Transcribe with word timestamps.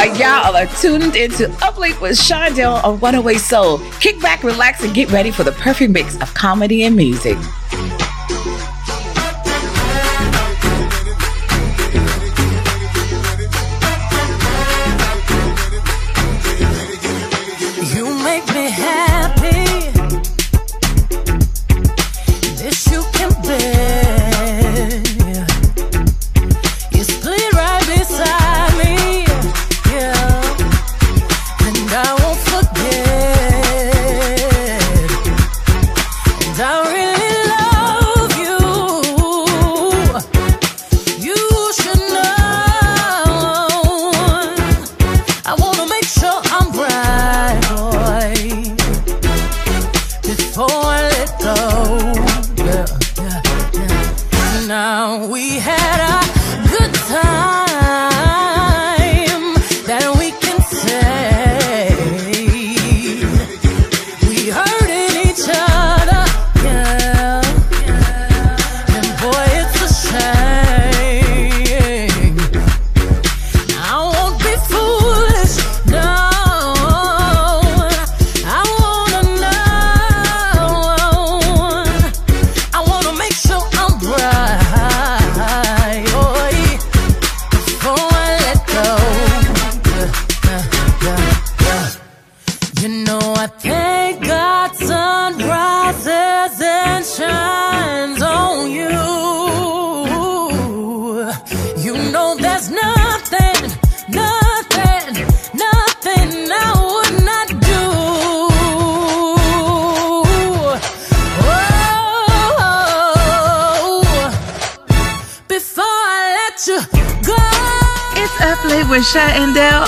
Uh, 0.00 0.04
y'all 0.14 0.56
are 0.56 0.64
tuned 0.80 1.14
into 1.14 1.52
Up 1.62 1.76
Late 1.76 2.00
with 2.00 2.12
Shondell 2.12 2.82
on 2.82 2.98
108 3.00 3.38
Soul. 3.38 3.80
Kick 4.00 4.18
back, 4.18 4.42
relax, 4.42 4.82
and 4.82 4.94
get 4.94 5.10
ready 5.12 5.30
for 5.30 5.44
the 5.44 5.52
perfect 5.52 5.92
mix 5.92 6.16
of 6.22 6.32
comedy 6.32 6.84
and 6.84 6.96
music. 6.96 7.36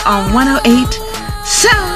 On 0.06 0.32
108 0.32 1.91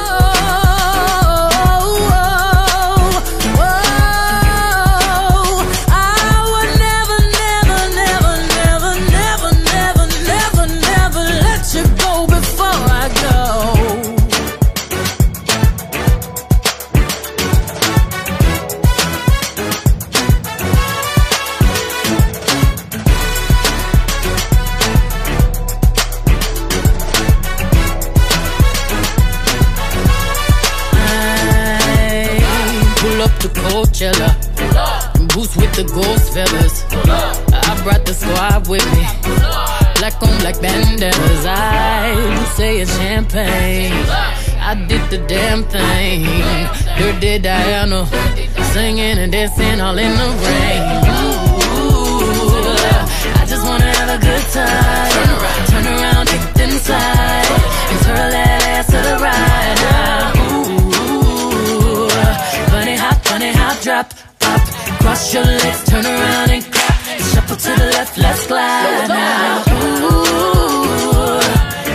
Debbie 47.37 47.43
Diana, 47.43 48.07
singing 48.73 49.19
and 49.19 49.31
dancing 49.31 49.81
all 49.81 49.99
in 49.99 50.11
the 50.11 50.29
rain. 50.41 50.83
Ooh, 51.21 51.83
I 53.35 53.45
just 53.47 53.67
wanna 53.67 53.85
have 53.85 54.09
a 54.09 54.19
good 54.25 54.45
time. 54.53 55.11
Turn 55.13 55.29
around, 55.37 55.67
turn 55.69 55.87
around, 55.87 56.29
take 56.29 56.61
inside, 56.65 57.51
and 57.93 58.01
twirl 58.05 58.31
that 58.31 58.63
ass 58.73 58.87
to 58.87 58.99
the 59.09 59.17
right 59.27 59.77
now. 59.85 60.33
Ooh, 60.81 62.09
bunny 62.71 62.97
hop, 62.97 63.23
bunny 63.25 63.53
hop, 63.53 63.83
drop, 63.83 64.15
pop, 64.41 64.61
cross 65.01 65.35
your 65.35 65.45
legs, 65.45 65.85
turn 65.85 66.07
around 66.07 66.51
and 66.51 66.65
clap, 66.73 66.97
shuffle 67.21 67.57
to 67.57 67.71
the 67.81 67.87
left, 67.97 68.17
let's 68.17 68.47
glide 68.47 69.09
now. 69.09 69.63
Ooh, 69.77 70.31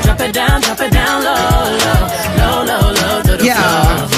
drop 0.03 0.19
it 0.19 0.33
down, 0.33 0.61
drop 0.61 0.81
it 0.81 0.91
down 0.91 1.23
low, 1.23 1.33
low, 1.81 2.01
low, 2.37 2.63
low, 2.69 2.93
low 2.93 3.21
to 3.23 3.37
the 3.37 3.45
yeah. 3.45 3.97
floor 3.97 4.10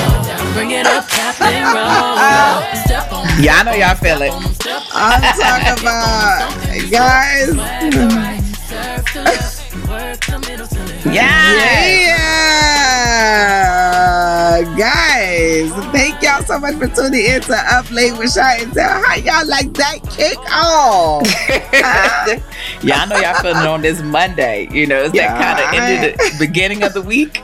so 16.54 16.60
much 16.60 16.76
for 16.76 16.88
tuning 16.88 17.26
in 17.26 17.42
to 17.42 17.56
Up 17.56 17.90
Late 17.90 18.18
with 18.18 18.32
Shy 18.32 18.58
and 18.58 18.74
Tell. 18.74 19.02
How 19.04 19.16
y'all 19.16 19.48
like 19.48 19.74
that 19.74 20.00
kick 20.12 20.38
off? 20.52 21.26
y'all 22.84 23.08
know 23.08 23.18
y'all 23.18 23.42
feeling 23.42 23.66
on 23.66 23.82
this 23.82 24.02
Monday. 24.02 24.68
You 24.72 24.86
know, 24.86 25.04
it's 25.04 25.16
yeah, 25.16 25.38
that 25.38 25.74
kind 25.74 25.78
of 25.78 25.90
end 25.90 26.06
of 26.12 26.18
the 26.18 26.46
beginning 26.46 26.84
of 26.84 26.94
the 26.94 27.02
week. 27.02 27.42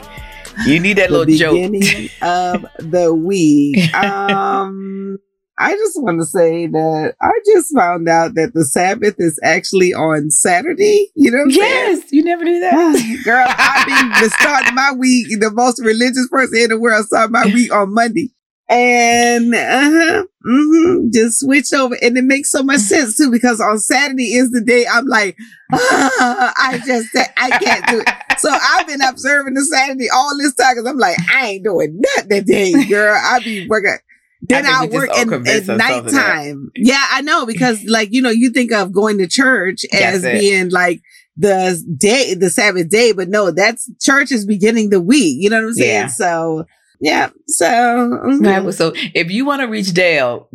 You 0.66 0.80
need 0.80 0.97
that 0.97 1.12
little 1.12 1.25
beginning 1.25 1.81
joke. 1.81 2.12
of 2.22 2.66
the 2.80 3.14
week. 3.14 3.78
Um, 4.00 5.18
I 5.58 5.74
just 5.74 6.02
want 6.02 6.22
to 6.22 6.25
say 6.25 6.68
that 6.68 7.16
I 7.22 7.31
just 7.53 7.75
found 7.75 8.08
out 8.08 8.36
that 8.36 8.53
the 8.53 8.64
Sabbath 8.64 9.16
is 9.18 9.38
actually 9.44 9.94
on 9.94 10.31
Saturday. 10.31 11.09
You 11.16 11.31
know 11.31 11.44
yes, 11.48 12.00
saying? 12.00 12.09
you 12.12 12.24
never 12.24 12.46
knew 12.46 12.59
that. 12.62 13.22
Girl, 13.25 13.46
I've 13.46 14.22
been 14.22 14.30
starting 14.30 14.75
my 14.75 14.94
week, 14.94 15.28
the 15.40 15.52
most 15.52 15.81
religious 15.84 16.28
person 16.30 16.59
in 16.59 16.69
the 16.69 16.80
world 16.80 17.06
started 17.08 17.31
my 17.31 17.46
week 17.46 17.74
on 17.74 17.94
Monday 17.94 18.31
and 18.69 19.53
uh-huh, 19.53 20.24
mm-hmm, 20.46 21.07
just 21.12 21.40
switch 21.40 21.74
over. 21.74 21.98
And 22.01 22.18
it 22.18 22.24
makes 22.24 22.51
so 22.51 22.62
much 22.62 22.81
sense 22.81 23.18
too, 23.18 23.31
because 23.31 23.60
on 23.60 23.80
Saturday 23.80 24.36
is 24.36 24.51
the 24.51 24.62
day 24.62 24.86
I'm 24.92 25.07
like, 25.07 25.38
ah, 25.74 26.54
I 26.57 26.80
just, 26.86 27.10
I 27.38 27.50
can't 27.57 27.88
do 27.88 28.00
it. 28.00 28.10
So 28.38 28.50
I've 28.50 28.88
been 28.88 29.01
observing 29.01 29.56
the 29.56 29.63
Saturday 29.66 30.10
all 30.10 30.38
this 30.38 30.54
time 30.54 30.75
because 30.75 30.89
I'm 30.89 30.98
like, 30.98 31.18
I 31.33 31.48
ain't 31.48 31.63
doing 31.63 32.00
nothing 32.16 32.30
today, 32.30 32.86
girl. 32.88 33.19
I 33.21 33.39
be 33.39 33.68
working. 33.68 33.98
Then 34.42 34.66
I, 34.66 34.83
I 34.83 34.88
work 34.88 35.10
at, 35.10 35.27
at 35.48 35.68
nighttime. 35.68 36.71
Yeah, 36.75 37.04
I 37.12 37.21
know 37.21 37.45
because 37.45 37.83
like, 37.86 38.10
you 38.12 38.21
know, 38.21 38.30
you 38.30 38.51
think 38.51 38.71
of 38.71 38.94
going 38.94 39.18
to 39.18 39.27
church 39.27 39.81
as 39.92 40.21
being 40.21 40.69
like, 40.69 41.01
the 41.39 41.81
day, 41.98 42.33
the 42.33 42.50
Sabbath 42.50 42.89
day, 42.89 43.13
but 43.13 43.30
no, 43.30 43.50
that's 43.50 43.89
church 44.01 44.30
is 44.30 44.45
beginning 44.45 44.89
the 44.89 45.00
week. 45.00 45.38
You 45.39 45.50
know 45.50 45.62
what 45.62 45.69
I'm 45.69 45.74
saying? 45.74 45.89
Yeah. 45.89 46.07
So 46.07 46.66
yeah. 47.00 47.30
So, 47.48 47.66
mm-hmm. 47.66 48.46
right, 48.46 48.74
so 48.74 48.94
if 49.13 49.31
you 49.31 49.46
want 49.46 49.62
to 49.62 49.68
reach 49.68 49.94
Dale, 49.94 50.50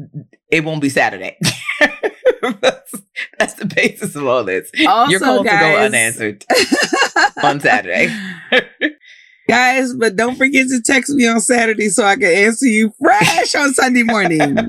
it 0.50 0.64
won't 0.64 0.82
be 0.82 0.88
Saturday. 0.88 1.38
that's, 2.60 2.92
that's, 3.38 3.54
the 3.54 3.66
basis 3.66 4.14
of 4.14 4.26
all 4.26 4.44
this. 4.44 4.70
Also, 4.86 5.10
Your 5.10 5.20
calls 5.20 5.44
guys, 5.44 5.62
will 5.62 5.72
go 5.72 5.84
unanswered 5.84 6.44
on 7.42 7.60
Saturday. 7.60 8.14
guys, 9.48 9.94
but 9.94 10.16
don't 10.16 10.36
forget 10.36 10.68
to 10.68 10.80
text 10.82 11.10
me 11.14 11.26
on 11.26 11.40
Saturday 11.40 11.88
so 11.88 12.04
I 12.04 12.16
can 12.16 12.24
answer 12.24 12.66
you 12.66 12.92
fresh 13.00 13.54
on 13.54 13.72
Sunday 13.74 14.02
morning. 14.02 14.56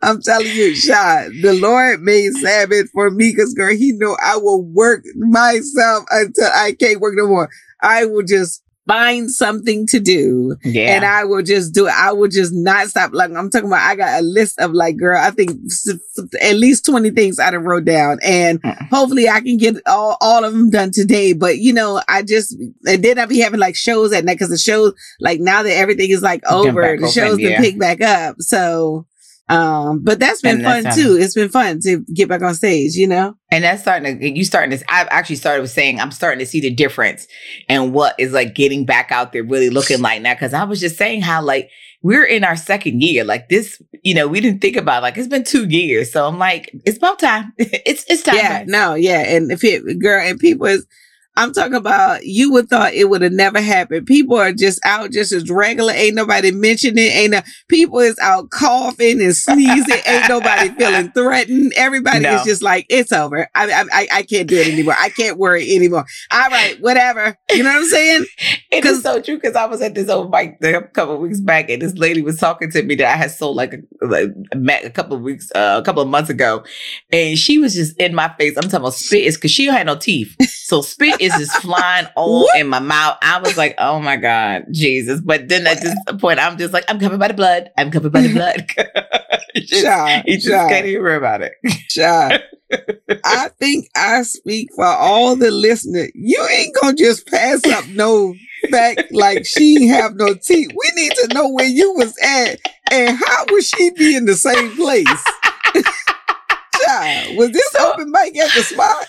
I'm 0.00 0.22
telling 0.22 0.46
you, 0.46 0.74
Sean, 0.74 1.42
the 1.42 1.52
Lord 1.60 2.00
made 2.00 2.32
Sabbath 2.34 2.90
for 2.90 3.10
me 3.10 3.32
because, 3.32 3.52
girl, 3.52 3.76
He 3.76 3.92
know 3.92 4.16
I 4.24 4.36
will 4.38 4.62
work 4.62 5.04
myself 5.16 6.04
until 6.10 6.48
I 6.54 6.72
can't 6.72 7.00
work 7.00 7.14
no 7.16 7.26
more. 7.26 7.50
I 7.82 8.06
will 8.06 8.22
just 8.22 8.62
find 8.88 9.30
something 9.30 9.86
to 9.86 10.00
do. 10.00 10.56
Yeah. 10.64 10.96
And 10.96 11.04
I 11.04 11.24
will 11.24 11.42
just 11.42 11.74
do 11.74 11.86
it. 11.86 11.92
I 11.92 12.12
will 12.12 12.28
just 12.28 12.52
not 12.54 12.88
stop. 12.88 13.10
Like 13.12 13.30
I'm 13.30 13.50
talking 13.50 13.68
about, 13.68 13.86
I 13.86 13.94
got 13.94 14.20
a 14.20 14.22
list 14.22 14.58
of 14.58 14.72
like, 14.72 14.96
girl, 14.96 15.20
I 15.20 15.30
think 15.30 15.50
at 16.40 16.56
least 16.56 16.86
20 16.86 17.10
things 17.10 17.38
I 17.38 17.50
done 17.50 17.64
wrote 17.64 17.84
down 17.84 18.18
and 18.24 18.62
mm. 18.62 18.88
hopefully 18.88 19.28
I 19.28 19.40
can 19.40 19.58
get 19.58 19.76
all, 19.86 20.16
all 20.20 20.42
of 20.42 20.52
them 20.52 20.70
done 20.70 20.90
today. 20.90 21.34
But 21.34 21.58
you 21.58 21.72
know, 21.72 22.00
I 22.08 22.22
just, 22.22 22.56
and 22.86 23.04
then 23.04 23.18
I'll 23.18 23.26
be 23.26 23.40
having 23.40 23.60
like 23.60 23.76
shows 23.76 24.12
at 24.12 24.24
night 24.24 24.34
because 24.34 24.48
the 24.48 24.58
shows, 24.58 24.94
like 25.20 25.38
now 25.38 25.62
that 25.62 25.76
everything 25.76 26.10
is 26.10 26.22
like 26.22 26.42
over, 26.50 26.96
the 26.96 27.08
shows 27.08 27.34
open, 27.34 27.40
yeah. 27.40 27.54
can 27.56 27.62
pick 27.62 27.78
back 27.78 28.00
up. 28.00 28.36
So 28.40 29.06
um, 29.48 30.00
but 30.02 30.18
that's 30.18 30.42
been 30.42 30.62
fun 30.62 30.84
too. 30.94 31.16
It's 31.18 31.34
been 31.34 31.48
fun 31.48 31.80
to 31.80 32.04
get 32.14 32.28
back 32.28 32.42
on 32.42 32.54
stage, 32.54 32.94
you 32.94 33.06
know? 33.06 33.34
And 33.50 33.64
that's 33.64 33.80
starting 33.80 34.18
to, 34.18 34.30
you 34.30 34.44
starting 34.44 34.76
to, 34.76 34.84
I've 34.92 35.08
actually 35.10 35.36
started 35.36 35.62
with 35.62 35.70
saying, 35.70 36.00
I'm 36.00 36.10
starting 36.10 36.38
to 36.40 36.46
see 36.46 36.60
the 36.60 36.70
difference 36.70 37.26
and 37.68 37.94
what 37.94 38.14
is 38.18 38.32
like 38.32 38.54
getting 38.54 38.84
back 38.84 39.10
out 39.10 39.32
there 39.32 39.42
really 39.42 39.70
looking 39.70 40.02
like 40.02 40.20
now. 40.20 40.34
Cause 40.34 40.52
I 40.52 40.64
was 40.64 40.80
just 40.80 40.98
saying 40.98 41.22
how 41.22 41.42
like 41.42 41.70
we're 42.02 42.24
in 42.24 42.44
our 42.44 42.56
second 42.56 43.02
year. 43.02 43.24
Like 43.24 43.48
this, 43.48 43.80
you 44.02 44.14
know, 44.14 44.28
we 44.28 44.40
didn't 44.40 44.60
think 44.60 44.76
about 44.76 45.02
like 45.02 45.16
it's 45.16 45.28
been 45.28 45.44
two 45.44 45.66
years. 45.66 46.12
So 46.12 46.26
I'm 46.26 46.38
like, 46.38 46.70
it's 46.84 46.98
about 46.98 47.18
time. 47.18 47.52
it's, 47.58 48.04
it's 48.08 48.22
time. 48.22 48.36
Yeah, 48.36 48.64
no, 48.66 48.94
yeah. 48.94 49.20
And 49.20 49.50
if 49.50 49.64
it, 49.64 49.98
girl, 49.98 50.20
and 50.20 50.38
people 50.38 50.66
is, 50.66 50.86
I'm 51.38 51.52
talking 51.52 51.74
about 51.74 52.26
you 52.26 52.50
would 52.50 52.68
thought 52.68 52.94
it 52.94 53.08
would 53.08 53.22
have 53.22 53.32
never 53.32 53.60
happened. 53.60 54.06
People 54.06 54.36
are 54.36 54.52
just 54.52 54.80
out 54.84 55.12
just 55.12 55.30
as 55.30 55.48
regular. 55.48 55.92
Ain't 55.92 56.16
nobody 56.16 56.50
mentioning. 56.50 57.04
Ain't 57.04 57.30
no, 57.30 57.42
people 57.68 58.00
is 58.00 58.18
out 58.20 58.50
coughing 58.50 59.22
and 59.22 59.36
sneezing. 59.36 60.00
ain't 60.04 60.28
nobody 60.28 60.68
feeling 60.78 61.12
threatened. 61.12 61.72
Everybody 61.76 62.20
no. 62.24 62.34
is 62.34 62.42
just 62.42 62.60
like, 62.60 62.86
it's 62.88 63.12
over. 63.12 63.48
I, 63.54 63.84
I, 63.92 64.08
I 64.12 64.22
can't 64.24 64.48
do 64.48 64.56
it 64.56 64.66
anymore. 64.66 64.96
I 64.98 65.10
can't 65.10 65.38
worry 65.38 65.76
anymore. 65.76 66.06
All 66.32 66.48
right, 66.48 66.76
whatever. 66.80 67.38
You 67.50 67.62
know 67.62 67.70
what 67.70 67.82
I'm 67.82 67.88
saying? 67.88 68.26
It 68.70 68.84
is 68.84 69.02
so 69.02 69.20
true 69.20 69.36
because 69.36 69.56
I 69.56 69.64
was 69.64 69.80
at 69.80 69.94
this 69.94 70.10
old 70.10 70.30
mic 70.30 70.58
a 70.62 70.82
couple 70.82 71.14
of 71.14 71.20
weeks 71.20 71.40
back 71.40 71.70
and 71.70 71.80
this 71.80 71.94
lady 71.94 72.20
was 72.20 72.36
talking 72.36 72.70
to 72.70 72.82
me 72.82 72.96
that 72.96 73.06
I 73.06 73.16
had 73.16 73.30
sold 73.30 73.56
like 73.56 73.72
a, 73.72 74.06
like, 74.06 74.28
a 74.84 74.90
couple 74.90 75.16
of 75.16 75.22
weeks, 75.22 75.50
uh, 75.54 75.78
a 75.80 75.82
couple 75.82 76.02
of 76.02 76.08
months 76.08 76.28
ago. 76.28 76.64
And 77.10 77.38
she 77.38 77.58
was 77.58 77.74
just 77.74 77.96
in 77.98 78.14
my 78.14 78.28
face. 78.38 78.58
I'm 78.58 78.64
talking 78.64 78.80
about 78.80 78.92
spit 78.94 79.24
is 79.24 79.36
because 79.36 79.50
she 79.50 79.66
had 79.66 79.86
no 79.86 79.96
teeth. 79.96 80.36
So 80.68 80.82
spit 80.82 81.18
is 81.18 81.27
is 81.28 81.48
just 81.48 81.62
flying 81.62 82.06
all 82.16 82.42
what? 82.42 82.58
in 82.58 82.68
my 82.68 82.78
mouth. 82.78 83.18
I 83.22 83.40
was 83.40 83.56
like, 83.56 83.74
oh 83.78 84.00
my 84.00 84.16
God, 84.16 84.66
Jesus. 84.70 85.20
But 85.20 85.48
then 85.48 85.66
at 85.66 85.80
this 85.80 85.94
point, 86.18 86.38
I'm 86.38 86.58
just 86.58 86.72
like, 86.72 86.84
I'm 86.88 86.98
covered 86.98 87.18
by 87.18 87.28
the 87.28 87.34
blood. 87.34 87.70
I'm 87.76 87.90
covered 87.90 88.12
by 88.12 88.22
the 88.22 88.32
blood. 88.32 88.66
just, 89.56 90.26
you 90.26 90.34
just 90.36 90.48
John, 90.48 90.68
can't 90.68 90.86
even 90.86 91.02
worry 91.02 91.16
about 91.16 91.42
it. 91.42 91.54
John, 91.90 92.32
I 93.24 93.50
think 93.58 93.88
I 93.96 94.22
speak 94.22 94.68
for 94.74 94.84
all 94.84 95.36
the 95.36 95.50
listeners. 95.50 96.10
You 96.14 96.46
ain't 96.52 96.76
gonna 96.80 96.96
just 96.96 97.26
pass 97.26 97.64
up 97.66 97.86
no 97.88 98.34
fact 98.70 99.12
like 99.12 99.46
she 99.46 99.88
have 99.88 100.14
no 100.14 100.34
teeth. 100.34 100.70
We 100.70 101.02
need 101.02 101.12
to 101.12 101.34
know 101.34 101.48
where 101.48 101.66
you 101.66 101.94
was 101.94 102.16
at 102.22 102.60
and 102.90 103.16
how 103.16 103.44
would 103.50 103.64
she 103.64 103.90
be 103.90 104.16
in 104.16 104.26
the 104.26 104.34
same 104.34 104.74
place? 104.76 105.24
Child, 106.84 107.36
was 107.36 107.50
this 107.50 107.70
so, 107.72 107.92
open 107.92 108.10
mic 108.10 108.36
at 108.36 108.54
the 108.54 108.62
spot? 108.62 109.06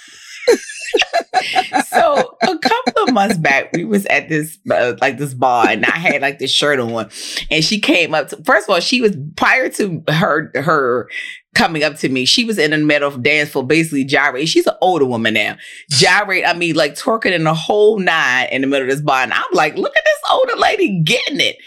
So 1.86 2.38
a 2.42 2.58
couple 2.58 3.04
of 3.04 3.14
months 3.14 3.38
back, 3.38 3.72
we 3.74 3.86
was 3.86 4.06
at 4.08 4.30
this 4.30 4.58
uh, 4.72 4.96
like 5.02 5.18
this 5.18 5.34
bar, 5.34 5.68
and 5.68 5.86
I 5.86 5.98
had 5.98 6.22
like 6.22 6.40
this 6.40 6.52
shirt 6.52 6.80
on, 6.80 7.10
and 7.50 7.64
she 7.64 7.80
came 7.80 8.14
up. 8.14 8.30
To, 8.30 8.44
first 8.44 8.68
of 8.68 8.74
all, 8.74 8.80
she 8.80 9.02
was 9.02 9.16
prior 9.36 9.70
to 9.70 10.04
her 10.10 10.52
her 10.56 11.10
coming 11.56 11.84
up 11.84 11.96
to 11.98 12.10
me. 12.10 12.26
She 12.26 12.44
was 12.44 12.58
in 12.58 12.72
the 12.72 12.78
middle 12.78 13.08
of 13.08 13.24
dance 13.24 13.50
for 13.50 13.66
basically 13.66 14.06
gyrate. 14.06 14.48
She's 14.48 14.68
an 14.68 14.76
older 14.82 15.06
woman 15.06 15.34
now. 15.34 15.58
Gyrate, 15.90 16.46
I 16.46 16.54
mean, 16.54 16.76
like 16.76 16.96
twerking 16.96 17.34
in 17.34 17.44
the 17.44 17.54
whole 17.54 18.00
nine 18.00 18.48
in 18.52 18.62
the 18.62 18.68
middle 18.68 18.88
of 18.88 18.92
this 18.92 19.02
bar, 19.02 19.24
and 19.24 19.34
I'm 19.34 19.44
like, 19.54 19.76
look 19.76 19.96
at 19.96 20.04
this 20.04 20.32
older 20.32 20.56
lady 20.56 21.02
getting 21.04 21.40
it. 21.40 21.58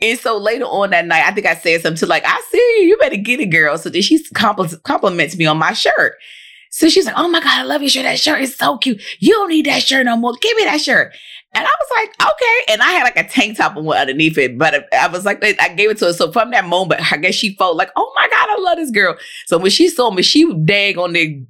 And 0.00 0.18
so 0.18 0.36
later 0.36 0.64
on 0.64 0.90
that 0.90 1.06
night, 1.06 1.22
I 1.24 1.30
think 1.30 1.46
I 1.46 1.54
said 1.54 1.80
something 1.80 1.98
to 1.98 2.06
like, 2.06 2.24
I 2.26 2.42
see 2.50 2.86
you, 2.88 2.98
better 2.98 3.16
get 3.16 3.38
it, 3.38 3.46
girl. 3.46 3.78
So 3.78 3.88
then 3.88 4.02
she 4.02 4.22
compl- 4.34 4.82
compliments 4.82 5.36
me 5.36 5.46
on 5.46 5.58
my 5.58 5.72
shirt. 5.74 6.14
So 6.72 6.88
she's 6.88 7.04
like, 7.04 7.14
Oh 7.18 7.28
my 7.28 7.40
God, 7.40 7.60
I 7.60 7.62
love 7.62 7.82
your 7.82 7.90
shirt. 7.90 8.04
That 8.04 8.18
shirt 8.18 8.40
is 8.40 8.56
so 8.56 8.78
cute. 8.78 9.00
You 9.20 9.34
don't 9.34 9.50
need 9.50 9.66
that 9.66 9.82
shirt 9.82 10.06
no 10.06 10.16
more. 10.16 10.32
Give 10.40 10.56
me 10.56 10.64
that 10.64 10.80
shirt. 10.80 11.14
And 11.54 11.66
I 11.66 11.70
was 11.70 11.88
like, 11.96 12.32
okay. 12.32 12.72
And 12.72 12.80
I 12.80 12.92
had 12.92 13.02
like 13.02 13.18
a 13.18 13.28
tank 13.28 13.58
top 13.58 13.76
on 13.76 13.86
underneath 13.86 14.38
it, 14.38 14.56
but 14.56 14.86
I 14.94 15.06
was 15.08 15.26
like, 15.26 15.44
I 15.44 15.68
gave 15.68 15.90
it 15.90 15.98
to 15.98 16.06
her. 16.06 16.12
So 16.14 16.32
from 16.32 16.50
that 16.52 16.64
moment, 16.64 17.12
I 17.12 17.18
guess 17.18 17.34
she 17.34 17.54
felt 17.56 17.76
like, 17.76 17.90
oh 17.94 18.10
my 18.16 18.26
God, 18.26 18.48
I 18.48 18.56
love 18.58 18.78
this 18.78 18.90
girl. 18.90 19.16
So 19.46 19.58
when 19.58 19.70
she 19.70 19.88
saw 19.88 20.10
me, 20.10 20.22
she 20.22 20.50
dag 20.64 20.96
on 20.96 21.12
the, 21.12 21.44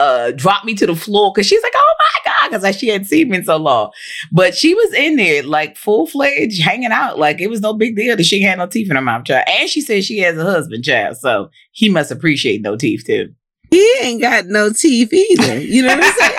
uh, 0.00 0.32
dropped 0.32 0.64
me 0.64 0.74
to 0.74 0.86
the 0.86 0.96
floor 0.96 1.30
because 1.32 1.46
she's 1.46 1.62
like, 1.62 1.74
oh 1.76 1.94
my 2.00 2.32
God, 2.32 2.60
because 2.60 2.76
she 2.76 2.88
hadn't 2.88 3.06
seen 3.06 3.30
me 3.30 3.38
in 3.38 3.44
so 3.44 3.56
long. 3.56 3.92
But 4.32 4.56
she 4.56 4.74
was 4.74 4.92
in 4.94 5.14
there 5.14 5.44
like 5.44 5.76
full 5.76 6.08
fledged 6.08 6.60
hanging 6.60 6.90
out. 6.90 7.16
Like 7.16 7.40
it 7.40 7.50
was 7.50 7.60
no 7.60 7.72
big 7.72 7.94
deal 7.94 8.16
that 8.16 8.26
she 8.26 8.42
had 8.42 8.58
no 8.58 8.66
teeth 8.66 8.90
in 8.90 8.96
her 8.96 9.02
mouth, 9.02 9.26
child. 9.26 9.44
And 9.46 9.70
she 9.70 9.80
said 9.80 10.02
she 10.02 10.18
has 10.18 10.36
a 10.36 10.42
husband, 10.42 10.82
child. 10.82 11.18
So 11.18 11.50
he 11.70 11.88
must 11.88 12.10
appreciate 12.10 12.62
no 12.62 12.76
teeth 12.76 13.04
too 13.06 13.32
he 13.70 13.94
ain't 14.02 14.20
got 14.20 14.46
no 14.46 14.70
teeth 14.72 15.12
either. 15.12 15.60
You 15.60 15.82
know 15.82 15.94
what 15.96 16.04
I'm 16.04 16.12
saying? 16.18 16.32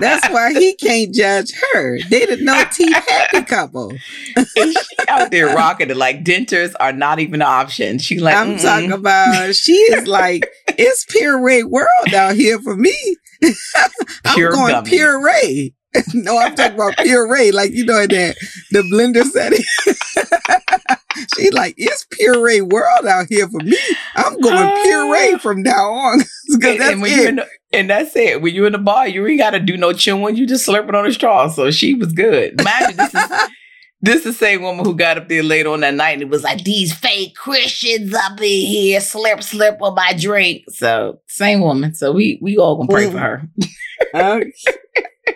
That's 0.00 0.28
why 0.28 0.52
he 0.54 0.74
can't 0.74 1.14
judge 1.14 1.52
her. 1.72 1.98
They 2.08 2.26
the 2.26 2.38
no 2.38 2.64
teeth 2.72 2.96
happy 3.08 3.44
couple. 3.44 4.02
she 4.46 4.74
out 5.08 5.30
there 5.30 5.48
rocking 5.54 5.90
it 5.90 5.96
like 5.96 6.24
dentures 6.24 6.74
are 6.80 6.92
not 6.92 7.18
even 7.20 7.34
an 7.42 7.42
option. 7.48 7.98
She 7.98 8.18
like 8.18 8.36
I'm 8.36 8.56
Mm-mm. 8.56 8.62
talking 8.62 8.92
about. 8.92 9.54
She 9.54 9.72
is 9.72 10.06
like 10.06 10.48
it's 10.68 11.04
puree 11.06 11.64
world 11.64 12.14
out 12.14 12.34
here 12.34 12.58
for 12.60 12.76
me. 12.76 12.94
I'm 14.24 14.34
Pure 14.34 14.50
going 14.52 14.72
gummy. 14.72 14.90
puree. 14.90 15.74
no, 16.14 16.38
I'm 16.38 16.54
talking 16.54 16.74
about 16.74 16.96
puree, 16.98 17.50
like 17.52 17.72
you 17.72 17.84
know 17.84 18.06
that 18.06 18.36
the 18.70 18.82
blender 18.82 19.24
setting. 19.24 19.64
She 21.36 21.50
like 21.50 21.74
it's 21.76 22.06
puree 22.10 22.60
world 22.60 23.06
out 23.06 23.26
here 23.28 23.48
for 23.48 23.58
me. 23.58 23.76
I'm 24.14 24.40
going 24.40 24.82
puree 24.84 25.34
ah. 25.34 25.38
from 25.38 25.62
now 25.62 25.92
on. 25.92 26.20
and, 26.48 26.64
and, 26.64 27.02
when 27.02 27.38
it. 27.38 27.42
The, 27.70 27.78
and 27.78 27.90
that's 27.90 28.14
it. 28.16 28.40
When 28.40 28.54
you're 28.54 28.66
in 28.66 28.72
the 28.72 28.78
bar, 28.78 29.08
you 29.08 29.26
ain't 29.26 29.38
got 29.38 29.50
to 29.50 29.60
do 29.60 29.76
no 29.76 29.92
chewing. 29.92 30.36
You 30.36 30.46
just 30.46 30.66
slurping 30.66 30.94
on 30.94 31.06
a 31.06 31.12
straw. 31.12 31.48
So 31.48 31.70
she 31.70 31.94
was 31.94 32.12
good. 32.12 32.60
Imagine 32.60 32.96
this 32.96 33.14
is 33.14 33.30
this 34.00 34.24
the 34.24 34.32
same 34.32 34.62
woman 34.62 34.84
who 34.84 34.94
got 34.94 35.18
up 35.18 35.28
there 35.28 35.42
later 35.42 35.70
on 35.70 35.80
that 35.80 35.94
night 35.94 36.12
and 36.12 36.22
it 36.22 36.30
was 36.30 36.44
like 36.44 36.64
these 36.64 36.92
fake 36.92 37.34
Christians 37.34 38.14
up 38.14 38.38
in 38.38 38.66
here, 38.66 39.00
slip 39.00 39.42
slip 39.42 39.82
on 39.82 39.94
my 39.94 40.14
drink. 40.14 40.64
So 40.68 41.20
same 41.26 41.60
woman. 41.60 41.92
So 41.92 42.12
we 42.12 42.38
we 42.40 42.56
all 42.56 42.76
gonna 42.76 42.88
pray 42.88 43.10
for 43.10 43.18
her. 43.18 43.48
okay 44.14 44.52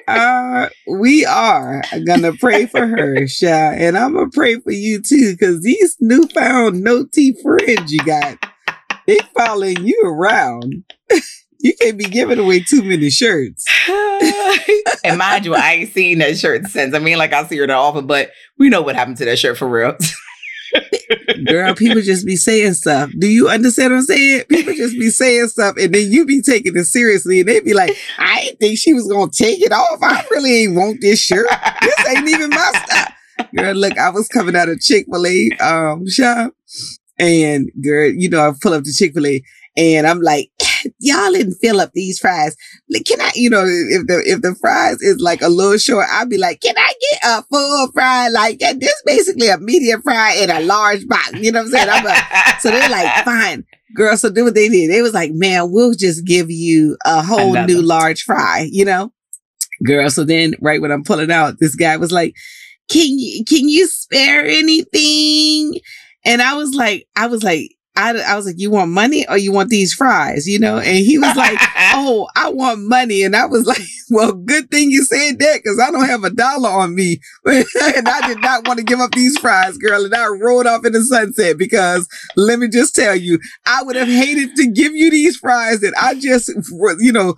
uh, 0.08 0.68
we 0.86 1.24
are 1.24 1.82
gonna 2.06 2.32
pray 2.34 2.66
for 2.66 2.86
her, 2.86 3.26
Sha, 3.26 3.46
and 3.46 3.96
I'm 3.96 4.14
gonna 4.14 4.30
pray 4.30 4.56
for 4.56 4.72
you 4.72 5.00
too, 5.00 5.32
because 5.32 5.62
these 5.62 5.96
newfound 6.00 6.82
no 6.82 7.04
tea 7.04 7.36
friends 7.42 7.92
you 7.92 8.00
got, 8.00 8.38
they 9.06 9.18
following 9.36 9.86
you 9.86 10.00
around. 10.04 10.84
you 11.60 11.72
can't 11.80 11.96
be 11.96 12.04
giving 12.04 12.38
away 12.38 12.60
too 12.60 12.82
many 12.82 13.08
shirts. 13.10 13.64
and 15.04 15.18
mind 15.18 15.46
you, 15.46 15.54
I 15.54 15.72
ain't 15.72 15.92
seen 15.92 16.18
that 16.18 16.36
shirt 16.36 16.66
since. 16.66 16.94
I 16.94 16.98
mean, 16.98 17.16
like 17.16 17.32
I 17.32 17.44
see 17.46 17.56
her 17.56 17.64
in 17.64 17.70
often, 17.70 18.06
but 18.06 18.30
we 18.58 18.68
know 18.68 18.82
what 18.82 18.96
happened 18.96 19.16
to 19.18 19.24
that 19.24 19.38
shirt 19.38 19.56
for 19.56 19.68
real. 19.68 19.96
Girl, 21.46 21.74
people 21.74 22.00
just 22.00 22.26
be 22.26 22.36
saying 22.36 22.74
stuff. 22.74 23.10
Do 23.18 23.26
you 23.26 23.48
understand 23.48 23.92
what 23.92 23.98
I'm 23.98 24.04
saying? 24.04 24.44
People 24.48 24.74
just 24.74 24.98
be 24.98 25.10
saying 25.10 25.48
stuff 25.48 25.76
and 25.78 25.94
then 25.94 26.10
you 26.10 26.24
be 26.24 26.40
taking 26.42 26.76
it 26.76 26.84
seriously 26.84 27.40
and 27.40 27.48
they 27.48 27.60
be 27.60 27.74
like, 27.74 27.96
I 28.18 28.44
didn't 28.44 28.60
think 28.60 28.78
she 28.78 28.94
was 28.94 29.06
gonna 29.10 29.30
take 29.30 29.60
it 29.60 29.72
off. 29.72 29.98
I 30.02 30.24
really 30.30 30.64
ain't 30.64 30.76
want 30.76 31.00
this 31.00 31.20
shirt. 31.20 31.46
This 31.80 32.08
ain't 32.08 32.28
even 32.28 32.50
my 32.50 32.72
stuff. 32.86 33.12
Girl, 33.56 33.74
look, 33.74 33.98
I 33.98 34.10
was 34.10 34.28
coming 34.28 34.56
out 34.56 34.68
of 34.68 34.80
Chick-fil-A 34.80 35.50
um 35.60 36.08
shop 36.08 36.54
and 37.18 37.70
girl, 37.82 38.10
you 38.10 38.28
know, 38.28 38.48
I 38.48 38.52
pull 38.60 38.74
up 38.74 38.84
to 38.84 38.92
Chick-fil-A 38.92 39.42
and 39.76 40.06
I'm 40.06 40.20
like, 40.20 40.50
y'all 40.98 41.32
didn't 41.32 41.56
fill 41.60 41.80
up 41.80 41.92
these 41.92 42.18
fries. 42.18 42.56
Like, 42.90 43.04
can 43.04 43.20
I, 43.20 43.30
you 43.34 43.50
know, 43.50 43.64
if 43.64 44.06
the 44.06 44.22
if 44.26 44.42
the 44.42 44.54
fries 44.54 45.00
is 45.00 45.20
like 45.20 45.42
a 45.42 45.48
little 45.48 45.78
short, 45.78 46.06
I'd 46.10 46.28
be 46.28 46.38
like, 46.38 46.60
can 46.60 46.74
I 46.76 46.92
get 47.10 47.20
a 47.24 47.42
full 47.44 47.88
fry? 47.92 48.28
Like 48.28 48.58
this 48.58 49.02
basically 49.04 49.48
a 49.48 49.58
medium 49.58 50.02
fry 50.02 50.34
in 50.34 50.50
a 50.50 50.60
large 50.60 51.06
box. 51.08 51.32
You 51.34 51.52
know 51.52 51.60
what 51.60 51.66
I'm 51.66 51.72
saying? 51.72 51.88
I'm 51.90 52.04
like, 52.04 52.24
so 52.60 52.70
they're 52.70 52.88
like, 52.88 53.24
fine. 53.24 53.64
Girl, 53.94 54.16
so 54.16 54.30
do 54.30 54.44
what 54.44 54.54
they 54.54 54.68
did. 54.68 54.90
They 54.90 55.02
was 55.02 55.14
like, 55.14 55.30
man, 55.32 55.70
we'll 55.70 55.94
just 55.94 56.24
give 56.24 56.50
you 56.50 56.96
a 57.04 57.22
whole 57.22 57.52
Another. 57.52 57.72
new 57.72 57.82
large 57.82 58.22
fry, 58.22 58.68
you 58.70 58.84
know? 58.84 59.12
Girl, 59.86 60.10
so 60.10 60.24
then 60.24 60.54
right 60.60 60.80
when 60.80 60.90
I'm 60.90 61.04
pulling 61.04 61.30
out, 61.30 61.56
this 61.60 61.76
guy 61.76 61.96
was 61.96 62.10
like, 62.10 62.34
can 62.90 63.18
you 63.18 63.44
can 63.44 63.68
you 63.68 63.86
spare 63.86 64.44
anything? 64.44 65.80
And 66.24 66.42
I 66.42 66.54
was 66.54 66.74
like, 66.74 67.06
I 67.16 67.26
was 67.26 67.42
like, 67.42 67.73
I, 67.96 68.18
I 68.18 68.34
was 68.34 68.46
like, 68.46 68.58
you 68.58 68.70
want 68.70 68.90
money 68.90 69.26
or 69.28 69.38
you 69.38 69.52
want 69.52 69.68
these 69.68 69.94
fries, 69.94 70.48
you 70.48 70.58
know? 70.58 70.78
And 70.78 70.98
he 70.98 71.16
was 71.18 71.36
like, 71.36 71.58
oh, 71.94 72.28
I 72.34 72.50
want 72.50 72.80
money. 72.80 73.22
And 73.22 73.36
I 73.36 73.46
was 73.46 73.66
like, 73.66 73.80
well, 74.10 74.32
good 74.32 74.68
thing 74.70 74.90
you 74.90 75.04
said 75.04 75.38
that 75.38 75.60
because 75.62 75.78
I 75.78 75.90
don't 75.92 76.06
have 76.06 76.24
a 76.24 76.30
dollar 76.30 76.68
on 76.68 76.94
me. 76.94 77.20
and 77.44 78.08
I 78.08 78.26
did 78.26 78.40
not 78.40 78.66
want 78.66 78.78
to 78.78 78.84
give 78.84 78.98
up 78.98 79.12
these 79.12 79.38
fries, 79.38 79.78
girl. 79.78 80.04
And 80.04 80.14
I 80.14 80.26
rode 80.26 80.66
off 80.66 80.84
in 80.84 80.92
the 80.92 81.02
sunset 81.02 81.56
because 81.56 82.08
let 82.36 82.58
me 82.58 82.68
just 82.68 82.96
tell 82.96 83.14
you, 83.14 83.38
I 83.64 83.82
would 83.84 83.96
have 83.96 84.08
hated 84.08 84.56
to 84.56 84.70
give 84.70 84.94
you 84.94 85.10
these 85.10 85.36
fries 85.36 85.80
that 85.80 85.94
I 86.00 86.14
just, 86.14 86.50
you 86.98 87.12
know, 87.12 87.34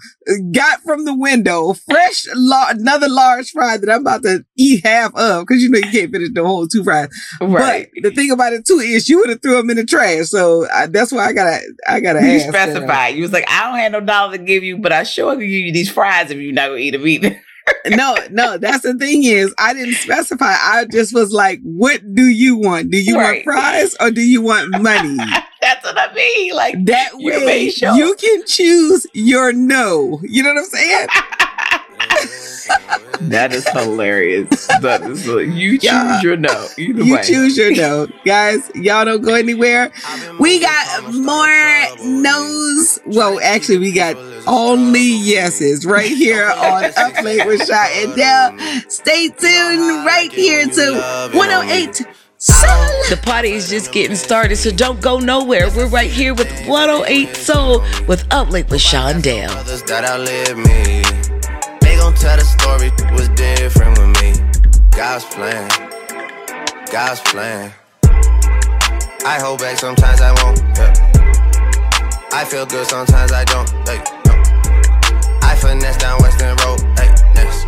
got 0.52 0.80
from 0.80 1.04
the 1.04 1.14
window, 1.14 1.75
fresh, 1.75 2.26
la- 2.34 2.70
another 2.70 3.08
large 3.08 3.50
fry 3.50 3.76
that 3.76 3.90
I'm 3.90 4.00
about 4.00 4.22
to 4.22 4.44
eat 4.56 4.84
half 4.86 5.14
of 5.14 5.46
because 5.46 5.62
you 5.62 5.68
know 5.68 5.78
you 5.78 5.90
can't 5.90 6.10
finish 6.10 6.30
the 6.32 6.44
whole 6.44 6.66
two 6.66 6.82
fries. 6.82 7.08
Right. 7.40 7.88
But 7.94 8.02
the 8.04 8.10
thing 8.10 8.30
about 8.30 8.54
it 8.54 8.66
too 8.66 8.78
is 8.78 9.08
you 9.08 9.18
would 9.18 9.28
have 9.28 9.42
threw 9.42 9.56
them 9.56 9.70
in 9.70 9.76
the 9.76 9.84
trash. 9.84 10.28
So 10.28 10.45
I, 10.72 10.86
that's 10.86 11.12
why 11.12 11.26
I 11.26 11.32
gotta, 11.32 11.60
I 11.88 12.00
gotta 12.00 12.26
you 12.26 12.40
specify. 12.40 13.08
You 13.08 13.22
was 13.22 13.32
like, 13.32 13.48
I 13.48 13.68
don't 13.68 13.78
have 13.78 13.92
no 13.92 14.00
dollar 14.00 14.36
to 14.36 14.42
give 14.42 14.62
you, 14.62 14.78
but 14.78 14.92
I 14.92 15.02
sure 15.02 15.32
can 15.32 15.40
give 15.40 15.50
you 15.50 15.72
these 15.72 15.90
fries 15.90 16.30
if 16.30 16.38
you're 16.38 16.52
not 16.52 16.68
gonna 16.68 16.78
eat 16.78 16.90
them 16.92 17.06
either. 17.06 17.40
no, 17.88 18.16
no, 18.30 18.58
that's 18.58 18.82
the 18.82 18.94
thing 18.94 19.24
is 19.24 19.54
I 19.58 19.74
didn't 19.74 19.94
specify. 19.94 20.54
I 20.58 20.86
just 20.90 21.14
was 21.14 21.32
like, 21.32 21.60
what 21.62 22.14
do 22.14 22.26
you 22.26 22.56
want? 22.56 22.90
Do 22.90 23.02
you 23.02 23.16
right. 23.16 23.44
want 23.44 23.44
fries 23.44 23.96
or 24.00 24.10
do 24.10 24.22
you 24.22 24.42
want 24.42 24.70
money? 24.82 25.16
that's 25.60 25.84
what 25.84 25.98
I 25.98 26.12
mean. 26.14 26.54
Like 26.54 26.84
that 26.86 27.10
way 27.14 27.70
sure. 27.70 27.94
you 27.94 28.14
can 28.14 28.46
choose 28.46 29.06
your 29.14 29.52
no. 29.52 30.20
You 30.22 30.42
know 30.42 30.54
what 30.54 30.60
I'm 30.60 30.64
saying? 30.66 31.08
that 33.20 33.52
is 33.52 33.68
hilarious. 33.68 34.66
That 34.80 35.02
is 35.02 35.26
you 35.26 35.78
choose 35.78 35.84
yeah. 35.84 36.20
your 36.22 36.36
note. 36.36 36.75
Either 36.78 37.02
you 37.02 37.14
way. 37.14 37.22
choose 37.22 37.56
your 37.56 37.75
note, 37.75 38.12
guys. 38.25 38.70
Y'all 38.75 39.04
don't 39.04 39.22
go 39.22 39.34
anywhere. 39.34 39.92
We 40.38 40.60
got 40.60 41.14
more 41.14 41.46
no's. 42.04 43.00
Well, 43.06 43.40
actually, 43.42 43.78
we 43.78 43.92
got 43.92 44.16
only 44.46 45.00
yeses 45.00 45.86
right 45.86 46.10
here 46.16 46.46
on 46.46 46.84
Up 46.96 47.22
Late 47.22 47.46
with 47.46 47.66
Shy 47.66 47.88
and 47.96 48.14
Dell. 48.14 48.58
Stay 48.88 49.28
tuned 49.28 50.04
right 50.06 50.30
here 50.32 50.66
to 50.66 51.30
108. 51.32 52.06
Soul. 52.38 52.68
The 53.08 53.18
party 53.25 53.52
is 53.52 53.70
just 53.70 53.92
getting 53.92 54.14
started, 54.14 54.56
so 54.56 54.70
don't 54.70 55.00
go 55.00 55.18
nowhere. 55.18 55.70
We're 55.75 55.88
right 55.88 56.10
here 56.10 56.34
with 56.34 56.52
108 56.66 57.34
Soul 57.34 57.80
with 58.06 58.26
Up 58.30 58.50
Late 58.50 58.68
with 58.68 58.82
Shondell 58.82 59.48
tell 62.16 62.37
the 62.37 62.44
story 62.44 62.90
was 63.12 63.28
different 63.30 63.99
with 63.99 64.12
me. 64.20 64.32
God's 64.90 65.25
plan, 65.25 65.68
God's 66.90 67.20
plan. 67.20 67.73
I 69.25 69.38
hold 69.40 69.61
back 69.61 69.78
sometimes 69.78 70.20
I 70.20 70.32
won't. 70.42 70.58
Yeah. 70.76 71.16
I 72.32 72.44
feel 72.44 72.66
good 72.66 72.87
sometimes 72.87 73.32
I 73.32 73.44
don't. 73.44 73.68
Hey, 73.88 73.99
no. 74.26 74.32
I 75.42 75.56
finesse 75.56 75.96
down 75.96 76.20
Weston 76.23 76.56
Road. 76.64 76.80
Hey, 76.99 77.11
next. 77.35 77.64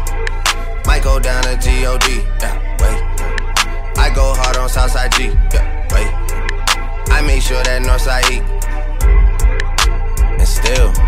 Might 0.86 1.02
go 1.02 1.18
down 1.18 1.42
to 1.42 1.56
God. 1.56 2.02
Yeah, 2.40 2.54
wait. 2.80 3.98
I 3.98 4.12
go 4.14 4.34
hard 4.34 4.56
on 4.56 4.68
Southside 4.68 5.12
G. 5.12 5.24
Yeah, 5.52 5.64
wait. 5.92 6.10
I 7.12 7.22
make 7.26 7.42
sure 7.42 7.62
that 7.64 7.82
Northside 7.82 8.30
E. 8.30 8.40
And 10.38 10.46
still 10.46 11.07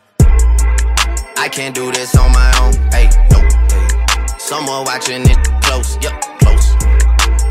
I 1.41 1.49
can't 1.49 1.73
do 1.73 1.91
this 1.91 2.15
on 2.15 2.31
my 2.31 2.51
own. 2.61 2.73
Hey, 2.91 3.09
no. 3.31 3.39
Someone 4.37 4.85
watching 4.85 5.23
it 5.23 5.39
close. 5.63 5.97
Yup, 6.03 6.13
close. 6.37 6.75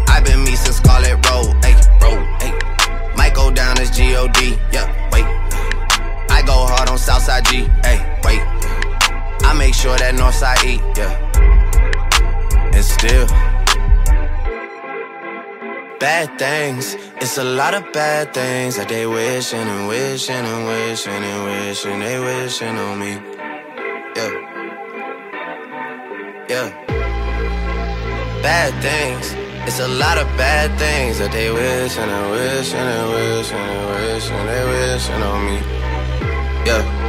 I've 0.06 0.24
been 0.24 0.44
me 0.44 0.54
since 0.54 0.76
Scarlett 0.76 1.18
Road. 1.26 1.56
Hey, 1.64 1.74
road. 2.00 2.22
Hey. 2.40 2.54
Might 3.16 3.34
go 3.34 3.50
down 3.50 3.80
as 3.80 3.90
G-O-D. 3.90 4.56
Yeah, 4.70 4.86
wait. 5.10 5.24
I 6.30 6.40
go 6.46 6.52
hard 6.70 6.88
on 6.88 6.98
Southside 6.98 7.44
G. 7.46 7.64
Hey, 7.82 7.98
wait. 8.22 8.40
I 9.42 9.54
make 9.58 9.74
sure 9.74 9.96
that 9.98 10.14
Northside 10.14 10.62
E. 10.70 10.78
Yeah. 10.96 11.10
And 12.72 12.84
still. 12.84 13.26
Bad 15.98 16.38
things, 16.38 16.94
it's 17.16 17.38
a 17.38 17.44
lot 17.44 17.74
of 17.74 17.92
bad 17.92 18.32
things 18.32 18.76
that 18.76 18.88
they 18.88 19.04
wishing 19.04 19.58
and 19.58 19.88
wishing 19.88 20.36
and 20.36 20.66
wishing 20.68 21.12
and 21.12 21.44
wishing 21.44 21.98
they 21.98 22.20
wishing 22.20 22.78
on 22.78 23.00
me. 23.00 23.29
Yeah. 24.16 24.30
Yeah. 26.48 26.68
Bad 28.42 28.72
things. 28.82 29.34
It's 29.68 29.78
a 29.78 29.86
lot 29.86 30.18
of 30.18 30.26
bad 30.36 30.76
things 30.78 31.18
that 31.18 31.30
they 31.30 31.50
wish 31.52 31.96
and 31.96 32.10
they 32.10 32.30
wish 32.30 32.74
and 32.74 32.88
they 32.88 33.36
wish 33.36 33.52
and 33.52 33.68
they 33.70 34.12
wish 34.12 34.30
and 34.30 34.48
they 34.48 34.64
wishing 34.92 35.22
on 35.22 35.46
me. 35.46 35.56
Yeah. 36.66 37.00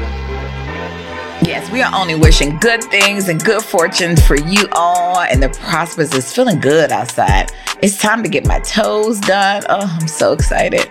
Yes, 1.43 1.71
we 1.71 1.81
are 1.81 1.91
only 1.95 2.13
wishing 2.13 2.57
good 2.57 2.83
things 2.83 3.29
and 3.29 3.43
good 3.43 3.63
fortune 3.63 4.15
for 4.15 4.35
you 4.35 4.67
all. 4.73 5.21
And 5.21 5.41
the 5.41 5.49
prosperous 5.49 6.13
is 6.13 6.31
feeling 6.31 6.59
good 6.59 6.91
outside. 6.91 7.51
It's 7.81 7.97
time 7.97 8.21
to 8.21 8.29
get 8.29 8.45
my 8.45 8.59
toes 8.59 9.19
done. 9.21 9.63
Oh, 9.69 9.97
I'm 9.99 10.07
so 10.07 10.33
excited. 10.33 10.87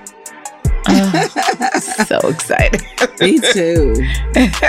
so 2.06 2.18
excited. 2.28 2.82
Me 3.20 3.38
too. 3.52 3.94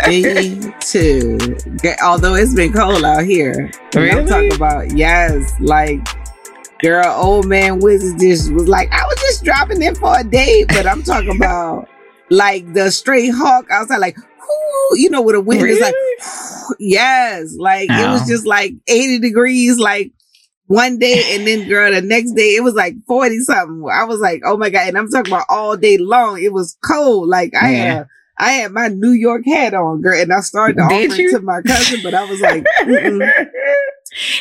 Me 0.07 0.73
too. 0.79 1.57
Although 2.03 2.35
it's 2.35 2.53
been 2.53 2.73
cold 2.73 3.03
out 3.03 3.23
here. 3.23 3.71
Really? 3.95 4.11
I'm 4.11 4.27
talking 4.27 4.53
about 4.53 4.95
yes, 4.95 5.53
like 5.59 5.99
girl, 6.79 7.05
old 7.15 7.47
man 7.47 7.79
Wizard 7.79 8.19
just 8.19 8.51
was 8.51 8.67
like, 8.67 8.91
I 8.91 9.05
was 9.05 9.19
just 9.21 9.43
dropping 9.43 9.81
in 9.81 9.95
for 9.95 10.19
a 10.19 10.23
date, 10.23 10.67
but 10.69 10.87
I'm 10.87 11.03
talking 11.03 11.35
about 11.35 11.87
like 12.29 12.73
the 12.73 12.91
straight 12.91 13.29
hawk 13.29 13.67
outside, 13.71 13.97
like 13.97 14.17
you 14.93 15.09
know, 15.09 15.21
with 15.21 15.35
a 15.35 15.41
wind 15.41 15.61
really? 15.61 15.75
is 15.75 15.81
like, 16.69 16.77
yes, 16.79 17.55
like 17.57 17.89
it 17.89 18.09
was 18.09 18.23
oh. 18.23 18.27
just 18.27 18.45
like 18.45 18.73
80 18.87 19.19
degrees, 19.19 19.77
like 19.77 20.11
one 20.71 20.97
day 20.97 21.21
and 21.31 21.45
then 21.45 21.67
girl 21.67 21.91
the 21.91 22.01
next 22.01 22.31
day 22.31 22.55
it 22.55 22.63
was 22.63 22.73
like 22.73 22.95
40 23.07 23.39
something 23.39 23.89
i 23.91 24.03
was 24.05 24.19
like 24.19 24.41
oh 24.45 24.57
my 24.57 24.69
god. 24.69 24.87
And 24.87 24.97
i'm 24.97 25.09
talking 25.09 25.33
about 25.33 25.45
all 25.49 25.75
day 25.75 25.97
long. 25.97 26.41
It 26.41 26.53
was 26.53 26.77
cold. 26.85 27.27
Like 27.27 27.53
i 27.55 27.71
yeah. 27.71 27.77
had 27.77 28.07
i 28.39 28.51
had 28.53 28.71
my 28.71 28.87
new 28.87 29.11
york 29.11 29.43
hat 29.45 29.73
on 29.73 30.01
girl 30.01 30.19
and 30.19 30.31
i 30.31 30.39
started 30.39 30.77
to 30.77 30.83
offer 30.83 30.95
it 30.95 31.31
to 31.31 31.41
my 31.41 31.61
cousin 31.61 31.99
but 32.01 32.13
i 32.13 32.23
was 32.23 32.39
like 32.39 32.65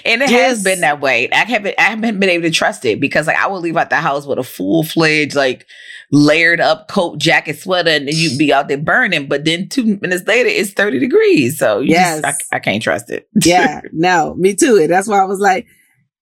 and 0.04 0.22
it 0.22 0.30
has 0.30 0.64
been 0.64 0.80
that 0.80 1.00
way. 1.00 1.30
I 1.30 1.44
haven't 1.44 1.74
i 1.78 1.82
haven't 1.82 2.20
been 2.20 2.30
able 2.30 2.44
to 2.44 2.50
trust 2.50 2.84
it 2.84 3.00
because 3.00 3.26
like 3.26 3.36
i 3.36 3.46
would 3.46 3.58
leave 3.58 3.76
out 3.76 3.90
the 3.90 3.96
house 3.96 4.26
with 4.26 4.38
a 4.38 4.44
full-fledged 4.44 5.34
like 5.34 5.66
layered 6.12 6.60
up 6.60 6.88
coat 6.88 7.18
jacket 7.18 7.58
sweater 7.58 7.90
and 7.90 8.08
then 8.08 8.14
you'd 8.16 8.38
be 8.38 8.52
out 8.52 8.66
there 8.66 8.78
burning. 8.78 9.28
But 9.28 9.44
then 9.44 9.68
two 9.68 9.98
minutes 10.00 10.26
later 10.26 10.48
it's 10.48 10.72
30 10.72 10.98
degrees. 10.98 11.58
So 11.58 11.80
yes 11.80 12.20
just, 12.22 12.44
I, 12.52 12.56
I 12.56 12.58
can't 12.58 12.82
trust 12.82 13.10
it. 13.10 13.28
Yeah. 13.44 13.82
No 13.92 14.34
me 14.34 14.54
too. 14.54 14.78
And 14.78 14.90
that's 14.90 15.08
why 15.08 15.20
i 15.20 15.24
was 15.24 15.40
like 15.40 15.66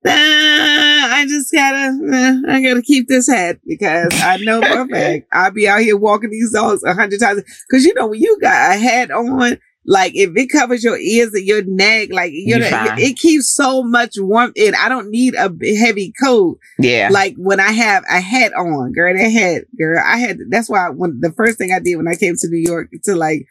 uh, 0.04 0.10
I 0.10 1.26
just 1.28 1.52
gotta, 1.52 1.98
uh, 2.12 2.52
I 2.52 2.62
gotta 2.62 2.82
keep 2.82 3.08
this 3.08 3.28
hat 3.28 3.58
because 3.66 4.12
I 4.22 4.36
know 4.38 4.60
for 4.60 4.82
a 4.82 4.88
fact 4.88 5.26
I'll 5.32 5.50
be 5.50 5.68
out 5.68 5.80
here 5.80 5.96
walking 5.96 6.30
these 6.30 6.52
dogs 6.52 6.82
a 6.84 6.94
hundred 6.94 7.20
times. 7.20 7.42
Cause 7.70 7.84
you 7.84 7.94
know, 7.94 8.08
when 8.08 8.20
you 8.20 8.38
got 8.40 8.76
a 8.76 8.78
hat 8.78 9.10
on, 9.10 9.58
like 9.88 10.12
if 10.14 10.36
it 10.36 10.48
covers 10.48 10.84
your 10.84 10.98
ears 10.98 11.32
and 11.32 11.46
your 11.46 11.64
neck, 11.64 12.10
like 12.12 12.30
you 12.32 12.58
know, 12.58 12.68
it 12.98 13.16
keeps 13.16 13.54
so 13.54 13.82
much 13.82 14.14
warmth 14.18 14.52
in. 14.56 14.74
I 14.74 14.88
don't 14.88 15.10
need 15.10 15.34
a 15.34 15.50
heavy 15.78 16.12
coat. 16.22 16.58
Yeah. 16.78 17.08
Like 17.10 17.34
when 17.36 17.58
I 17.58 17.72
have 17.72 18.04
a 18.08 18.20
hat 18.20 18.52
on, 18.52 18.92
girl, 18.92 19.16
that 19.16 19.30
hat, 19.30 19.64
girl, 19.78 20.02
I 20.04 20.18
had, 20.18 20.38
that's 20.50 20.68
why 20.68 20.90
when 20.90 21.18
the 21.20 21.32
first 21.32 21.58
thing 21.58 21.72
I 21.72 21.78
did 21.80 21.96
when 21.96 22.06
I 22.06 22.16
came 22.16 22.34
to 22.36 22.48
New 22.48 22.58
York 22.58 22.90
to 23.04 23.16
like 23.16 23.46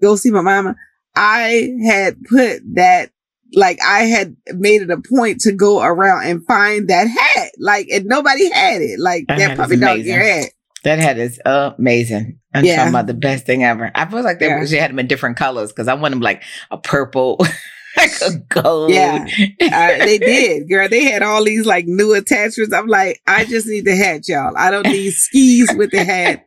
go 0.00 0.16
see 0.16 0.30
my 0.30 0.40
mama, 0.40 0.76
I 1.14 1.72
had 1.84 2.16
put 2.24 2.62
that 2.74 3.10
like 3.54 3.78
I 3.82 4.04
had 4.04 4.36
made 4.48 4.82
it 4.82 4.90
a 4.90 5.00
point 5.00 5.40
to 5.42 5.52
go 5.52 5.82
around 5.82 6.26
and 6.26 6.44
find 6.46 6.88
that 6.88 7.06
hat. 7.06 7.50
Like, 7.58 7.88
and 7.92 8.06
nobody 8.06 8.50
had 8.50 8.82
it. 8.82 8.98
Like 8.98 9.26
that, 9.28 9.38
that 9.38 9.56
puppy 9.56 9.76
dog 9.76 9.98
ear 10.00 10.22
hat. 10.22 10.50
That 10.84 10.98
hat 10.98 11.18
is 11.18 11.40
amazing. 11.44 12.40
I'm 12.54 12.64
yeah. 12.64 12.76
talking 12.76 12.90
about 12.90 13.06
the 13.06 13.14
best 13.14 13.46
thing 13.46 13.62
ever. 13.62 13.90
I 13.94 14.06
feel 14.06 14.22
like 14.22 14.40
they, 14.40 14.48
yeah. 14.48 14.64
they 14.64 14.78
had 14.78 14.90
them 14.90 14.98
in 14.98 15.06
different 15.06 15.36
colors 15.36 15.70
because 15.70 15.88
I 15.88 15.94
want 15.94 16.12
them 16.12 16.20
like 16.20 16.42
a 16.70 16.78
purple. 16.78 17.38
like 17.96 18.12
a 18.22 18.38
gold. 18.48 18.90
Yeah, 18.90 19.26
uh, 19.60 20.04
they 20.04 20.18
did, 20.18 20.68
girl. 20.68 20.88
They 20.88 21.04
had 21.04 21.22
all 21.22 21.44
these 21.44 21.66
like 21.66 21.86
new 21.86 22.14
attachments. 22.14 22.74
I'm 22.74 22.86
like, 22.86 23.20
I 23.26 23.44
just 23.44 23.66
need 23.66 23.84
the 23.84 23.96
hat, 23.96 24.28
y'all. 24.28 24.56
I 24.56 24.70
don't 24.70 24.86
need 24.86 25.10
skis 25.12 25.74
with 25.76 25.90
the 25.90 26.04
hat. 26.04 26.46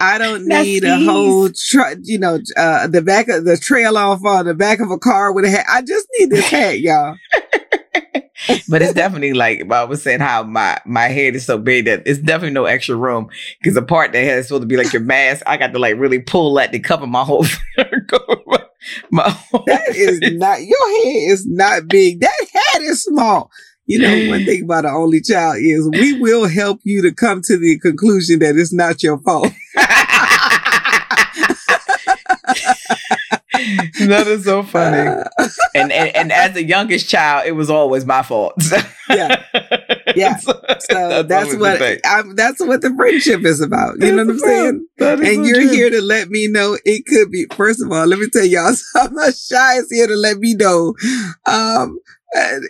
I 0.00 0.18
don't 0.18 0.46
need 0.46 0.84
a 0.84 1.04
whole, 1.04 1.50
truck, 1.50 1.98
you 2.02 2.18
know, 2.18 2.38
uh, 2.56 2.86
the 2.86 3.02
back 3.02 3.28
of 3.28 3.44
the 3.44 3.56
trail 3.56 3.98
off 3.98 4.24
on 4.24 4.46
the 4.46 4.54
back 4.54 4.80
of 4.80 4.90
a 4.90 4.98
car 4.98 5.32
with 5.32 5.44
a 5.44 5.50
hat. 5.50 5.66
I 5.68 5.82
just 5.82 6.06
need 6.18 6.30
this 6.30 6.48
hat, 6.48 6.80
y'all. 6.80 7.16
but 8.68 8.82
it's 8.82 8.94
definitely 8.94 9.32
like 9.32 9.70
I 9.70 9.84
was 9.84 10.02
saying 10.02 10.20
how 10.20 10.42
my 10.44 10.78
my 10.86 11.08
head 11.08 11.34
is 11.34 11.44
so 11.44 11.58
big 11.58 11.84
that 11.84 12.02
it's 12.06 12.20
definitely 12.20 12.54
no 12.54 12.64
extra 12.64 12.96
room 12.96 13.28
because 13.58 13.74
the 13.74 13.82
part 13.82 14.12
that 14.12 14.24
has 14.24 14.46
supposed 14.48 14.62
to 14.62 14.66
be 14.66 14.76
like 14.76 14.92
your 14.92 15.02
mask, 15.02 15.42
I 15.46 15.56
got 15.56 15.72
to 15.72 15.78
like 15.78 15.96
really 15.98 16.20
pull 16.20 16.54
that 16.54 16.72
to 16.72 16.78
cover 16.78 17.06
my 17.06 17.24
whole. 17.24 17.44
my 19.10 19.24
that 19.66 19.94
is 19.94 20.20
not 20.36 20.62
your 20.62 21.04
head 21.04 21.32
is 21.32 21.46
not 21.46 21.88
big. 21.88 22.20
That 22.20 22.46
head 22.52 22.82
is 22.82 23.04
small. 23.04 23.50
You 23.86 23.98
know, 23.98 24.30
one 24.30 24.44
thing 24.44 24.62
about 24.64 24.84
an 24.84 24.92
only 24.94 25.20
child 25.20 25.56
is 25.58 25.88
we 25.90 26.20
will 26.20 26.46
help 26.46 26.80
you 26.84 27.02
to 27.02 27.12
come 27.12 27.42
to 27.42 27.58
the 27.58 27.76
conclusion 27.80 28.38
that 28.38 28.56
it's 28.56 28.72
not 28.72 29.02
your 29.02 29.18
fault. 29.18 29.52
that 34.06 34.24
is 34.26 34.44
so 34.44 34.62
funny. 34.62 35.24
And, 35.72 35.92
and, 35.92 36.14
and 36.16 36.32
as 36.32 36.54
the 36.54 36.64
youngest 36.64 37.08
child, 37.08 37.46
it 37.46 37.52
was 37.52 37.70
always 37.70 38.04
my 38.04 38.22
fault. 38.22 38.54
yeah, 39.08 39.42
yeah. 40.16 40.36
So 40.36 40.52
that's, 40.68 40.86
that's 41.28 41.56
what 41.56 41.82
I, 41.82 42.22
that's 42.34 42.60
what 42.60 42.82
the 42.82 42.94
friendship 42.96 43.44
is 43.44 43.60
about. 43.60 44.00
You 44.00 44.12
know 44.12 44.24
what 44.24 44.34
I'm 44.34 44.38
saying? 44.38 44.86
And 44.98 45.46
you're 45.46 45.62
true. 45.62 45.70
here 45.70 45.90
to 45.90 46.00
let 46.00 46.28
me 46.30 46.46
know 46.46 46.78
it 46.84 47.06
could 47.06 47.30
be. 47.30 47.46
First 47.54 47.82
of 47.82 47.90
all, 47.92 48.06
let 48.06 48.18
me 48.18 48.28
tell 48.32 48.44
y'all, 48.44 48.72
something. 48.74 49.32
Shy 49.32 49.74
is 49.74 49.90
here 49.90 50.06
to 50.06 50.16
let 50.16 50.38
me 50.38 50.54
know 50.54 50.94
um, 51.46 51.98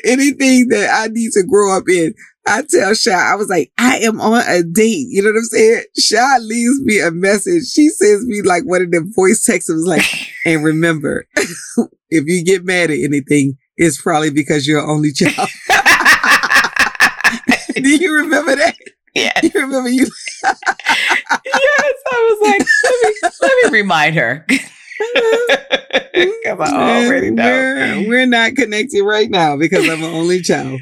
anything 0.05 0.69
that 0.69 0.91
I 0.93 1.09
need 1.09 1.33
to 1.33 1.43
grow 1.43 1.77
up 1.77 1.85
in. 1.89 2.15
I 2.47 2.63
tell 2.69 2.95
Shy, 2.95 3.13
I 3.13 3.35
was 3.35 3.49
like, 3.49 3.71
I 3.79 3.99
am 3.99 4.21
on 4.21 4.43
a 4.49 4.63
date. 4.63 5.07
You 5.11 5.23
know 5.23 5.31
what 5.31 5.39
I'm 5.39 5.45
saying? 5.45 5.85
Shy 5.99 6.39
leaves 6.39 6.81
me 6.83 6.99
a 7.01 7.11
message. 7.11 7.71
She 7.71 7.89
sends 7.91 8.27
me 8.27 8.43
like 8.43 8.65
one 8.65 8.83
of 8.83 8.91
them 8.91 9.13
voice 9.15 9.45
texts. 9.45 9.71
It 9.71 9.75
was 9.75 9.87
like, 9.87 10.05
and 10.45 10.65
remember, 10.65 11.27
if 12.09 12.25
you 12.27 12.45
get 12.45 12.65
mad 12.65 12.91
at 12.91 12.99
anything, 12.99 13.59
it's 13.77 14.01
probably 14.01 14.31
because 14.31 14.67
you're 14.67 14.87
only 14.87 15.13
child. 15.13 15.49
Do 17.85 17.97
you 17.97 18.15
remember 18.15 18.57
that? 18.57 18.77
Yeah. 19.15 19.41
Do 19.41 19.49
you 19.55 19.61
remember 19.61 19.89
you? 19.89 20.07
yes. 20.43 20.57
I 20.63 22.39
was 22.41 22.49
like, 22.49 22.67
let 22.85 23.01
me, 23.03 23.31
let 23.41 23.73
me 23.73 23.79
remind 23.79 24.17
her. 24.17 24.47
Because 26.13 26.71
I 26.73 27.07
already 27.07 27.31
know. 27.31 27.43
We're, 27.43 28.09
we're 28.09 28.27
not 28.27 28.55
connected 28.55 29.03
right 29.03 29.31
now 29.31 29.57
because 29.57 29.89
I'm 29.89 30.03
an 30.03 30.15
only 30.15 30.43
child. 30.43 30.79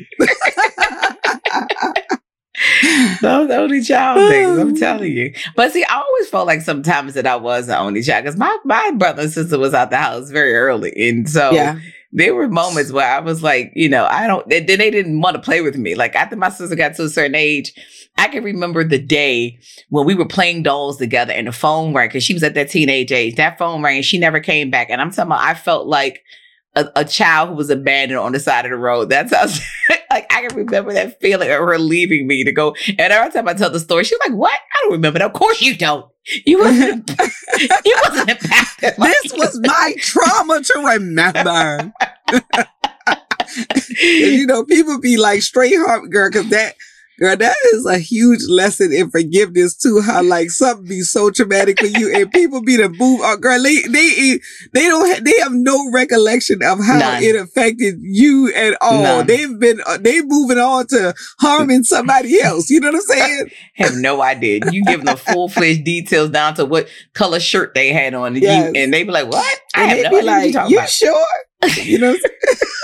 Those 3.20 3.50
only 3.50 3.82
child 3.82 4.28
things, 4.28 4.58
I'm 4.58 4.76
telling 4.80 5.12
you. 5.12 5.32
But 5.54 5.72
see, 5.72 5.84
I 5.84 5.94
always 5.94 6.28
felt 6.28 6.46
like 6.46 6.62
sometimes 6.62 7.14
that 7.14 7.26
I 7.26 7.36
was 7.36 7.66
the 7.66 7.78
only 7.78 8.02
child 8.02 8.24
because 8.24 8.38
my, 8.38 8.56
my 8.64 8.90
brother 8.96 9.22
and 9.22 9.30
sister 9.30 9.58
was 9.58 9.74
out 9.74 9.90
the 9.90 9.96
house 9.96 10.30
very 10.30 10.54
early. 10.54 10.92
And 10.96 11.28
so 11.28 11.52
yeah. 11.52 11.78
There 12.10 12.34
were 12.34 12.48
moments 12.48 12.90
where 12.90 13.08
I 13.08 13.20
was 13.20 13.42
like, 13.42 13.72
you 13.74 13.88
know, 13.88 14.06
I 14.06 14.26
don't, 14.26 14.48
then 14.48 14.66
they, 14.66 14.76
they 14.76 14.90
didn't 14.90 15.20
want 15.20 15.36
to 15.36 15.42
play 15.42 15.60
with 15.60 15.76
me. 15.76 15.94
Like 15.94 16.14
after 16.14 16.36
my 16.36 16.48
sister 16.48 16.74
got 16.74 16.94
to 16.94 17.04
a 17.04 17.08
certain 17.08 17.34
age, 17.34 17.72
I 18.16 18.28
can 18.28 18.42
remember 18.42 18.82
the 18.82 18.98
day 18.98 19.60
when 19.90 20.06
we 20.06 20.14
were 20.14 20.26
playing 20.26 20.62
dolls 20.62 20.96
together 20.96 21.32
and 21.32 21.46
the 21.46 21.52
phone 21.52 21.92
rang 21.94 22.08
because 22.08 22.24
she 22.24 22.34
was 22.34 22.42
at 22.42 22.54
that 22.54 22.70
teenage 22.70 23.12
age. 23.12 23.36
That 23.36 23.58
phone 23.58 23.82
rang, 23.82 24.02
she 24.02 24.18
never 24.18 24.40
came 24.40 24.70
back. 24.70 24.88
And 24.90 25.00
I'm 25.00 25.10
talking 25.10 25.30
about, 25.30 25.42
I 25.42 25.54
felt 25.54 25.86
like, 25.86 26.24
a, 26.74 26.86
a, 26.96 27.04
child 27.04 27.48
who 27.48 27.54
was 27.56 27.70
abandoned 27.70 28.20
on 28.20 28.32
the 28.32 28.38
side 28.38 28.64
of 28.64 28.70
the 28.70 28.76
road. 28.76 29.08
That's 29.08 29.34
how, 29.34 29.46
like, 30.18 30.32
I 30.32 30.46
can 30.46 30.56
remember 30.56 30.92
that 30.92 31.20
feeling 31.20 31.50
of 31.50 31.58
her 31.58 31.78
leaving 31.78 32.26
me 32.26 32.42
to 32.44 32.52
go. 32.52 32.74
And 32.88 33.00
every 33.00 33.30
time 33.30 33.48
I 33.48 33.54
tell 33.54 33.70
the 33.70 33.78
story, 33.78 34.04
she's 34.04 34.18
like, 34.26 34.36
what? 34.36 34.52
I 34.52 34.78
don't 34.82 34.92
remember 34.92 35.20
that. 35.20 35.26
Of 35.26 35.32
course 35.32 35.60
you 35.60 35.76
don't. 35.76 36.10
You 36.44 36.58
wasn't, 36.58 37.10
you 37.84 37.96
wasn't 38.08 38.30
impacted. 38.30 38.94
this 38.98 39.32
was 39.32 39.60
my 39.62 39.94
trauma 39.98 40.62
to 40.62 40.78
remember. 40.86 41.92
you 44.00 44.46
know, 44.46 44.64
people 44.64 45.00
be 45.00 45.16
like 45.16 45.42
straight 45.42 45.76
heart 45.76 46.10
girl, 46.10 46.30
cause 46.30 46.48
that, 46.50 46.74
Girl, 47.18 47.36
that 47.36 47.56
is 47.72 47.84
a 47.84 47.98
huge 47.98 48.42
lesson 48.48 48.92
in 48.92 49.10
forgiveness 49.10 49.76
too. 49.76 50.00
How 50.00 50.22
like 50.22 50.50
something 50.50 50.86
be 50.86 51.00
so 51.00 51.30
traumatic 51.30 51.80
for 51.80 51.86
you 51.86 52.14
and 52.14 52.30
people 52.30 52.62
be 52.62 52.76
the 52.76 52.88
move. 52.88 53.20
Oh, 53.22 53.36
girl, 53.36 53.60
they 53.60 53.82
they 53.82 54.38
they 54.72 54.84
don't 54.84 55.08
have, 55.08 55.24
they 55.24 55.34
have 55.40 55.52
no 55.52 55.90
recollection 55.90 56.62
of 56.62 56.78
how 56.78 56.98
None. 56.98 57.22
it 57.24 57.34
affected 57.34 57.96
you 58.00 58.52
at 58.54 58.76
all. 58.80 59.02
None. 59.02 59.26
They've 59.26 59.58
been 59.58 59.80
uh, 59.84 59.98
they 59.98 60.22
moving 60.22 60.58
on 60.58 60.86
to 60.88 61.12
harming 61.40 61.82
somebody 61.82 62.40
else. 62.40 62.70
You 62.70 62.78
know 62.78 62.92
what 62.92 62.96
I'm 62.96 63.00
saying? 63.02 63.50
have 63.74 63.96
no 63.96 64.22
idea. 64.22 64.60
You 64.70 64.84
give 64.84 65.04
them 65.04 65.06
the 65.06 65.16
full 65.16 65.48
fledged 65.48 65.84
details 65.84 66.30
down 66.30 66.54
to 66.54 66.64
what 66.64 66.88
color 67.14 67.40
shirt 67.40 67.74
they 67.74 67.92
had 67.92 68.14
on, 68.14 68.34
and, 68.34 68.42
yes. 68.42 68.72
you, 68.74 68.80
and 68.80 68.94
they 68.94 69.02
be 69.02 69.10
like, 69.10 69.26
"What?" 69.26 69.60
I 69.78 69.82
and 69.84 70.04
have 70.04 70.12
no. 70.12 70.18
Like, 70.20 70.70
you, 70.70 70.80
you 70.80 70.86
sure? 70.86 71.26
you 71.76 71.98
know. 71.98 72.16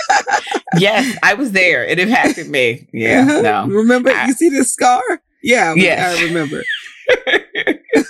yes, 0.77 1.17
I 1.23 1.33
was 1.33 1.51
there. 1.51 1.85
It 1.85 1.99
impacted 1.99 2.49
me. 2.49 2.87
Yeah. 2.93 3.21
Uh-huh. 3.21 3.41
No. 3.41 3.67
Remember, 3.67 4.11
I, 4.11 4.27
you 4.27 4.33
see 4.33 4.49
this 4.49 4.71
scar? 4.73 5.01
Yeah. 5.43 5.73
Yeah. 5.75 6.15
I 6.17 6.23
remember. 6.23 6.63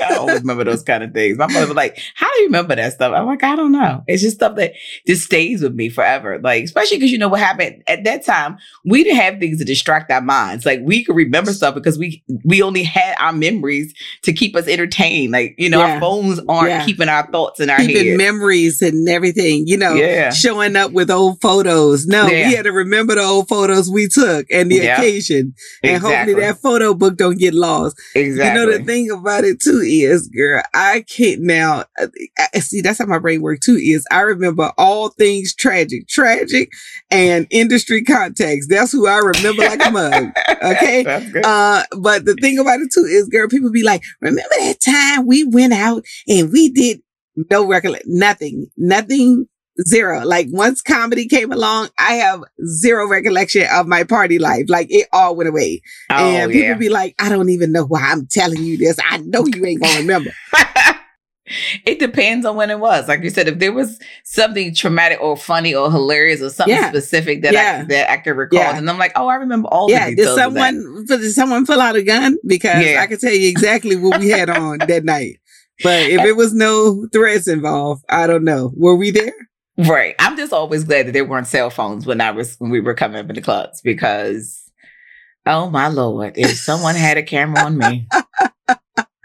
I 0.02 0.16
always 0.16 0.40
remember 0.40 0.64
those 0.64 0.84
kind 0.84 1.04
of 1.04 1.14
things. 1.14 1.38
My 1.38 1.48
mother 1.48 1.68
was 1.68 1.76
like, 1.76 2.00
How 2.16 2.28
do 2.34 2.42
you 2.42 2.48
remember 2.48 2.76
that 2.76 2.94
stuff? 2.94 3.14
I'm 3.14 3.26
like, 3.26 3.44
I 3.44 3.56
don't 3.56 3.72
know. 3.72 4.04
It's 4.08 4.22
just 4.22 4.38
stuff 4.38 4.56
that 4.56 4.74
just 5.06 5.24
stays 5.24 5.62
with 5.62 5.74
me 5.74 5.90
forever. 5.90 6.40
Like, 6.40 6.64
especially 6.64 6.98
because 6.98 7.12
you 7.12 7.18
know 7.18 7.28
what 7.28 7.40
happened 7.40 7.84
at 7.88 8.04
that 8.04 8.26
time, 8.26 8.58
we 8.84 9.04
didn't 9.04 9.20
have 9.20 9.40
things 9.40 9.60
to 9.60 9.66
distract 9.66 10.12
our 10.12 10.22
minds. 10.22 10.66
Like 10.66 10.80
we 10.84 11.04
could 11.04 11.16
remember 11.16 11.54
stuff 11.54 11.76
because 11.76 11.98
we 11.98 12.24
we 12.44 12.62
only 12.62 12.84
had 12.84 13.16
our 13.20 13.34
memories 13.34 13.94
to 14.24 14.34
keep 14.34 14.56
us 14.56 14.68
entertained. 14.68 15.32
Like, 15.32 15.56
you 15.58 15.70
know, 15.70 15.80
yeah. 15.80 15.96
our 15.96 16.00
phones 16.00 16.40
aren't 16.48 16.70
yeah. 16.70 16.86
keeping 16.86 17.10
our 17.10 17.28
thoughts 17.32 17.60
in 17.60 17.70
our 17.70 17.78
keeping 17.78 18.10
head. 18.10 18.18
memories 18.18 18.82
and 18.82 19.08
everything, 19.10 19.68
you 19.68 19.78
know, 19.78 19.94
yeah. 19.94 20.32
showing 20.32 20.76
up 20.76 20.92
with 20.92 21.12
old 21.12 21.42
photos. 21.42 22.06
No, 22.08 22.26
we 22.26 22.54
had 22.54 22.64
to 22.64 22.72
remember 22.72 23.16
the 23.16 23.22
old 23.22 23.48
photos 23.48 23.90
we 23.90 24.08
took 24.08 24.48
and 24.52 24.72
the 24.72 24.88
occasion. 24.88 25.54
And 25.84 25.98
exactly. 25.98 26.16
hopefully 26.16 26.34
that 26.42 26.58
photo 26.62 26.94
book 26.94 27.18
don't 27.18 27.38
get 27.38 27.54
lost. 27.54 28.00
Exactly. 28.16 28.62
You 28.62 28.66
know, 28.66 28.78
the 28.78 28.85
thing 28.86 29.12
about 29.12 29.44
it 29.44 29.60
too 29.60 29.82
is, 29.84 30.28
girl, 30.28 30.64
I 30.74 31.04
can't 31.08 31.42
now 31.42 31.86
I, 31.98 32.60
see 32.60 32.82
that's 32.82 33.00
how 33.00 33.06
my 33.06 33.20
brain 33.20 33.42
works 33.42 33.66
too. 33.66 33.76
Is 33.76 34.06
I 34.12 34.22
remember 34.22 34.72
all 34.78 35.10
things 35.10 35.54
tragic, 35.54 36.08
tragic, 36.08 36.70
and 37.12 37.48
industry 37.50 38.04
contacts. 38.04 38.68
That's 38.68 38.92
who 38.92 39.08
I 39.08 39.18
remember 39.18 39.64
like 39.64 39.86
a 39.86 39.92
mug. 39.92 40.32
Okay, 40.66 41.06
uh, 41.44 41.84
but 42.00 42.26
the 42.26 42.34
thing 42.36 42.58
about 42.58 42.80
it 42.80 42.90
too 42.92 43.06
is, 43.06 43.28
girl, 43.28 43.48
people 43.48 43.72
be 43.72 43.84
like, 43.84 44.02
remember 44.22 44.42
that 44.58 44.80
time 44.80 45.28
we 45.28 45.44
went 45.44 45.74
out 45.74 46.04
and 46.28 46.52
we 46.52 46.70
did 46.70 47.02
no 47.52 47.68
record, 47.68 48.00
nothing, 48.06 48.68
nothing 48.78 49.48
zero. 49.82 50.26
Like 50.26 50.48
once 50.50 50.82
comedy 50.82 51.28
came 51.28 51.52
along, 51.52 51.90
I 51.98 52.14
have 52.16 52.44
zero 52.66 53.08
recollection 53.08 53.68
of 53.72 53.88
my 53.88 54.04
party 54.04 54.40
life. 54.40 54.66
Like 54.68 54.88
it 54.90 55.08
all 55.12 55.36
went 55.36 55.50
away. 55.50 55.82
Oh, 56.10 56.16
and 56.16 56.52
people 56.52 56.68
yeah. 56.68 56.74
be 56.76 56.90
like, 56.90 57.16
I 57.20 57.30
don't 57.30 57.50
even 57.50 57.72
know 57.72 57.86
why 57.86 58.02
I'm 58.02 58.28
telling 58.28 58.64
you 58.64 58.78
this. 58.78 58.98
I 59.10 59.18
know 59.18 59.46
you 59.46 59.66
ain't 59.66 59.82
gonna 59.82 60.00
remember. 60.00 60.32
it 61.86 62.00
depends 62.00 62.46
on 62.46 62.56
when 62.56 62.72
it 62.72 62.80
was. 62.80 63.08
Like 63.08 63.22
you 63.22 63.30
said, 63.30 63.48
if 63.48 63.60
there 63.60 63.74
was 63.74 64.00
something 64.24 64.74
traumatic 64.74 65.20
or 65.22 65.38
funny 65.38 65.76
or 65.76 65.92
hilarious 65.92 66.42
or 66.42 66.50
something 66.50 66.76
yeah. 66.76 66.90
specific 66.90 67.44
that 67.44 67.54
yeah. 67.54 67.82
I 67.82 67.86
that 67.86 68.12
I 68.12 68.18
could 68.18 68.36
recall, 68.36 68.60
yeah. 68.60 68.78
and 68.78 68.90
I'm 68.90 68.98
like, 68.98 69.12
oh, 69.16 69.28
I 69.28 69.36
remember 69.36 69.68
all. 69.70 69.90
Yeah, 69.90 70.10
did 70.10 70.28
someone 70.36 71.06
did 71.08 71.32
someone 71.32 71.66
pull 71.66 71.82
out 71.82 71.96
a 71.96 72.04
gun? 72.04 72.38
Because 72.46 72.84
I 72.98 73.06
can 73.08 73.20
tell 73.20 73.34
you 73.34 73.50
exactly 73.50 73.96
what 73.96 74.20
we 74.20 74.30
had 74.30 74.50
on 74.50 74.80
that 74.80 75.04
night. 75.04 75.40
But 75.84 76.10
if 76.10 76.22
it 76.26 76.36
was 76.36 76.54
no 76.54 77.08
threats 77.12 77.48
involved, 77.48 78.04
I 78.10 78.28
don't 78.28 78.44
know. 78.44 78.72
Were 78.76 78.96
we 78.96 79.12
there? 79.12 79.34
Right. 79.78 80.16
I'm 80.20 80.38
just 80.38 80.54
always 80.54 80.86
glad 80.86 81.08
that 81.08 81.12
there 81.12 81.26
weren't 81.26 81.48
cell 81.48 81.70
phones 81.70 82.06
when 82.06 82.22
I 82.22 82.32
was 82.32 82.56
when 82.58 82.72
we 82.72 82.80
were 82.80 82.94
coming 82.94 83.20
up 83.20 83.30
in 83.30 83.36
the 83.36 83.42
clubs 83.42 83.82
because 83.82 84.72
oh 85.46 85.70
my 85.70 85.88
lord, 85.88 86.34
if 86.38 86.58
someone 86.58 86.96
had 86.96 87.18
a 87.18 87.24
camera 87.24 87.64
on 87.64 87.78
me. 87.78 88.08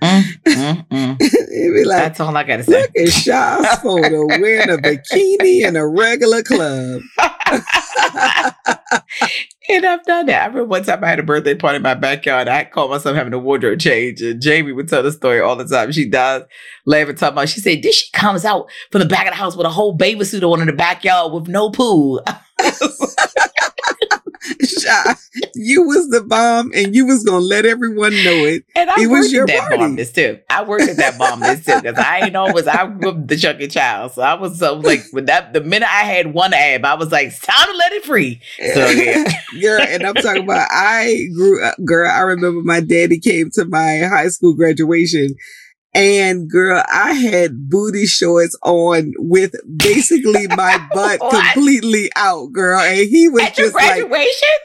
Mm, 0.03 0.23
mm, 0.47 0.89
mm. 0.89 1.87
like, 1.87 1.99
That's 1.99 2.21
all 2.21 2.35
I 2.37 2.43
gotta 2.43 2.65
say. 2.65 2.81
Look 2.83 2.91
at 2.97 3.13
Shaw's 3.13 3.67
photo 3.81 4.27
wearing 4.27 4.71
a 4.71 4.79
bikini 4.79 5.67
in 5.67 5.77
a 5.77 5.87
regular 5.87 6.43
club. 6.43 7.03
and 9.69 9.87
I've 9.87 10.05
done 10.05 10.27
that. 10.27 10.43
I 10.43 10.47
remember 10.47 10.65
one 10.65 10.85
time 10.85 11.05
I 11.05 11.09
had 11.09 11.19
a 11.19 11.23
birthday 11.23 11.55
party 11.55 11.77
in 11.77 11.83
my 11.83 11.95
backyard. 11.95 12.49
I 12.49 12.65
called 12.65 12.91
myself 12.91 13.17
having 13.17 13.33
a 13.33 13.39
wardrobe 13.39 13.79
change. 13.79 14.21
And 14.21 14.41
Jamie 14.41 14.73
would 14.73 14.89
tell 14.89 15.03
the 15.03 15.13
story 15.13 15.41
all 15.41 15.57
the 15.57 15.65
time. 15.65 15.93
She 15.93 16.09
does 16.09 16.43
laughing, 16.87 17.15
talking 17.17 17.35
about, 17.35 17.49
she 17.49 17.61
said, 17.61 17.83
this 17.83 17.97
she 17.97 18.11
comes 18.13 18.45
out 18.45 18.69
from 18.91 19.01
the 19.01 19.09
back 19.09 19.27
of 19.27 19.33
the 19.33 19.37
house 19.37 19.57
with 19.57 19.67
a 19.67 19.71
whole 19.71 19.93
baby 19.93 20.25
suit 20.25 20.45
on 20.45 20.61
in 20.61 20.67
the 20.67 20.73
backyard 20.73 21.33
with 21.33 21.49
no 21.49 21.71
pool. 21.71 22.25
you 25.61 25.87
was 25.87 26.09
the 26.09 26.23
bomb, 26.23 26.73
and 26.75 26.95
you 26.95 27.07
was 27.07 27.23
gonna 27.25 27.39
let 27.39 27.67
everyone 27.67 28.13
know 28.25 28.47
it. 28.47 28.65
And 28.75 28.89
I 28.89 29.03
it 29.03 29.07
was 29.09 29.33
your 29.33 29.47
that 29.47 29.77
bomb 29.77 29.97
this 29.97 30.13
too. 30.13 30.39
I 30.49 30.65
worked 30.65 30.85
at 30.85 30.97
that 30.97 31.19
bomb 31.19 31.41
this 31.41 31.65
too 31.65 31.81
because 31.81 31.99
I 31.99 32.21
ain't 32.21 32.37
always 32.37 32.67
I 32.67 32.85
was 32.85 33.15
the 33.27 33.37
chunky 33.37 33.69
child, 33.69 34.13
so 34.13 34.23
I 34.23 34.35
was 34.35 34.59
so 34.59 34.75
like 34.75 35.05
with 35.13 35.27
that. 35.27 35.53
The 35.53 35.61
minute 35.61 35.89
I 35.89 36.05
had 36.05 36.33
one 36.33 36.55
ab, 36.55 36.85
I 36.85 36.95
was 36.95 37.13
like, 37.13 37.29
it's 37.29 37.41
time 37.41 37.67
to 37.67 37.77
let 37.77 37.93
it 37.93 38.05
free. 38.05 38.41
So 38.75 38.87
yeah, 38.91 39.25
girl, 39.61 39.83
and 39.83 40.03
I'm 40.05 40.15
talking 40.15 40.45
about 40.45 40.69
I 40.71 41.27
grew 41.35 41.65
up, 41.65 41.77
girl. 41.85 42.11
I 42.11 42.21
remember 42.21 42.63
my 42.63 42.81
daddy 42.81 43.19
came 43.19 43.51
to 43.53 43.65
my 43.67 43.99
high 44.11 44.29
school 44.29 44.55
graduation 44.55 45.37
and 45.93 46.49
girl, 46.49 46.85
I 46.89 47.15
had 47.15 47.69
booty 47.69 48.07
shorts 48.07 48.57
on 48.63 49.13
with 49.19 49.55
basically 49.77 50.47
my 50.57 50.87
butt 50.93 51.21
completely 51.21 52.11
out, 52.15 52.53
girl. 52.53 52.81
And 52.81 53.09
he 53.09 53.29
was 53.29 53.43
at 53.43 53.57
just 53.57 53.75
like, 53.75 54.09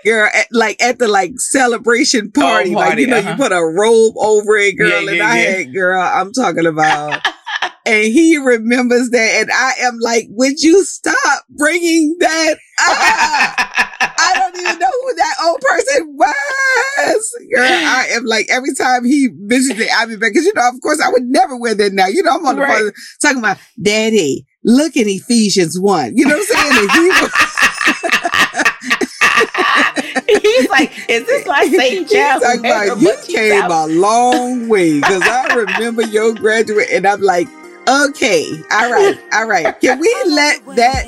girl, 0.05 0.29
at, 0.33 0.47
like 0.51 0.81
at 0.81 0.99
the 0.99 1.07
like 1.07 1.39
celebration 1.39 2.31
party, 2.31 2.75
oh, 2.75 2.75
party 2.75 2.91
like 2.91 2.99
you 2.99 3.07
know, 3.07 3.17
uh-huh. 3.17 3.31
you 3.31 3.35
put 3.37 3.51
a 3.51 3.63
robe 3.63 4.13
over 4.17 4.55
it, 4.57 4.77
girl. 4.77 4.89
Yeah, 4.89 5.09
and 5.09 5.17
yeah, 5.17 5.27
I 5.27 5.37
yeah. 5.37 5.51
had, 5.57 5.73
girl, 5.73 5.99
I'm 6.01 6.31
talking 6.31 6.67
about. 6.67 7.27
and 7.85 8.03
he 8.05 8.37
remembers 8.37 9.09
that, 9.09 9.31
and 9.41 9.49
I 9.51 9.73
am 9.81 9.97
like, 9.99 10.25
would 10.29 10.61
you 10.61 10.83
stop 10.83 11.43
bringing 11.49 12.17
that 12.19 12.57
up? 12.87 13.89
I 14.17 14.33
don't 14.35 14.57
even 14.57 14.79
know 14.79 14.91
who 15.01 15.15
that 15.15 15.35
old 15.45 15.61
person 15.61 16.17
was. 16.17 17.35
Girl, 17.53 17.63
I 17.63 18.07
am 18.11 18.25
like 18.25 18.47
every 18.49 18.73
time 18.75 19.05
he 19.05 19.29
mentions 19.33 19.77
the 19.77 19.89
Abbey 19.89 20.17
because 20.17 20.45
you 20.45 20.53
know, 20.55 20.67
of 20.67 20.81
course, 20.81 20.99
I 21.01 21.09
would 21.09 21.23
never 21.23 21.55
wear 21.57 21.75
that 21.75 21.93
now. 21.93 22.07
You 22.07 22.23
know, 22.23 22.31
I'm 22.31 22.45
on 22.45 22.55
the 22.55 22.61
right. 22.61 22.77
phone 22.77 22.91
talking 23.21 23.39
about 23.39 23.57
Daddy. 23.81 24.45
Look 24.63 24.97
at 24.97 25.07
Ephesians 25.07 25.79
one. 25.79 26.17
You 26.17 26.27
know 26.27 26.37
what 26.37 26.57
I'm 26.57 26.71
saying? 26.71 26.89
he 26.89 27.09
was, 27.09 27.31
He's 30.41 30.69
like, 30.69 30.91
is 31.09 31.25
this 31.25 31.47
like 31.47 31.71
St. 31.71 32.09
John? 32.09 32.41
About, 32.59 32.99
you 32.99 33.15
came 33.27 33.69
a 33.69 33.87
long 33.87 34.67
way 34.67 34.99
because 34.99 35.21
I 35.23 35.53
remember 35.53 36.03
your 36.03 36.33
graduate, 36.33 36.87
and 36.91 37.05
I'm 37.05 37.21
like, 37.21 37.47
Okay. 37.87 38.63
All 38.71 38.91
right. 38.91 39.19
All 39.33 39.47
right. 39.47 39.79
Can 39.79 39.99
we 39.99 40.13
let 40.27 40.65
that 40.75 41.05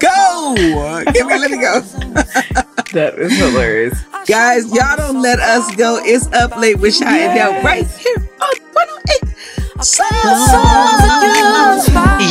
go? 0.00 0.54
Can 1.12 1.26
we 1.26 1.38
let 1.38 1.50
it 1.50 1.60
go? 1.60 1.80
that 2.92 3.18
is 3.18 3.36
hilarious. 3.36 4.02
Guys, 4.26 4.72
y'all 4.72 4.96
don't 4.96 5.20
let 5.20 5.38
us 5.38 5.74
go. 5.76 6.00
It's 6.02 6.26
up 6.32 6.56
late 6.56 6.78
with 6.78 6.94
Shy 6.94 7.18
and 7.18 7.34
Del 7.34 7.62
right 7.62 7.86
here 7.86 8.16
on 8.40 8.56
108 8.72 9.34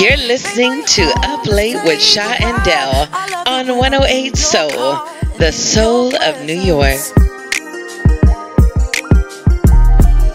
You're 0.02 0.18
listening 0.18 0.84
to 0.86 1.04
Up 1.28 1.46
Late 1.46 1.84
with 1.84 2.02
Shy 2.02 2.36
and 2.40 2.64
Del 2.64 3.08
on 3.46 3.78
108 3.78 4.36
Soul, 4.36 5.06
the 5.38 5.52
soul 5.52 6.16
of 6.16 6.44
New 6.46 6.60
York. 6.60 7.00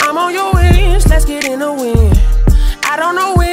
I'm 0.03 0.17
on 0.17 0.33
your 0.33 0.53
wings, 0.55 1.09
let's 1.09 1.25
get 1.25 1.45
in 1.45 1.59
the 1.59 1.73
wind. 1.73 2.17
I 2.85 2.97
don't 2.97 3.17
know 3.17 3.35
when 3.35 3.48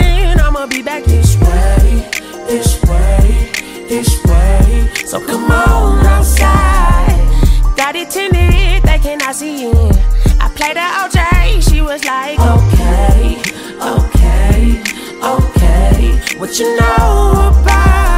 I'ma 0.66 0.78
be 0.78 0.82
back 0.82 1.04
this 1.04 1.38
way, 1.38 2.10
this 2.48 2.82
way, 2.86 3.52
this 3.88 4.24
way. 4.26 4.90
So 5.06 5.24
come 5.24 5.52
on 5.52 6.04
outside. 6.08 7.78
Got 7.78 7.96
it 7.96 8.10
tinted, 8.10 8.82
they 8.82 8.98
cannot 8.98 9.36
see 9.36 9.66
it. 9.66 9.96
I 10.42 10.50
played 10.56 10.76
the 10.76 10.88
OJ, 11.04 11.70
she 11.70 11.82
was 11.82 12.04
like, 12.04 12.40
okay, 12.40 13.44
okay, 13.80 14.82
okay. 15.22 16.40
What 16.40 16.58
you 16.58 16.76
know 16.80 17.52
about? 17.62 18.15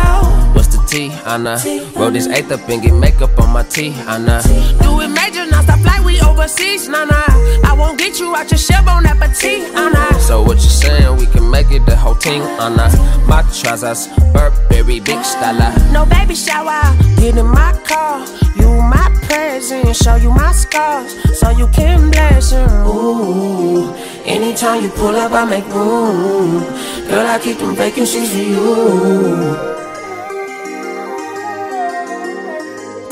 What's 0.87 1.63
the 1.63 1.89
T, 1.91 1.99
Roll 1.99 2.11
this 2.11 2.27
eighth 2.27 2.49
up 2.49 2.69
and 2.69 2.81
get 2.81 2.93
makeup 2.93 3.37
on 3.39 3.51
my 3.51 3.63
T, 3.63 3.91
Anna. 4.07 4.41
Do 4.81 5.01
it 5.01 5.09
major, 5.09 5.45
not 5.45 5.65
stop 5.65 5.79
flight, 5.81 6.01
we 6.05 6.21
overseas, 6.21 6.87
nah 6.87 7.03
nah. 7.03 7.25
I 7.65 7.75
won't 7.77 7.99
get 7.99 8.19
you 8.21 8.33
out 8.33 8.49
your 8.49 8.57
shell, 8.57 8.85
bon 8.85 9.05
appetit, 9.05 9.75
Anna. 9.75 10.17
So 10.21 10.41
what 10.41 10.55
you 10.55 10.69
saying? 10.69 11.17
We 11.17 11.25
can 11.25 11.51
make 11.51 11.71
it 11.71 11.85
the 11.85 11.93
whole 11.97 12.15
team, 12.15 12.41
Anna. 12.41 12.87
My 13.27 13.41
trousers, 13.51 14.07
Burberry, 14.31 15.01
big 15.01 15.25
style. 15.25 15.75
No 15.91 16.05
baby 16.05 16.35
shower, 16.35 16.81
get 17.17 17.35
in 17.35 17.47
my 17.47 17.73
car. 17.83 18.25
You 18.55 18.69
my 18.79 19.13
present, 19.23 19.93
show 19.93 20.15
you 20.15 20.31
my 20.31 20.53
scars, 20.53 21.11
so 21.37 21.49
you 21.49 21.67
can 21.67 22.11
bless 22.11 22.51
them. 22.51 22.87
Ooh, 22.87 23.93
anytime 24.23 24.83
you 24.83 24.89
pull 24.91 25.17
up, 25.17 25.33
I 25.33 25.43
make 25.43 25.65
room. 25.65 26.63
Girl, 27.09 27.27
I 27.27 27.39
keep 27.43 27.57
them 27.57 27.75
vacancies 27.75 28.31
for 28.31 28.37
you. 28.37 29.77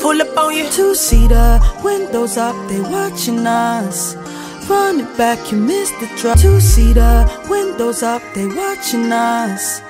Pull 0.06 0.22
up 0.22 0.36
on 0.38 0.54
you. 0.56 0.68
Two 0.70 0.94
seater, 0.94 1.58
windows 1.82 2.36
up, 2.36 2.56
they 2.68 2.80
watching 2.80 3.44
us. 3.46 4.14
Run 4.68 5.00
it 5.00 5.12
back, 5.16 5.38
you 5.50 5.58
missed 5.58 5.98
the 6.00 6.08
drop. 6.18 6.38
Two 6.38 6.60
seater, 6.60 7.26
windows 7.48 8.02
up, 8.02 8.22
they 8.34 8.46
watching 8.46 9.10
us. 9.10 9.80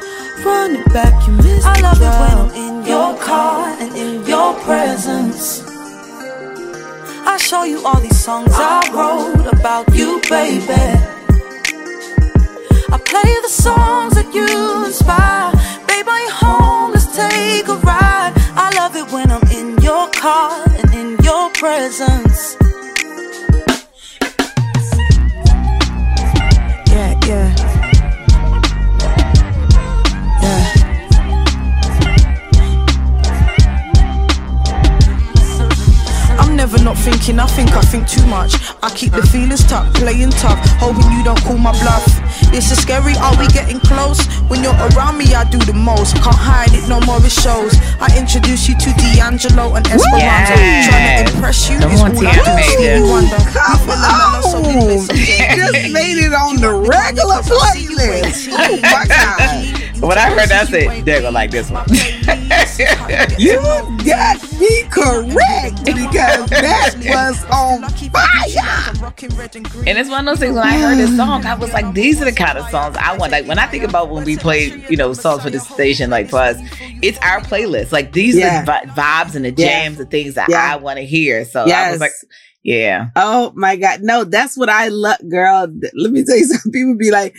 Run 0.44 0.76
it 0.76 0.88
back, 0.92 1.14
you 1.26 1.34
missed 1.34 1.64
the 1.64 1.74
I 1.74 1.80
love 1.86 2.00
it 2.08 2.14
when 2.22 2.34
I'm 2.42 2.50
in 2.64 2.74
your 2.92 3.10
car 3.18 3.76
and 3.82 3.92
in 4.04 4.26
your 4.26 4.54
presence. 4.66 5.62
I 7.32 7.36
show 7.38 7.64
you 7.64 7.84
all 7.84 8.00
these 8.00 8.18
songs 8.18 8.52
I 8.54 8.80
wrote 8.96 9.46
about 9.52 9.86
you, 9.94 10.20
baby. 10.30 10.84
I 12.94 12.98
play 13.12 13.32
the 13.46 13.52
songs 13.66 14.14
that 14.14 14.28
you 14.32 14.48
inspire. 14.86 15.55
Not 36.96 37.04
thinking, 37.04 37.38
I 37.38 37.46
think 37.46 37.70
I 37.72 37.80
think 37.82 38.08
too 38.08 38.26
much. 38.26 38.54
I 38.82 38.90
keep 38.90 39.12
the 39.12 39.22
feelings 39.22 39.64
tucked, 39.66 39.96
playing 39.96 40.30
tough, 40.30 40.58
hoping 40.78 41.10
you 41.12 41.24
don't 41.24 41.40
call 41.42 41.58
my 41.58 41.72
bluff. 41.72 42.04
This 42.50 42.70
is 42.70 42.80
scary, 42.80 43.14
are 43.16 43.36
we 43.38 43.46
getting 43.48 43.80
close? 43.80 44.26
When 44.48 44.62
you're 44.62 44.76
around 44.92 45.18
me, 45.18 45.34
I 45.34 45.44
do 45.44 45.58
the 45.58 45.72
most. 45.72 46.16
Can't 46.16 46.36
hide 46.36 46.72
it, 46.72 46.88
no 46.88 47.00
more 47.00 47.18
it 47.24 47.32
shows. 47.32 47.74
I 48.00 48.08
introduce 48.18 48.68
you 48.68 48.76
to 48.76 48.90
D'Angelo 48.94 49.74
and 49.74 49.86
Esperanza. 49.86 50.54
Yes. 50.56 50.88
Trying 50.88 51.26
to 51.26 51.34
impress 51.34 51.70
you 51.70 51.76
is 51.76 52.00
all 52.00 52.06
I 52.06 52.36
do. 52.78 53.08
Wonder. 53.08 53.36
Come 53.52 53.90
on. 53.90 55.06
just 55.16 55.92
made 55.92 56.18
it 56.18 56.32
on 56.32 56.56
the 56.56 56.72
regular 56.72 57.42
playlist. 57.42 58.48
Oh 58.52 58.80
my 58.80 59.04
God. 59.06 59.85
When 60.00 60.18
I 60.18 60.30
heard 60.30 60.48
that, 60.50 60.68
I 60.68 60.70
said, 60.70 61.04
they're 61.04 61.20
gonna 61.20 61.32
like 61.32 61.50
this 61.50 61.70
one. 61.70 61.84
you 63.38 63.56
got 64.04 64.42
me 64.58 64.82
correct 64.90 65.84
because 65.84 66.50
that 66.50 66.94
was 67.04 67.44
on 67.46 67.82
fire. 68.10 69.86
And 69.86 69.98
it's 69.98 70.10
one 70.10 70.28
of 70.28 70.32
those 70.32 70.38
things 70.38 70.54
when 70.54 70.66
I 70.66 70.78
heard 70.78 70.98
this 70.98 71.16
song, 71.16 71.46
I 71.46 71.54
was 71.54 71.72
like, 71.72 71.94
these 71.94 72.20
are 72.20 72.26
the 72.26 72.32
kind 72.32 72.58
of 72.58 72.68
songs 72.68 72.96
I 72.98 73.16
want. 73.16 73.32
Like 73.32 73.46
when 73.46 73.58
I 73.58 73.66
think 73.66 73.84
about 73.84 74.10
when 74.10 74.24
we 74.24 74.36
play, 74.36 74.72
you 74.90 74.96
know, 74.96 75.12
songs 75.14 75.42
for 75.42 75.50
the 75.50 75.60
station, 75.60 76.10
like 76.10 76.28
for 76.28 76.38
us, 76.38 76.58
it's 77.02 77.18
our 77.18 77.40
playlist. 77.40 77.92
Like 77.92 78.12
these 78.12 78.36
yeah. 78.36 78.62
are 78.62 78.64
the 78.64 78.92
vibes 78.92 79.34
and 79.34 79.44
the 79.44 79.52
jams, 79.52 79.96
yeah. 79.96 80.04
the 80.04 80.10
things 80.10 80.34
that 80.34 80.48
yeah. 80.50 80.72
I 80.72 80.76
want 80.76 80.98
to 80.98 81.06
hear. 81.06 81.44
So 81.46 81.64
yes. 81.64 81.88
I 81.88 81.90
was 81.92 82.00
like, 82.00 82.12
yeah. 82.62 83.10
Oh 83.16 83.52
my 83.54 83.76
God. 83.76 84.02
No, 84.02 84.24
that's 84.24 84.56
what 84.58 84.68
I 84.68 84.88
love, 84.88 85.18
girl. 85.28 85.68
Let 85.94 86.12
me 86.12 86.24
tell 86.24 86.36
you, 86.36 86.44
some 86.46 86.72
people 86.72 86.96
be 86.96 87.10
like, 87.10 87.34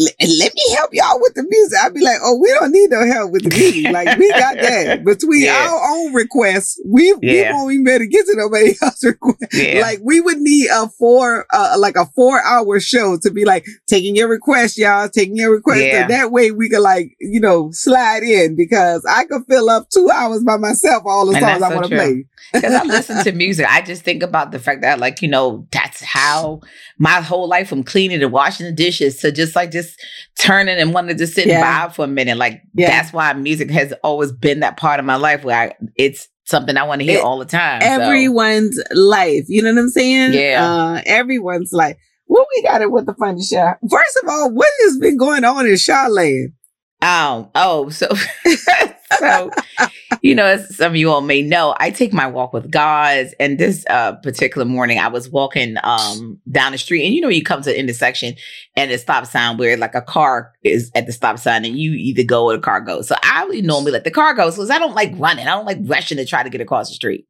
let 0.00 0.54
me 0.54 0.62
help 0.76 0.90
y'all 0.92 1.20
with 1.20 1.34
the 1.34 1.44
music. 1.48 1.78
I'd 1.82 1.94
be 1.94 2.00
like, 2.00 2.18
oh, 2.22 2.38
we 2.40 2.48
don't 2.58 2.72
need 2.72 2.90
no 2.90 3.06
help 3.06 3.32
with 3.32 3.44
the 3.44 3.50
music. 3.50 3.92
Like 3.92 4.18
we 4.18 4.30
got 4.30 4.56
that 4.60 5.04
between 5.04 5.44
yeah. 5.44 5.68
our 5.68 5.92
own 5.92 6.14
requests. 6.14 6.80
We 6.86 7.14
yeah. 7.20 7.52
we 7.52 7.52
won't 7.52 7.72
even 7.72 7.84
better 7.84 8.06
get 8.06 8.24
to 8.26 8.36
nobody 8.36 8.74
else's 8.82 9.04
request. 9.04 9.46
Yeah. 9.52 9.80
Like 9.82 10.00
we 10.02 10.20
would 10.20 10.38
need 10.38 10.68
a 10.72 10.88
four, 10.88 11.46
uh, 11.52 11.76
like 11.78 11.96
a 11.96 12.06
four 12.06 12.42
hour 12.42 12.80
show 12.80 13.18
to 13.22 13.30
be 13.30 13.44
like 13.44 13.66
taking 13.88 14.16
your 14.16 14.28
request, 14.28 14.78
y'all, 14.78 15.08
taking 15.08 15.36
your 15.36 15.52
request. 15.52 15.82
Yeah. 15.82 16.02
And 16.02 16.10
that 16.10 16.32
way 16.32 16.50
we 16.50 16.70
could 16.70 16.82
like, 16.82 17.14
you 17.20 17.40
know, 17.40 17.70
slide 17.72 18.22
in 18.22 18.56
because 18.56 19.04
I 19.04 19.24
could 19.24 19.42
fill 19.48 19.68
up 19.68 19.88
two 19.90 20.08
hours 20.10 20.42
by 20.42 20.56
myself 20.56 21.02
all 21.04 21.26
the 21.26 21.38
songs 21.38 21.62
I 21.62 21.74
want 21.74 21.88
to 21.88 21.94
play. 21.94 22.24
Because 22.52 22.74
I 22.74 22.82
listen 22.84 23.22
to 23.24 23.32
music, 23.32 23.66
I 23.68 23.82
just 23.82 24.02
think 24.02 24.22
about 24.22 24.52
the 24.52 24.58
fact 24.58 24.82
that, 24.82 24.98
like, 24.98 25.22
you 25.22 25.28
know, 25.28 25.66
that's 25.70 26.02
how 26.02 26.60
my 26.98 27.20
whole 27.20 27.48
life 27.48 27.68
from 27.68 27.84
cleaning 27.84 28.22
and 28.22 28.32
washing 28.32 28.66
the 28.66 28.72
dishes 28.72 29.18
to 29.18 29.32
just 29.32 29.54
like 29.54 29.70
just 29.70 30.00
turning 30.38 30.78
and 30.78 30.92
wanting 30.92 31.16
to 31.16 31.26
sit 31.26 31.46
yeah. 31.46 31.56
and 31.56 31.64
vibe 31.64 31.94
for 31.94 32.04
a 32.04 32.08
minute. 32.08 32.36
Like, 32.36 32.62
yeah. 32.74 32.88
that's 32.88 33.12
why 33.12 33.32
music 33.34 33.70
has 33.70 33.92
always 34.02 34.32
been 34.32 34.60
that 34.60 34.76
part 34.76 34.98
of 34.98 35.06
my 35.06 35.16
life 35.16 35.44
where 35.44 35.56
I, 35.56 35.74
it's 35.96 36.28
something 36.44 36.76
I 36.76 36.82
want 36.82 37.00
to 37.00 37.04
hear 37.04 37.18
it, 37.18 37.24
all 37.24 37.38
the 37.38 37.44
time. 37.44 37.80
Everyone's 37.82 38.76
so. 38.76 39.00
life. 39.00 39.44
You 39.48 39.62
know 39.62 39.72
what 39.72 39.80
I'm 39.80 39.88
saying? 39.88 40.32
Yeah. 40.32 40.64
Uh, 40.64 41.02
everyone's 41.06 41.72
life. 41.72 41.96
What 42.26 42.46
we 42.54 42.62
got 42.62 42.82
it 42.82 42.90
with 42.92 43.06
the 43.06 43.14
funny 43.14 43.42
shot? 43.42 43.78
First 43.88 44.18
of 44.22 44.28
all, 44.28 44.52
what 44.52 44.70
has 44.82 44.98
been 44.98 45.16
going 45.16 45.44
on 45.44 45.66
in 45.66 45.72
Shawland? 45.74 46.52
Um, 47.02 47.48
oh, 47.54 47.88
so 47.88 48.08
so 49.18 49.50
you 50.22 50.34
know, 50.34 50.44
as 50.44 50.76
some 50.76 50.92
of 50.92 50.96
you 50.96 51.10
all 51.10 51.22
may 51.22 51.40
know, 51.40 51.74
I 51.78 51.90
take 51.90 52.12
my 52.12 52.26
walk 52.26 52.52
with 52.52 52.70
God. 52.70 53.28
And 53.38 53.58
this 53.58 53.84
uh, 53.88 54.16
particular 54.16 54.66
morning, 54.66 54.98
I 54.98 55.08
was 55.08 55.30
walking 55.30 55.76
um, 55.82 56.38
down 56.50 56.72
the 56.72 56.78
street, 56.78 57.04
and 57.04 57.14
you 57.14 57.20
know, 57.20 57.28
you 57.28 57.42
come 57.42 57.62
to 57.62 57.70
the 57.70 57.78
intersection 57.78 58.34
and 58.76 58.90
a 58.90 58.98
stop 58.98 59.26
sign 59.26 59.56
where 59.56 59.76
like 59.76 59.94
a 59.94 60.02
car 60.02 60.52
is 60.62 60.90
at 60.94 61.06
the 61.06 61.12
stop 61.12 61.38
sign, 61.38 61.64
and 61.64 61.78
you 61.78 61.92
either 61.92 62.22
go 62.22 62.44
or 62.44 62.52
the 62.52 62.62
car 62.62 62.80
goes. 62.80 63.08
So 63.08 63.16
I 63.22 63.46
normally 63.62 63.92
let 63.92 64.04
the 64.04 64.10
car 64.10 64.34
go 64.34 64.50
because 64.50 64.70
I 64.70 64.78
don't 64.78 64.94
like 64.94 65.12
running. 65.16 65.46
I 65.46 65.52
don't 65.52 65.66
like 65.66 65.78
rushing 65.82 66.18
to 66.18 66.26
try 66.26 66.42
to 66.42 66.50
get 66.50 66.60
across 66.60 66.88
the 66.88 66.94
street. 66.94 67.26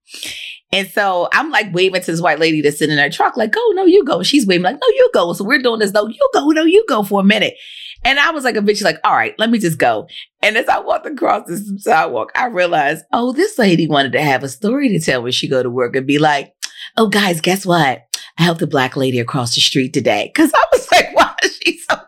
And 0.73 0.89
so 0.89 1.29
I'm 1.33 1.51
like 1.51 1.73
waving 1.75 2.01
to 2.01 2.11
this 2.11 2.21
white 2.21 2.39
lady 2.39 2.61
that's 2.61 2.79
sitting 2.79 2.97
in 2.97 3.03
her 3.03 3.11
truck, 3.11 3.37
like, 3.37 3.55
"Oh 3.57 3.73
no, 3.77 3.85
you 3.87 4.05
go." 4.05 4.23
She's 4.23 4.47
waving, 4.47 4.65
like, 4.65 4.77
"No, 4.77 4.89
you 4.89 5.11
go." 5.15 5.33
So 5.33 5.45
we're 5.45 5.63
doing 5.63 5.81
this, 5.81 5.93
though. 5.93 6.07
You 6.07 6.31
go, 6.33 6.49
no, 6.49 6.65
you 6.65 6.85
go 6.89 7.03
for 7.03 7.21
a 7.21 7.25
minute. 7.25 7.55
And 8.05 8.19
I 8.19 8.31
was 8.31 8.45
like, 8.45 8.57
a 8.57 8.61
bitch, 8.61 8.83
like, 8.83 8.99
all 9.05 9.15
right, 9.15 9.35
let 9.39 9.51
me 9.51 9.59
just 9.59 9.79
go. 9.79 10.09
And 10.43 10.57
as 10.57 10.69
I 10.69 10.79
walked 10.79 11.07
across 11.07 11.47
this 11.47 11.71
sidewalk, 11.83 12.33
I 12.35 12.47
realized, 12.47 13.05
oh, 13.13 13.33
this 13.33 13.59
lady 13.59 13.87
wanted 13.87 14.13
to 14.13 14.23
have 14.23 14.43
a 14.43 14.49
story 14.49 14.89
to 14.89 15.01
tell 15.01 15.23
when 15.23 15.33
she 15.33 15.49
go 15.49 15.63
to 15.63 15.71
work 15.71 15.95
and 15.95 16.07
be 16.07 16.19
like, 16.19 16.55
oh, 16.97 17.09
guys, 17.09 17.41
guess 17.41 17.67
what? 17.67 18.03
I 18.39 18.43
helped 18.43 18.61
the 18.61 18.67
black 18.67 18.97
lady 18.97 19.19
across 19.19 19.55
the 19.55 19.61
street 19.61 19.93
today. 19.93 20.33
Cause 20.35 20.51
I 20.55 20.65
was 20.73 20.91
like, 20.93 21.15
why 21.15 21.35
is 21.43 21.59
she 21.63 21.79
so 21.79 21.99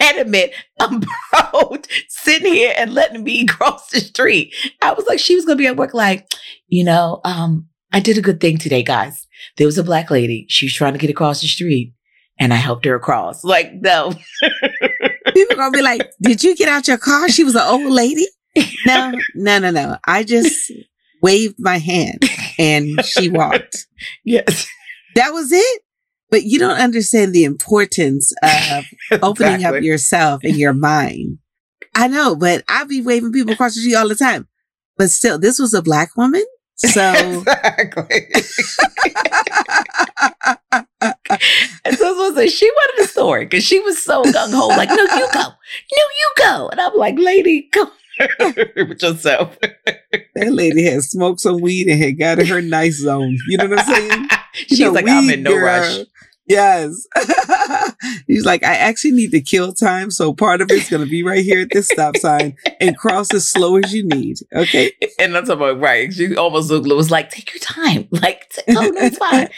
adamant 0.00 0.52
about 0.80 1.88
sitting 2.08 2.52
here 2.52 2.74
and 2.76 2.92
letting 2.92 3.24
me 3.24 3.46
cross 3.46 3.88
the 3.90 4.00
street? 4.00 4.54
I 4.82 4.92
was 4.92 5.06
like, 5.06 5.18
she 5.18 5.34
was 5.34 5.46
gonna 5.46 5.56
be 5.56 5.66
at 5.66 5.76
work 5.76 5.94
like, 5.94 6.30
you 6.68 6.84
know, 6.84 7.20
um, 7.24 7.68
I 7.90 8.00
did 8.00 8.18
a 8.18 8.22
good 8.22 8.40
thing 8.40 8.58
today, 8.58 8.82
guys. 8.82 9.26
There 9.56 9.66
was 9.66 9.78
a 9.78 9.84
black 9.84 10.10
lady. 10.10 10.46
She 10.48 10.66
was 10.66 10.74
trying 10.74 10.92
to 10.92 10.98
get 10.98 11.10
across 11.10 11.40
the 11.40 11.48
street 11.48 11.94
and 12.38 12.52
I 12.52 12.56
helped 12.56 12.84
her 12.84 12.94
across. 12.94 13.44
Like, 13.44 13.72
no. 13.74 14.12
People 15.34 15.56
gonna 15.56 15.70
be 15.70 15.82
like, 15.82 16.10
"Did 16.20 16.42
you 16.42 16.56
get 16.56 16.68
out 16.68 16.88
your 16.88 16.98
car?" 16.98 17.28
She 17.28 17.44
was 17.44 17.54
an 17.54 17.62
old 17.62 17.90
lady. 17.92 18.26
No, 18.86 19.12
no, 19.34 19.58
no, 19.58 19.70
no. 19.70 19.96
I 20.06 20.24
just 20.24 20.70
waved 21.22 21.56
my 21.58 21.78
hand 21.78 22.22
and 22.58 23.04
she 23.04 23.28
walked. 23.28 23.86
Yes, 24.24 24.68
that 25.14 25.32
was 25.32 25.52
it. 25.52 25.82
But 26.30 26.44
you 26.44 26.58
don't 26.58 26.78
understand 26.78 27.34
the 27.34 27.44
importance 27.44 28.32
of 28.42 28.84
opening 29.22 29.56
exactly. 29.56 29.78
up 29.78 29.84
yourself 29.84 30.40
and 30.44 30.56
your 30.56 30.72
mind. 30.72 31.38
I 31.94 32.08
know, 32.08 32.34
but 32.34 32.64
I 32.68 32.84
be 32.84 33.02
waving 33.02 33.32
people 33.32 33.52
across 33.52 33.74
the 33.74 33.82
street 33.82 33.96
all 33.96 34.08
the 34.08 34.14
time. 34.14 34.48
But 34.96 35.10
still, 35.10 35.38
this 35.38 35.58
was 35.58 35.74
a 35.74 35.82
black 35.82 36.16
woman. 36.16 36.44
So 36.76 37.12
exactly. 37.12 38.28
and 41.84 41.96
so, 41.96 42.14
was 42.14 42.34
so, 42.34 42.46
she 42.46 42.70
wanted 42.70 43.04
a 43.04 43.08
story 43.08 43.44
because 43.44 43.64
she 43.64 43.80
was 43.80 44.02
so 44.02 44.22
gung 44.24 44.52
ho, 44.52 44.68
like, 44.68 44.88
no, 44.88 44.96
you 44.96 45.28
go, 45.32 45.42
no, 45.42 45.52
you 45.92 46.32
go. 46.38 46.68
And 46.68 46.80
I'm 46.80 46.94
like, 46.96 47.18
lady, 47.18 47.68
come 47.72 47.90
with 48.40 49.02
yourself. 49.02 49.58
that 50.34 50.52
lady 50.52 50.84
had 50.84 51.02
smoked 51.02 51.40
some 51.40 51.60
weed 51.60 51.88
and 51.88 52.02
had 52.02 52.18
got 52.18 52.38
in 52.38 52.46
her 52.46 52.62
nice 52.62 53.00
zone. 53.00 53.36
You 53.48 53.58
know 53.58 53.68
what 53.68 53.80
I'm 53.80 53.94
saying? 53.94 54.28
She's 54.52 54.80
you 54.80 54.86
know, 54.86 54.92
like, 54.92 55.08
I'm 55.08 55.28
in 55.30 55.42
no 55.42 55.52
girl. 55.52 55.64
rush. 55.64 56.06
Yes. 56.46 57.06
He's 58.26 58.44
like, 58.44 58.64
I 58.64 58.74
actually 58.74 59.12
need 59.12 59.30
to 59.32 59.40
kill 59.40 59.72
time. 59.72 60.10
So 60.10 60.32
part 60.32 60.60
of 60.60 60.70
it's 60.70 60.90
going 60.90 61.04
to 61.04 61.10
be 61.10 61.22
right 61.22 61.44
here 61.44 61.60
at 61.60 61.70
this 61.70 61.88
stop 61.88 62.16
sign 62.16 62.56
and 62.80 62.96
cross 62.96 63.32
as 63.32 63.48
slow 63.48 63.76
as 63.76 63.92
you 63.92 64.04
need. 64.06 64.38
Okay. 64.54 64.92
And 65.18 65.34
that's 65.34 65.48
about 65.48 65.80
right. 65.80 66.12
She 66.12 66.36
almost 66.36 66.70
looked, 66.70 66.86
was 66.88 67.10
like, 67.10 67.30
take 67.30 67.52
your 67.52 67.60
time. 67.60 68.08
Like, 68.10 68.52
oh, 68.68 68.72
no, 68.72 68.90
it's 68.94 69.18
fine. 69.18 69.48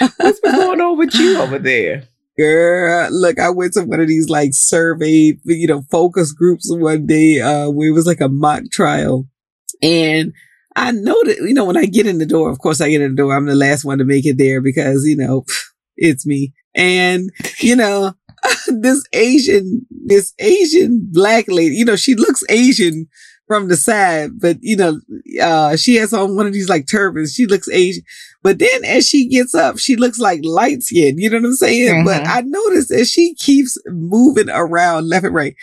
What's 0.18 0.40
been 0.40 0.54
going 0.54 0.80
on 0.80 0.98
with 0.98 1.14
you 1.14 1.38
over 1.40 1.58
there? 1.58 2.04
Girl, 2.36 3.08
look, 3.10 3.40
I 3.40 3.50
went 3.50 3.72
to 3.72 3.82
one 3.82 4.00
of 4.00 4.06
these 4.06 4.28
like 4.28 4.54
survey, 4.54 5.38
you 5.44 5.66
know, 5.66 5.82
focus 5.90 6.30
groups 6.32 6.70
one 6.70 7.06
day, 7.06 7.40
uh, 7.40 7.68
where 7.68 7.88
it 7.88 7.92
was 7.92 8.06
like 8.06 8.20
a 8.20 8.28
mock 8.28 8.62
trial. 8.70 9.26
And 9.82 10.32
I 10.76 10.92
know 10.92 11.20
that, 11.24 11.38
you 11.38 11.54
know, 11.54 11.64
when 11.64 11.76
I 11.76 11.86
get 11.86 12.06
in 12.06 12.18
the 12.18 12.26
door, 12.26 12.50
of 12.50 12.60
course 12.60 12.80
I 12.80 12.90
get 12.90 13.00
in 13.00 13.10
the 13.10 13.16
door, 13.16 13.34
I'm 13.34 13.46
the 13.46 13.56
last 13.56 13.84
one 13.84 13.98
to 13.98 14.04
make 14.04 14.24
it 14.24 14.38
there 14.38 14.60
because, 14.60 15.04
you 15.04 15.16
know, 15.16 15.44
it's 15.98 16.26
me. 16.26 16.52
And, 16.74 17.30
you 17.60 17.76
know, 17.76 18.14
this 18.68 19.04
Asian, 19.12 19.86
this 19.90 20.32
Asian 20.38 21.06
black 21.10 21.46
lady, 21.48 21.74
you 21.74 21.84
know, 21.84 21.96
she 21.96 22.14
looks 22.14 22.42
Asian 22.48 23.08
from 23.48 23.68
the 23.68 23.76
side, 23.76 24.38
but 24.38 24.58
you 24.60 24.76
know, 24.76 25.00
uh, 25.42 25.74
she 25.74 25.96
has 25.96 26.12
on 26.12 26.36
one 26.36 26.46
of 26.46 26.52
these 26.52 26.68
like 26.68 26.86
turbans. 26.88 27.32
She 27.32 27.46
looks 27.46 27.68
Asian, 27.70 28.04
but 28.42 28.58
then 28.58 28.84
as 28.84 29.08
she 29.08 29.26
gets 29.26 29.54
up, 29.54 29.78
she 29.78 29.96
looks 29.96 30.18
like 30.18 30.40
light 30.44 30.82
skin. 30.82 31.18
You 31.18 31.30
know 31.30 31.38
what 31.38 31.46
I'm 31.46 31.54
saying? 31.54 31.94
Mm-hmm. 31.94 32.04
But 32.04 32.26
I 32.26 32.42
noticed 32.42 32.90
that 32.90 33.06
she 33.06 33.34
keeps 33.34 33.76
moving 33.86 34.50
around 34.50 35.08
left 35.08 35.24
and 35.24 35.34
right. 35.34 35.56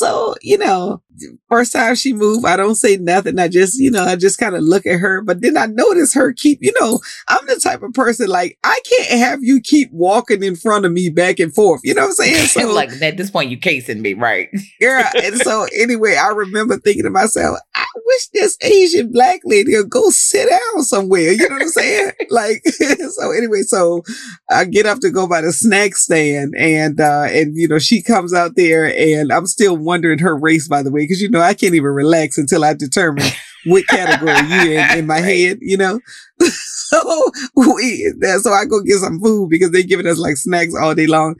So, 0.00 0.34
you 0.40 0.56
know, 0.56 1.02
first 1.50 1.72
time 1.72 1.94
she 1.94 2.14
moved, 2.14 2.46
I 2.46 2.56
don't 2.56 2.74
say 2.74 2.96
nothing. 2.96 3.38
I 3.38 3.48
just, 3.48 3.78
you 3.78 3.90
know, 3.90 4.02
I 4.02 4.16
just 4.16 4.38
kind 4.38 4.54
of 4.54 4.62
look 4.62 4.86
at 4.86 4.98
her, 4.98 5.20
but 5.20 5.42
then 5.42 5.58
I 5.58 5.66
notice 5.66 6.14
her 6.14 6.32
keep, 6.32 6.58
you 6.62 6.72
know, 6.80 7.00
I'm 7.28 7.44
the 7.46 7.56
type 7.56 7.82
of 7.82 7.92
person 7.92 8.28
like, 8.28 8.58
I 8.64 8.80
can't 8.88 9.20
have 9.20 9.42
you 9.42 9.60
keep 9.60 9.92
walking 9.92 10.42
in 10.42 10.56
front 10.56 10.86
of 10.86 10.92
me 10.92 11.10
back 11.10 11.38
and 11.38 11.54
forth. 11.54 11.82
You 11.84 11.92
know 11.92 12.02
what 12.02 12.08
I'm 12.08 12.14
saying? 12.14 12.46
So 12.60 12.72
like 12.72 12.90
at 13.02 13.16
this 13.18 13.30
point, 13.30 13.50
you 13.50 13.58
casing 13.58 14.00
me, 14.00 14.14
right? 14.14 14.48
yeah. 14.80 15.10
And 15.22 15.36
so 15.36 15.66
anyway, 15.78 16.16
I 16.16 16.28
remember 16.28 16.78
thinking 16.78 17.04
to 17.04 17.10
myself, 17.10 17.58
I 17.74 17.84
wish 18.06 18.28
this 18.28 18.56
Asian 18.62 19.12
black 19.12 19.40
lady 19.44 19.76
would 19.76 19.90
go 19.90 20.10
sit 20.10 20.48
down 20.48 20.82
somewhere. 20.82 21.32
You 21.32 21.48
know 21.48 21.56
what 21.56 21.62
I'm 21.62 21.68
saying? 21.68 22.12
like, 22.30 22.64
so 22.66 23.30
anyway, 23.32 23.62
so 23.62 24.02
I 24.50 24.64
get 24.64 24.86
up 24.86 25.00
to 25.00 25.10
go 25.10 25.28
by 25.28 25.42
the 25.42 25.52
snack 25.52 25.96
stand 25.96 26.54
and, 26.56 27.00
uh, 27.00 27.26
and, 27.28 27.56
you 27.56 27.68
know, 27.68 27.78
she 27.78 28.02
comes 28.02 28.32
out 28.32 28.56
there 28.56 28.86
and 28.96 29.32
I'm 29.32 29.46
still 29.46 29.76
wondering 29.90 30.20
her 30.20 30.36
race, 30.36 30.68
by 30.68 30.82
the 30.82 30.92
way, 30.92 31.00
because, 31.00 31.20
you 31.20 31.28
know, 31.28 31.40
I 31.40 31.54
can't 31.54 31.74
even 31.74 31.90
relax 31.90 32.38
until 32.38 32.64
I 32.64 32.74
determine 32.74 33.24
what 33.66 33.86
category 33.88 34.38
you 34.48 34.78
in, 34.78 34.98
in 34.98 35.06
my 35.06 35.18
head, 35.18 35.58
you 35.60 35.76
know? 35.76 36.00
so 36.40 37.30
we, 37.56 38.12
so 38.40 38.52
I 38.52 38.64
go 38.66 38.80
get 38.82 38.98
some 38.98 39.18
food 39.20 39.50
because 39.50 39.72
they're 39.72 39.82
giving 39.82 40.06
us 40.06 40.18
like 40.18 40.36
snacks 40.36 40.74
all 40.80 40.94
day 40.94 41.08
long. 41.08 41.34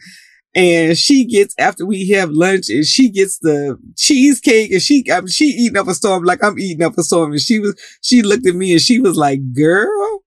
And 0.53 0.99
she 0.99 1.25
gets, 1.27 1.55
after 1.59 1.87
we 1.87 2.09
have 2.09 2.31
lunch 2.31 2.71
and 2.71 2.85
she 2.85 3.09
gets 3.09 3.39
the 3.39 3.79
cheesecake 3.97 4.73
and 4.73 4.83
she, 4.83 5.05
I 5.11 5.21
mean, 5.21 5.29
she 5.29 5.45
eating 5.45 5.79
up 5.79 5.87
a 5.87 5.95
storm 5.95 6.25
like 6.25 6.43
I'm 6.43 6.59
eating 6.59 6.83
up 6.83 6.99
a 6.99 7.05
storm. 7.05 7.31
And 7.31 7.41
she 7.41 7.61
was, 7.61 7.81
she 8.03 8.23
looked 8.23 8.49
at 8.49 8.57
me 8.57 8.73
and 8.73 8.81
she 8.81 8.99
was 8.99 9.17
like, 9.17 9.39
girl, 9.55 10.25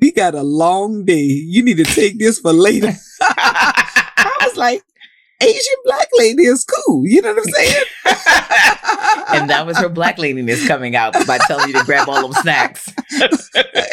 we 0.00 0.12
got 0.12 0.36
a 0.36 0.44
long 0.44 1.04
day. 1.04 1.24
You 1.24 1.64
need 1.64 1.78
to 1.78 1.84
take 1.84 2.20
this 2.20 2.38
for 2.38 2.52
later. 2.52 2.92
I 3.20 4.46
was 4.46 4.56
like, 4.56 4.82
Asian 5.40 5.74
black 5.84 6.08
lady 6.14 6.44
is 6.44 6.64
cool. 6.64 7.06
You 7.06 7.22
know 7.22 7.34
what 7.34 7.38
I'm 7.46 7.52
saying? 7.52 7.84
and 9.34 9.50
that 9.50 9.64
was 9.66 9.76
her 9.78 9.88
black 9.88 10.18
ladiness 10.18 10.66
coming 10.66 10.96
out 10.96 11.14
by 11.26 11.38
telling 11.46 11.68
you 11.68 11.78
to 11.78 11.84
grab 11.84 12.08
all 12.08 12.22
them 12.22 12.32
snacks. 12.42 12.92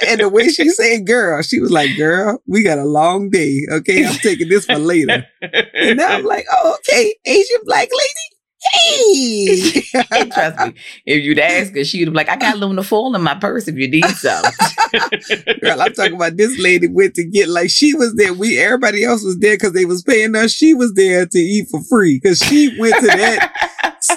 and 0.07 0.19
the 0.19 0.29
way 0.29 0.47
she 0.49 0.69
said 0.69 1.05
girl, 1.05 1.41
she 1.41 1.59
was 1.59 1.71
like, 1.71 1.95
girl, 1.97 2.41
we 2.47 2.63
got 2.63 2.77
a 2.77 2.85
long 2.85 3.29
day. 3.29 3.61
Okay. 3.71 4.05
I'm 4.05 4.15
taking 4.15 4.49
this 4.49 4.65
for 4.65 4.77
later. 4.77 5.25
And 5.41 5.97
now 5.97 6.17
I'm 6.17 6.25
like, 6.25 6.45
oh, 6.51 6.75
okay. 6.79 7.15
Asian 7.25 7.61
black 7.65 7.89
lady. 7.91 8.20
Hey, 8.61 9.81
trust 10.31 10.59
me. 10.59 10.73
If 11.05 11.23
you'd 11.23 11.39
ask 11.39 11.73
her, 11.75 11.83
she'd 11.83 12.05
be 12.05 12.11
like, 12.11 12.29
"I 12.29 12.35
got 12.35 12.55
aluminum 12.55 12.83
foil 12.83 13.15
in 13.15 13.23
my 13.23 13.33
purse 13.33 13.67
if 13.67 13.75
you 13.75 13.89
need 13.89 14.05
some." 14.05 14.43
Girl, 15.61 15.81
I'm 15.81 15.93
talking 15.93 16.15
about 16.15 16.37
this 16.37 16.59
lady 16.59 16.87
went 16.87 17.15
to 17.15 17.23
get 17.23 17.49
like 17.49 17.71
she 17.71 17.95
was 17.95 18.15
there. 18.15 18.33
We 18.33 18.59
everybody 18.59 19.03
else 19.03 19.23
was 19.23 19.39
there 19.39 19.55
because 19.55 19.73
they 19.73 19.85
was 19.85 20.03
paying 20.03 20.35
us. 20.35 20.51
She 20.51 20.73
was 20.75 20.93
there 20.93 21.25
to 21.25 21.39
eat 21.39 21.69
for 21.71 21.81
free 21.83 22.19
because 22.21 22.37
she 22.39 22.77
went 22.79 22.95
to 22.99 23.07
that 23.07 23.51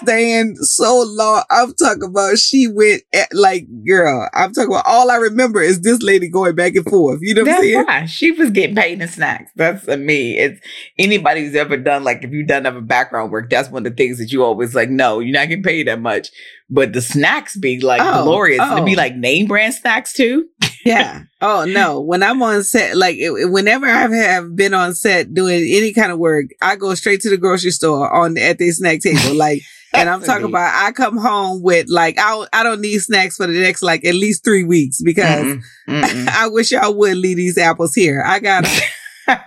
stand 0.05 0.59
so 0.59 1.05
long. 1.07 1.43
I'm 1.51 1.75
talking 1.75 2.05
about 2.05 2.39
she 2.39 2.69
went 2.69 3.03
at, 3.13 3.29
like, 3.33 3.67
girl. 3.87 4.29
I'm 4.35 4.53
talking 4.53 4.71
about 4.71 4.87
all 4.87 5.11
I 5.11 5.17
remember 5.17 5.61
is 5.61 5.81
this 5.81 6.03
lady 6.03 6.29
going 6.29 6.55
back 6.55 6.75
and 6.75 6.85
forth. 6.85 7.19
You 7.23 7.35
know 7.35 7.43
what 7.43 7.47
That's 7.47 7.59
I'm 7.59 7.65
saying? 7.65 7.85
Why. 7.87 8.07
She 8.07 8.31
was 8.33 8.51
getting 8.51 8.77
paid 8.77 9.01
in 9.01 9.09
snacks. 9.09 9.51
That's 9.57 9.89
uh, 9.89 9.97
me. 9.97 10.39
It's 10.39 10.61
anybody 10.99 11.45
who's 11.45 11.55
ever 11.55 11.77
done 11.77 12.05
like 12.05 12.23
if 12.23 12.31
you've 12.31 12.47
done 12.47 12.67
other 12.67 12.81
background 12.81 13.33
work. 13.33 13.51
That's 13.51 13.71
one 13.71 13.87
of 13.87 13.93
the 13.93 13.97
things 13.97 14.19
that 14.19 14.33
you 14.33 14.45
always 14.45 14.75
like. 14.75 14.91
No, 14.91 15.21
you're 15.21 15.33
not 15.33 15.49
getting 15.49 15.65
paid 15.65 15.87
that 15.89 16.01
much. 16.01 16.29
But 16.71 16.93
the 16.93 17.03
snacks 17.03 17.57
be 17.57 17.81
like 17.81 18.01
oh, 18.03 18.25
glorious. 18.25 18.61
Oh. 18.63 18.75
It'd 18.75 18.87
be 18.87 18.97
like 18.97 19.15
name 19.17 19.47
brand 19.47 19.75
snacks 19.75 20.13
too. 20.13 20.47
yeah. 20.85 21.23
Oh 21.41 21.65
no. 21.65 22.01
When 22.15 22.23
I'm 22.23 22.43
on 22.43 22.63
set, 22.63 22.97
like 22.97 23.17
it, 23.17 23.51
whenever 23.51 23.87
I 23.87 24.09
have 24.09 24.57
been 24.57 24.75
on 24.75 24.95
set 24.95 25.35
doing 25.35 25.63
any 25.69 25.93
kind 25.93 26.13
of 26.13 26.19
work, 26.19 26.47
I 26.63 26.77
go 26.77 26.95
straight 26.95 27.21
to 27.23 27.31
the 27.31 27.37
grocery 27.37 27.71
store 27.71 28.13
on 28.13 28.39
at 28.39 28.59
the 28.59 28.71
snack 28.71 29.01
table. 29.01 29.35
Like 29.35 29.63
and 29.95 30.09
I'm 30.09 30.23
talking 30.23 30.47
about 30.47 30.73
I 30.85 30.93
come 30.93 31.17
home 31.17 31.63
with 31.63 31.89
like 31.89 32.17
I 32.19 32.47
I 32.53 32.63
don't 32.63 32.81
need 32.81 32.99
snacks 32.99 33.37
for 33.37 33.47
the 33.47 33.59
next 33.59 33.83
like 33.83 34.05
at 34.05 34.15
least 34.15 34.45
three 34.45 34.65
weeks 34.65 35.01
because 35.03 35.45
mm 35.45 35.63
I 36.29 36.49
wish 36.49 36.73
y'all 36.73 36.95
would 36.95 37.17
leave 37.17 37.37
these 37.37 37.59
apples 37.59 37.95
here. 37.95 38.23
I 38.25 38.39
got 38.39 38.65
them. 39.27 39.39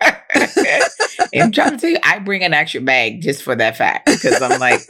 I'm 1.36 1.52
trying 1.52 1.72
to 1.72 1.78
tell 1.78 1.90
you, 1.90 1.98
I 2.04 2.20
bring 2.20 2.44
an 2.44 2.54
extra 2.54 2.82
bag 2.82 3.22
just 3.22 3.44
for 3.44 3.56
that 3.56 3.76
fact 3.76 4.06
because 4.06 4.42
I'm 4.42 4.60
like, 4.60 4.82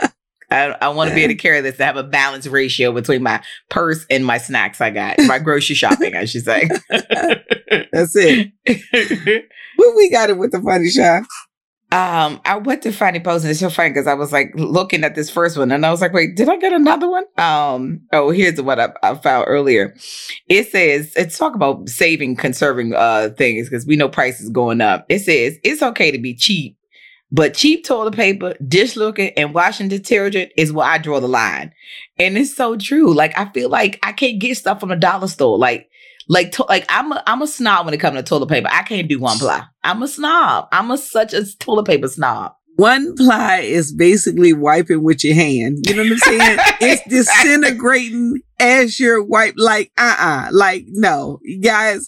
I, 0.49 0.75
I 0.81 0.89
want 0.89 1.09
to 1.09 1.15
be 1.15 1.23
able 1.23 1.33
to 1.33 1.35
carry 1.41 1.61
this 1.61 1.77
to 1.77 1.85
have 1.85 1.97
a 1.97 2.03
balanced 2.03 2.47
ratio 2.47 2.91
between 2.91 3.23
my 3.23 3.41
purse 3.69 4.05
and 4.09 4.25
my 4.25 4.37
snacks 4.37 4.79
I 4.81 4.91
got, 4.91 5.19
my 5.25 5.39
grocery 5.39 5.75
shopping, 5.75 6.15
I 6.15 6.25
should 6.25 6.43
say. 6.43 6.69
That's 6.89 8.15
it. 8.15 8.51
what 9.75 9.95
we 9.95 10.09
got 10.09 10.29
it 10.29 10.37
with 10.37 10.51
the 10.51 10.61
funny 10.61 10.89
shop? 10.89 11.23
Um, 11.89 12.41
I 12.43 12.57
went 12.57 12.81
to 12.81 12.91
Funny 12.91 13.21
Post 13.21 13.45
and 13.45 13.51
it's 13.51 13.61
so 13.61 13.69
funny 13.69 13.91
because 13.91 14.07
I 14.07 14.13
was 14.13 14.33
like 14.33 14.51
looking 14.55 15.05
at 15.05 15.15
this 15.15 15.29
first 15.29 15.57
one 15.57 15.71
and 15.71 15.85
I 15.85 15.91
was 15.91 16.01
like, 16.01 16.11
wait, 16.11 16.35
did 16.35 16.49
I 16.49 16.57
get 16.57 16.73
another 16.73 17.09
one? 17.09 17.23
Um, 17.37 18.01
oh, 18.11 18.29
here's 18.29 18.61
one 18.61 18.77
I, 18.77 18.89
I 19.03 19.15
found 19.15 19.45
earlier. 19.47 19.95
It 20.49 20.67
says 20.69 21.13
it's 21.15 21.37
talk 21.37 21.55
about 21.55 21.87
saving, 21.87 22.35
conserving 22.35 22.93
uh 22.93 23.29
things 23.37 23.69
because 23.69 23.85
we 23.85 23.95
know 23.95 24.09
prices 24.09 24.49
going 24.49 24.81
up. 24.81 25.05
It 25.07 25.19
says 25.19 25.57
it's 25.63 25.81
okay 25.81 26.11
to 26.11 26.17
be 26.17 26.35
cheap, 26.35 26.77
but 27.31 27.53
cheap 27.53 27.85
toilet 27.85 28.15
paper, 28.15 28.55
dish 28.67 28.97
looking, 28.97 29.31
and 29.37 29.53
washing 29.53 29.87
detergent 29.87 30.51
is 30.57 30.73
where 30.73 30.87
I 30.87 30.97
draw 30.97 31.21
the 31.21 31.29
line. 31.29 31.71
And 32.19 32.37
it's 32.37 32.53
so 32.53 32.75
true. 32.75 33.13
Like 33.13 33.37
I 33.39 33.45
feel 33.51 33.69
like 33.69 33.97
I 34.03 34.11
can't 34.11 34.41
get 34.41 34.57
stuff 34.57 34.81
from 34.81 34.91
a 34.91 34.97
dollar 34.97 35.29
store. 35.29 35.57
Like 35.57 35.89
like, 36.27 36.51
to, 36.53 36.65
like 36.67 36.85
I'm 36.89 37.11
a, 37.11 37.23
I'm 37.27 37.41
a 37.41 37.47
snob 37.47 37.85
when 37.85 37.93
it 37.93 37.99
comes 37.99 38.17
to 38.17 38.23
toilet 38.23 38.49
paper. 38.49 38.69
I 38.71 38.83
can't 38.83 39.07
do 39.07 39.19
one 39.19 39.37
ply. 39.37 39.63
I'm 39.83 40.01
a 40.03 40.07
snob. 40.07 40.67
I'm 40.71 40.91
a 40.91 40.97
such 40.97 41.33
a 41.33 41.45
toilet 41.57 41.85
paper 41.85 42.07
snob. 42.07 42.53
One 42.75 43.15
ply 43.15 43.61
is 43.61 43.91
basically 43.91 44.53
wiping 44.53 45.03
with 45.03 45.23
your 45.23 45.33
hand. 45.33 45.79
You 45.87 45.95
know 45.95 46.03
what 46.03 46.11
I'm 46.11 46.17
saying? 46.19 46.59
it's 46.81 47.07
disintegrating 47.07 48.41
as 48.59 48.99
you're 48.99 49.23
wipe. 49.23 49.55
Like, 49.57 49.91
uh, 49.97 50.15
uh-uh. 50.19 50.47
uh 50.47 50.49
like 50.51 50.85
no, 50.87 51.39
guys 51.61 52.07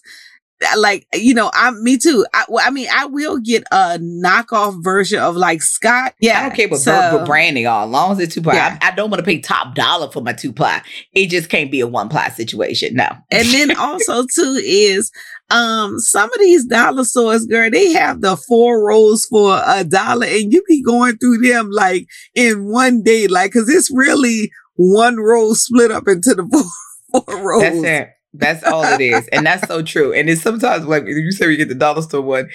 like 0.77 1.07
you 1.13 1.33
know 1.33 1.49
i'm 1.53 1.81
me 1.83 1.97
too. 1.97 2.25
I, 2.33 2.45
well, 2.49 2.65
I 2.65 2.69
mean 2.69 2.87
i 2.93 3.05
will 3.05 3.37
get 3.37 3.63
a 3.71 3.97
knockoff 3.99 4.83
version 4.83 5.19
of 5.19 5.35
like 5.35 5.61
scott. 5.61 6.13
Yeah 6.19 6.39
i 6.39 6.41
don't 6.43 6.55
care 6.55 6.67
with, 6.69 6.81
so, 6.81 7.23
branding 7.25 7.67
all 7.67 7.85
as 7.85 7.91
long 7.91 8.11
as 8.11 8.19
it's 8.19 8.35
two 8.35 8.41
ply 8.41 8.55
yeah. 8.55 8.77
I, 8.81 8.89
I, 8.89 8.95
don't 8.95 9.09
want 9.09 9.19
to 9.19 9.25
pay 9.25 9.39
top 9.39 9.75
dollar 9.75 10.09
for 10.11 10.21
my 10.21 10.33
two 10.33 10.51
ply. 10.51 10.81
It 11.13 11.27
just 11.27 11.49
can't 11.49 11.71
be 11.71 11.79
a 11.79 11.87
one 11.87 12.09
ply 12.09 12.29
situation 12.29 12.95
no. 12.95 13.07
And 13.31 13.47
then 13.47 13.75
also 13.77 14.25
too 14.25 14.59
is 14.63 15.11
um 15.49 15.99
some 15.99 16.31
of 16.31 16.39
these 16.39 16.65
dollar 16.65 17.03
stores 17.03 17.45
girl 17.45 17.69
they 17.71 17.91
have 17.93 18.21
the 18.21 18.37
four 18.37 18.85
rolls 18.85 19.25
for 19.25 19.61
a 19.65 19.83
dollar 19.83 20.27
and 20.27 20.51
you 20.53 20.63
be 20.67 20.83
going 20.83 21.17
through 21.17 21.37
them 21.37 21.69
like 21.71 22.07
in 22.35 22.65
one 22.65 23.01
day 23.01 23.27
like 23.27 23.51
because 23.51 23.69
it's 23.69 23.89
really 23.91 24.51
one 24.75 25.17
roll 25.17 25.55
split 25.55 25.91
up 25.91 26.07
into 26.07 26.35
the 26.35 26.47
four, 27.11 27.21
four 27.23 27.47
rolls. 27.47 27.63
that's 27.63 27.83
it 27.83 28.18
that's 28.33 28.63
all 28.63 28.83
it 28.83 29.01
is. 29.01 29.27
And 29.29 29.45
that's 29.45 29.67
so 29.67 29.81
true. 29.81 30.13
And 30.13 30.29
it's 30.29 30.41
sometimes 30.41 30.85
like 30.85 31.05
you 31.07 31.31
say 31.31 31.49
you 31.49 31.57
get 31.57 31.67
the 31.67 31.75
dollar 31.75 32.01
store 32.03 32.21
one, 32.21 32.49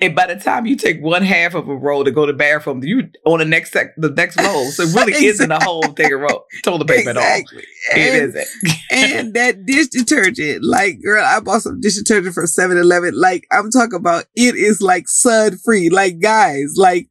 and 0.00 0.14
by 0.14 0.26
the 0.26 0.34
time 0.34 0.66
you 0.66 0.74
take 0.74 1.00
one 1.00 1.22
half 1.22 1.54
of 1.54 1.68
a 1.68 1.74
roll 1.74 2.04
to 2.04 2.10
go 2.10 2.26
to 2.26 2.32
the 2.32 2.36
bathroom, 2.36 2.82
you 2.82 3.08
on 3.24 3.38
the 3.38 3.44
next 3.44 3.72
sec- 3.72 3.94
the 3.96 4.10
next 4.10 4.40
roll. 4.40 4.64
So 4.72 4.82
it 4.82 4.86
really 4.94 5.12
exactly. 5.12 5.26
isn't 5.26 5.52
a 5.52 5.62
whole 5.62 5.82
thing 5.82 6.12
of 6.12 6.20
roll 6.20 6.44
toilet 6.64 6.88
paper 6.88 7.10
exactly. 7.10 7.62
at 7.92 7.96
all. 7.96 8.02
And, 8.02 8.16
it 8.16 8.22
isn't. 8.22 8.48
and 8.90 9.34
that 9.34 9.66
dish 9.66 9.88
detergent, 9.88 10.64
like 10.64 11.00
girl, 11.02 11.24
I 11.24 11.38
bought 11.38 11.62
some 11.62 11.80
dish 11.80 11.96
detergent 11.96 12.34
from 12.34 12.46
7-Eleven. 12.46 13.14
Like 13.14 13.46
I'm 13.52 13.70
talking 13.70 13.98
about 13.98 14.24
it 14.34 14.56
is 14.56 14.80
like 14.80 15.08
sud 15.08 15.60
free. 15.60 15.90
Like 15.90 16.18
guys, 16.20 16.74
like 16.76 17.08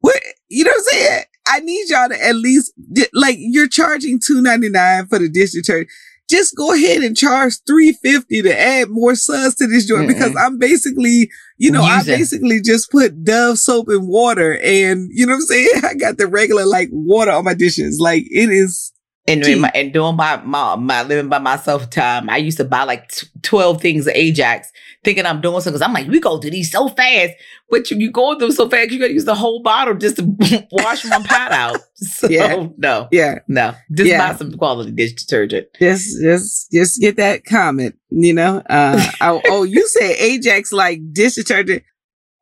what 0.00 0.18
you 0.48 0.64
know 0.64 0.70
what 0.70 0.78
I'm 0.78 0.84
saying? 0.84 1.24
I 1.50 1.60
need 1.60 1.88
y'all 1.88 2.08
to 2.08 2.26
at 2.26 2.36
least 2.36 2.72
like 3.12 3.36
you're 3.38 3.68
charging 3.68 4.20
two 4.24 4.40
ninety 4.40 4.68
nine 4.70 5.06
for 5.06 5.18
the 5.18 5.28
dish 5.28 5.52
detergent 5.52 5.90
just 6.28 6.56
go 6.56 6.72
ahead 6.72 7.02
and 7.02 7.16
charge 7.16 7.54
350 7.66 8.42
to 8.42 8.60
add 8.60 8.90
more 8.90 9.14
suds 9.14 9.54
to 9.56 9.66
this 9.66 9.86
joint 9.86 10.04
mm 10.04 10.08
because 10.08 10.34
I'm 10.36 10.58
basically, 10.58 11.30
you 11.58 11.70
know, 11.70 11.82
Use 11.82 12.08
I 12.08 12.16
basically 12.16 12.60
just 12.62 12.90
put 12.90 13.24
Dove 13.24 13.58
soap 13.58 13.88
and 13.88 14.08
water 14.08 14.58
and 14.62 15.10
you 15.12 15.26
know 15.26 15.32
what 15.32 15.40
I'm 15.40 15.42
saying? 15.42 15.68
I 15.84 15.94
got 15.94 16.18
the 16.18 16.26
regular 16.26 16.66
like 16.66 16.88
water 16.92 17.30
on 17.30 17.44
my 17.44 17.54
dishes. 17.54 17.98
Like 18.00 18.24
it 18.30 18.50
is 18.50 18.92
and, 19.28 19.60
my, 19.60 19.70
and 19.74 19.92
doing 19.92 20.16
my, 20.16 20.36
my 20.44 20.76
my 20.76 21.02
living 21.02 21.28
by 21.28 21.38
myself 21.38 21.90
time, 21.90 22.28
I 22.30 22.38
used 22.38 22.58
to 22.58 22.64
buy 22.64 22.84
like 22.84 23.08
t- 23.08 23.26
twelve 23.42 23.80
things 23.80 24.06
of 24.06 24.14
Ajax, 24.14 24.72
thinking 25.04 25.26
I'm 25.26 25.40
doing 25.40 25.60
something. 25.60 25.78
Cause 25.78 25.86
I'm 25.86 25.92
like, 25.92 26.08
we 26.08 26.20
go 26.20 26.38
through 26.38 26.50
these 26.50 26.70
so 26.70 26.88
fast, 26.88 27.34
but 27.70 27.90
you, 27.90 27.98
you 27.98 28.10
go 28.10 28.32
through 28.32 28.48
them 28.48 28.52
so 28.52 28.68
fast, 28.68 28.90
you 28.90 28.98
gotta 28.98 29.12
use 29.12 29.24
the 29.24 29.34
whole 29.34 29.62
bottle 29.62 29.94
just 29.94 30.16
to 30.16 30.66
wash 30.72 31.08
one 31.08 31.24
pot 31.24 31.52
out. 31.52 31.78
So 32.00 32.28
yeah. 32.28 32.68
no, 32.76 33.08
yeah, 33.10 33.40
no, 33.48 33.74
just 33.92 34.08
yeah. 34.08 34.18
buy 34.30 34.38
some 34.38 34.52
quality 34.56 34.92
dish 34.92 35.14
detergent. 35.14 35.66
Just 35.80 36.22
just 36.22 36.70
just 36.70 37.00
get 37.00 37.16
that 37.16 37.44
comment, 37.44 37.96
you 38.10 38.32
know. 38.32 38.62
Uh, 38.70 39.04
oh, 39.20 39.42
oh, 39.46 39.64
you 39.64 39.84
said 39.88 40.12
Ajax 40.12 40.72
like 40.72 41.00
dish 41.12 41.34
detergent. 41.34 41.82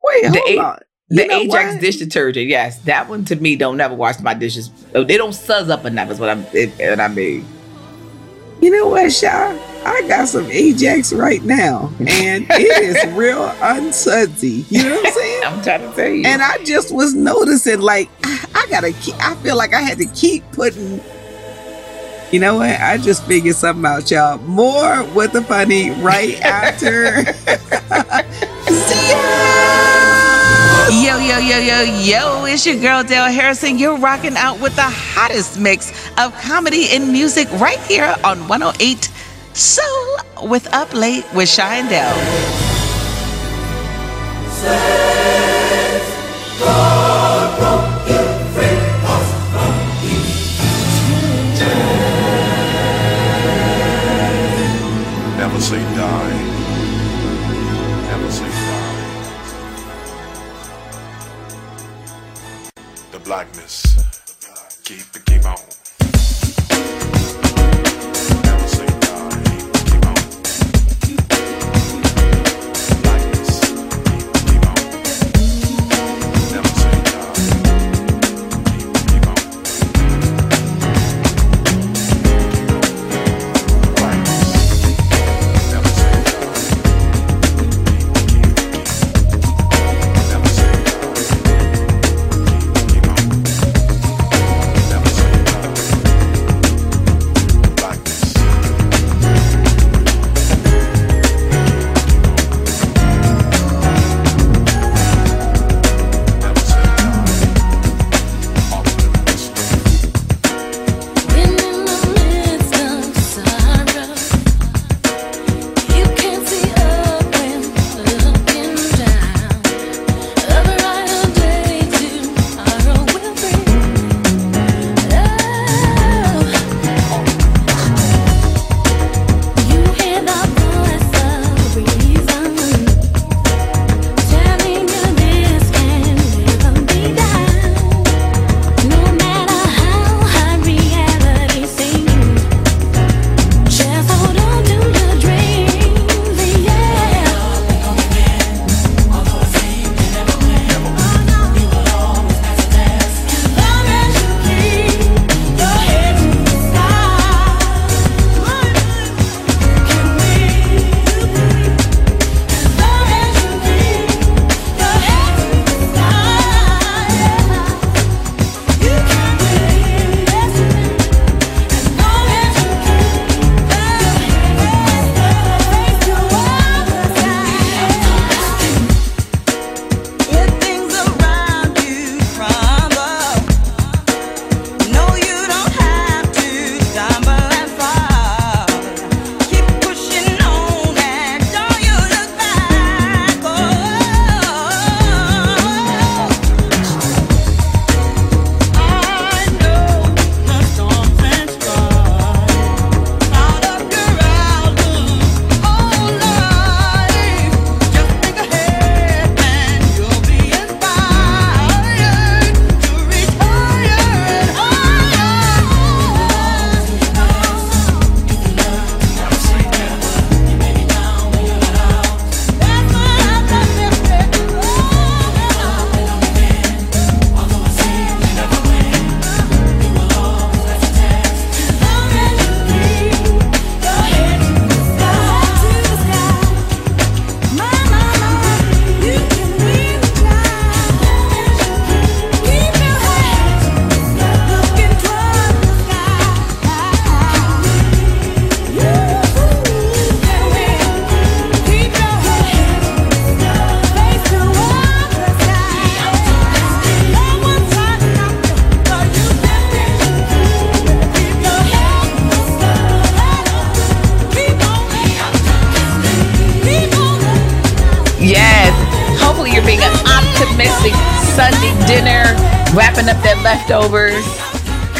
Wait, 0.03 0.25
hold 0.25 0.35
the 0.35 0.59
on. 0.59 0.79
The 1.09 1.31
Ajax 1.31 1.73
what? 1.73 1.81
dish 1.81 1.97
detergent, 1.97 2.47
yes, 2.47 2.79
that 2.79 3.07
one 3.07 3.23
to 3.25 3.35
me 3.37 3.55
don't 3.55 3.77
never 3.77 3.95
wash 3.95 4.19
my 4.19 4.33
dishes. 4.33 4.69
Oh, 4.93 5.05
they 5.05 5.15
don't 5.15 5.31
suzz 5.31 5.69
up 5.69 5.85
enough. 5.85 6.11
Is 6.11 6.19
what 6.19 6.29
I'm. 6.29 6.43
What 6.43 6.99
I 6.99 7.07
mean. 7.07 7.45
You 8.61 8.71
know 8.71 8.87
what, 8.87 9.13
Sha? 9.13 9.57
I 9.85 10.05
got 10.09 10.27
some 10.27 10.51
Ajax 10.51 11.13
right 11.13 11.41
now, 11.43 11.93
and 11.99 12.45
it 12.49 12.83
is 12.83 13.13
real 13.13 13.47
unsudzy. 13.47 14.69
You 14.69 14.83
know 14.83 14.95
what 14.95 15.07
I'm 15.07 15.13
saying? 15.13 15.43
I'm 15.45 15.63
trying 15.63 15.89
to 15.89 15.95
tell 15.95 16.09
you. 16.09 16.25
And 16.25 16.41
I 16.41 16.61
just 16.65 16.93
was 16.93 17.13
noticing, 17.13 17.79
like, 17.79 18.09
I 18.25 18.67
gotta. 18.69 18.91
Keep, 18.91 19.15
I 19.25 19.35
feel 19.35 19.55
like 19.55 19.73
I 19.73 19.81
had 19.81 19.99
to 19.99 20.07
keep 20.07 20.43
putting. 20.51 20.99
You 22.33 22.41
know 22.41 22.55
what? 22.55 22.81
I 22.81 22.97
just 22.97 23.23
figured 23.23 23.55
something 23.55 23.85
out, 23.85 24.11
y'all. 24.11 24.39
More 24.39 25.05
with 25.13 25.31
the 25.31 25.41
funny 25.43 25.91
right 25.91 26.41
after. 26.41 27.23
See 28.67 29.09
ya. 29.09 29.46
Yo, 30.89 31.17
yo, 31.17 31.37
yo, 31.37 31.57
yo, 31.57 31.81
yo, 31.81 32.45
it's 32.45 32.65
your 32.65 32.79
girl 32.79 33.03
Dale 33.03 33.29
Harrison. 33.29 33.77
You're 33.77 33.97
rocking 33.97 34.37
out 34.37 34.61
with 34.61 34.73
the 34.77 34.83
hottest 34.83 35.59
mix 35.59 35.91
of 36.17 36.33
comedy 36.39 36.87
and 36.91 37.11
music 37.11 37.51
right 37.59 37.79
here 37.79 38.15
on 38.23 38.47
108 38.47 39.11
Soul 39.53 40.17
with 40.43 40.73
Up 40.73 40.93
Late 40.93 41.25
with 41.33 41.49
Shy 41.49 41.75
and 41.75 41.89
Dell. 41.89 42.15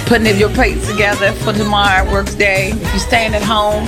Putting 0.07 0.37
your 0.37 0.49
plates 0.49 0.89
together 0.89 1.33
for 1.33 1.51
tomorrow 1.51 2.09
work 2.09 2.27
day. 2.37 2.69
If 2.69 2.81
you're 2.81 2.99
staying 2.99 3.35
at 3.35 3.41
home, 3.41 3.85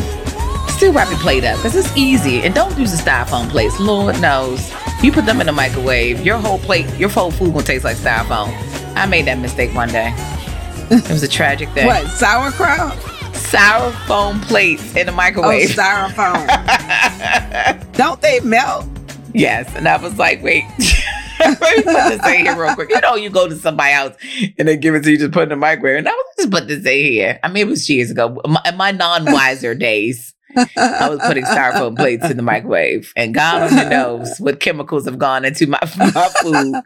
still 0.69 0.91
wrap 0.91 1.09
your 1.09 1.19
plate 1.19 1.45
up 1.45 1.55
because 1.57 1.75
it's 1.75 1.95
easy. 1.95 2.41
And 2.41 2.53
don't 2.53 2.77
use 2.77 2.91
the 2.91 2.97
styrofoam 2.97 3.49
plates. 3.49 3.79
Lord 3.79 4.21
knows. 4.21 4.71
You 5.01 5.13
put 5.13 5.25
them 5.25 5.39
in 5.39 5.47
the 5.47 5.53
microwave, 5.53 6.25
your 6.25 6.37
whole 6.37 6.59
plate, 6.59 6.93
your 6.97 7.07
whole 7.07 7.31
food 7.31 7.53
gonna 7.53 7.65
taste 7.65 7.85
like 7.85 7.95
styrofoam. 7.95 8.53
I 8.95 9.05
made 9.05 9.25
that 9.25 9.39
mistake 9.39 9.73
one 9.73 9.87
day. 9.89 10.13
It 10.91 11.09
was 11.09 11.23
a 11.23 11.27
tragic 11.27 11.69
thing. 11.69 11.85
What 11.85 12.05
sauerkraut? 12.07 12.93
Styrofoam 13.33 14.41
plates 14.41 14.95
in 14.95 15.05
the 15.05 15.13
microwave. 15.13 15.69
Oh, 15.69 15.81
styrofoam. 15.81 16.47
Don't 17.93 18.21
they 18.21 18.41
melt? 18.41 18.85
Yes, 19.33 19.73
and 19.75 19.87
I 19.87 19.95
was 19.97 20.17
like, 20.17 20.43
wait. 20.43 20.65
Let 21.61 21.77
me 21.77 21.83
put 21.83 22.09
this 22.09 22.25
in 22.27 22.45
here 22.45 22.61
real 22.61 22.75
quick. 22.75 22.89
You 22.89 23.01
know, 23.01 23.15
you 23.15 23.29
go 23.29 23.47
to 23.47 23.55
somebody 23.55 23.93
else 23.93 24.15
and 24.57 24.67
they 24.67 24.77
give 24.77 24.95
it 24.95 25.03
to 25.03 25.11
you, 25.11 25.17
just 25.17 25.31
put 25.31 25.43
in 25.43 25.49
the 25.49 25.55
microwave. 25.55 25.99
And 25.99 26.09
I 26.09 26.11
was 26.11 26.25
just 26.37 26.51
put 26.51 26.67
this 26.67 26.85
in 26.85 27.05
here. 27.05 27.39
I 27.43 27.47
mean, 27.47 27.67
it 27.67 27.69
was 27.69 27.89
years 27.89 28.11
ago. 28.11 28.41
My, 28.47 28.71
my 28.75 28.91
non-wiser 28.91 29.75
days, 29.75 30.33
I 30.55 31.09
was 31.09 31.19
putting 31.25 31.45
styrofoam 31.45 31.95
plates 31.95 32.29
in 32.29 32.37
the 32.37 32.43
microwave, 32.43 33.13
and 33.15 33.35
God 33.35 33.71
only 33.71 33.85
knows 33.87 34.39
what 34.39 34.59
chemicals 34.59 35.05
have 35.05 35.19
gone 35.19 35.45
into 35.45 35.67
my, 35.67 35.79
my 35.97 36.29
food. 36.41 36.81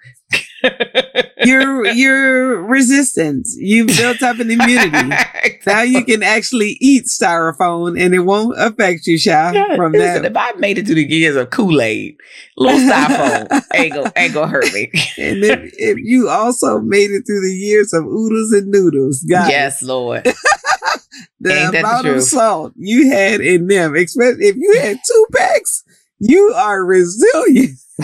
you're 1.46 1.86
you're 1.88 2.62
resistant. 2.64 3.48
You've 3.56 3.88
built 3.88 4.22
up 4.22 4.40
an 4.40 4.52
immunity. 4.52 5.16
Now 5.66 5.82
you 5.82 6.04
can 6.04 6.24
actually 6.24 6.78
eat 6.82 7.06
styrofoam 7.06 8.00
and 8.00 8.14
it 8.14 8.20
won't 8.20 8.56
affect 8.58 9.08
you, 9.08 9.18
Sha. 9.18 9.52
Yeah, 9.52 9.76
from 9.78 9.94
listen, 9.94 10.24
that. 10.24 10.32
if 10.32 10.38
I 10.38 10.52
made 10.54 10.78
it 10.78 10.86
through 10.86 10.96
the 10.96 11.06
years 11.06 11.38
of 11.38 11.52
Kool 11.52 11.82
Aid, 11.82 12.18
little 12.58 12.80
styrofoam 12.80 13.62
ain't 13.74 13.94
gonna 13.94 14.14
ain't 14.16 14.34
gonna 14.34 14.48
hurt 14.48 14.74
me. 14.74 14.90
and 15.18 15.44
if, 15.44 15.74
if 15.78 15.98
you 16.00 16.28
also 16.28 16.80
made 16.80 17.12
it 17.12 17.24
through 17.26 17.42
the 17.42 17.56
years 17.56 17.94
of 17.94 18.06
oodles 18.06 18.52
and 18.52 18.68
noodles, 18.68 19.24
God, 19.30 19.50
yes, 19.50 19.82
Lord. 19.82 20.24
the 21.40 21.54
Ain't 21.54 21.72
that 21.72 21.72
the 21.72 21.80
amount 21.80 22.08
of 22.08 22.24
salt 22.24 22.74
you 22.76 23.12
had 23.12 23.42
in 23.42 23.68
them, 23.68 23.96
especially 23.96 24.48
if 24.48 24.56
you 24.56 24.80
had 24.82 24.98
two 25.06 25.26
packs, 25.34 25.84
you 26.24 26.54
are 26.56 26.86
resilient. 26.86 27.80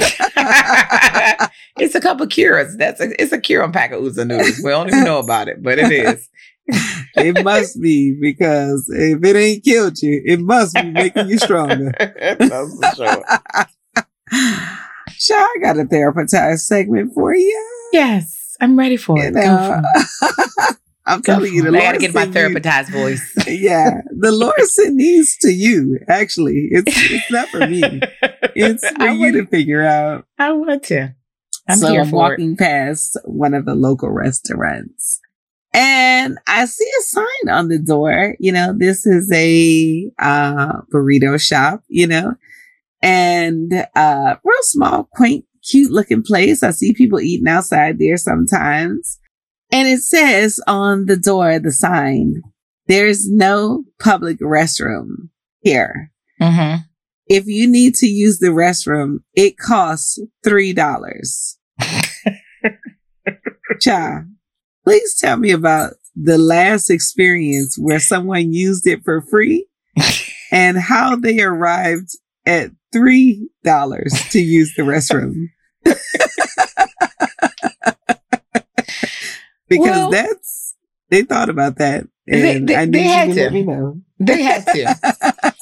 it's 1.78 1.96
a 1.96 2.02
couple 2.02 2.28
cures. 2.28 2.76
That's 2.78 3.02
a 3.02 3.22
it's 3.22 3.32
a 3.32 3.40
cure 3.40 3.64
on 3.64 3.72
pack 3.72 3.92
of 3.92 4.06
and 4.18 4.30
noodles. 4.30 4.62
We 4.64 4.70
don't 4.72 4.88
even 4.88 5.04
know 5.04 5.20
about 5.20 5.48
it, 5.48 5.64
but 5.64 5.80
it 5.80 5.92
is. 5.92 6.30
it 7.16 7.44
must 7.44 7.82
be 7.82 8.16
because 8.20 8.88
if 8.90 9.24
it 9.24 9.36
ain't 9.36 9.64
killed 9.64 10.02
you, 10.02 10.22
it 10.26 10.40
must 10.40 10.76
be 10.76 10.92
making 10.92 11.30
you 11.30 11.40
stronger. 11.40 11.92
That's 11.98 12.46
for 12.48 12.96
sure. 12.96 13.24
Sha, 15.14 15.36
I 15.36 15.56
got 15.62 15.80
a 15.80 15.86
therapized 15.86 16.60
segment 16.60 17.14
for 17.14 17.34
you. 17.34 17.90
Yes, 17.92 18.56
I'm 18.62 18.78
ready 18.78 18.98
for 18.98 19.18
You 19.18 19.30
it. 19.30 19.34
Go 19.34 19.42
know, 19.42 19.82
for 19.82 20.70
it. 20.70 20.78
I'm 21.06 21.22
telling 21.22 21.54
you, 21.54 21.64
the 21.64 21.70
it. 21.70 21.76
I 21.76 21.80
Lord 21.80 21.84
gotta 21.84 22.00
get 22.00 22.14
my 22.14 22.26
therapized 22.26 22.92
voice. 22.92 23.34
yeah, 23.48 24.02
the 24.16 24.32
Lord 24.32 24.60
sent 24.62 24.98
these 24.98 25.38
to 25.40 25.52
you. 25.52 26.00
Actually, 26.08 26.68
it's 26.72 26.94
it's 27.12 27.32
not 27.32 27.50
for 27.50 27.68
me. 27.68 27.84
It's 28.56 28.88
for 28.90 29.04
I 29.04 29.12
you 29.12 29.32
to 29.34 29.46
figure 29.46 29.84
out. 29.84 30.26
I 30.38 30.52
want 30.52 30.84
to. 30.86 31.16
I'm 31.68 31.78
so 31.78 31.96
I'm 31.96 32.12
walking 32.12 32.58
past 32.58 33.18
one 33.24 33.54
of 33.54 33.66
the 33.66 33.76
local 33.76 34.10
restaurants, 34.10 35.20
and 35.74 36.38
I 36.48 36.66
see 36.66 36.90
a 37.00 37.04
sign 37.04 37.50
on 37.50 37.70
the 37.70 37.80
door. 37.80 38.36
You 38.40 38.52
know, 38.52 38.74
this 38.78 39.06
is 39.06 39.32
a 39.32 40.12
uh, 40.20 40.82
burrito 40.92 41.40
shop. 41.40 41.84
You 41.88 42.08
know, 42.08 42.34
and 43.02 43.88
uh, 43.96 44.36
real 44.44 44.64
small, 44.64 45.08
quaint, 45.14 45.46
cute 45.64 45.92
looking 45.92 46.24
place. 46.24 46.64
I 46.64 46.72
see 46.72 46.94
people 46.94 47.20
eating 47.20 47.48
outside 47.48 48.00
there 48.00 48.18
sometimes. 48.18 49.19
And 49.72 49.88
it 49.88 50.02
says 50.02 50.60
on 50.68 51.06
the 51.06 51.18
door, 51.18 51.60
the 51.60 51.72
sign, 51.72 52.42
there's 52.88 53.30
no 53.30 53.84
public 54.00 54.40
restroom 54.40 55.30
here. 55.62 56.12
it. 56.40 56.52
hmm 56.52 56.76
If 57.28 57.46
you 57.46 57.70
need 57.70 57.94
to 57.96 58.08
use 58.08 58.40
the 58.40 58.48
restroom, 58.48 59.20
it 59.36 59.58
costs 59.58 60.20
$3. 60.46 61.56
Cha, 63.80 64.24
please 64.84 65.16
tell 65.16 65.38
me 65.38 65.52
about 65.52 65.94
the 66.16 66.38
last 66.38 66.90
experience 66.90 67.78
where 67.78 68.00
someone 68.00 68.52
used 68.52 68.88
it 68.88 69.04
for 69.04 69.22
free 69.22 69.68
and 70.52 70.78
how 70.80 71.16
they 71.16 71.40
arrived 71.42 72.10
at 72.46 72.72
$3 72.94 73.48
to 74.32 74.40
use 74.40 74.74
the 74.76 74.84
restroom. 74.84 75.50
because 79.70 79.88
Well- 79.88 80.12
that's, 80.12 80.76
they 81.10 81.22
thought 81.24 81.50
about 81.50 81.78
that. 81.78 82.06
They- 82.28 82.58
And 82.58 82.68
they- 82.70 82.76
I 82.76 82.86
they 82.86 83.02
had 83.04 83.30
to 83.30 83.34
to. 83.36 83.42
let 83.44 83.54
me 83.54 83.64
know. 83.64 84.02
They 84.20 84.42
had 84.44 84.66
to. 84.68 85.54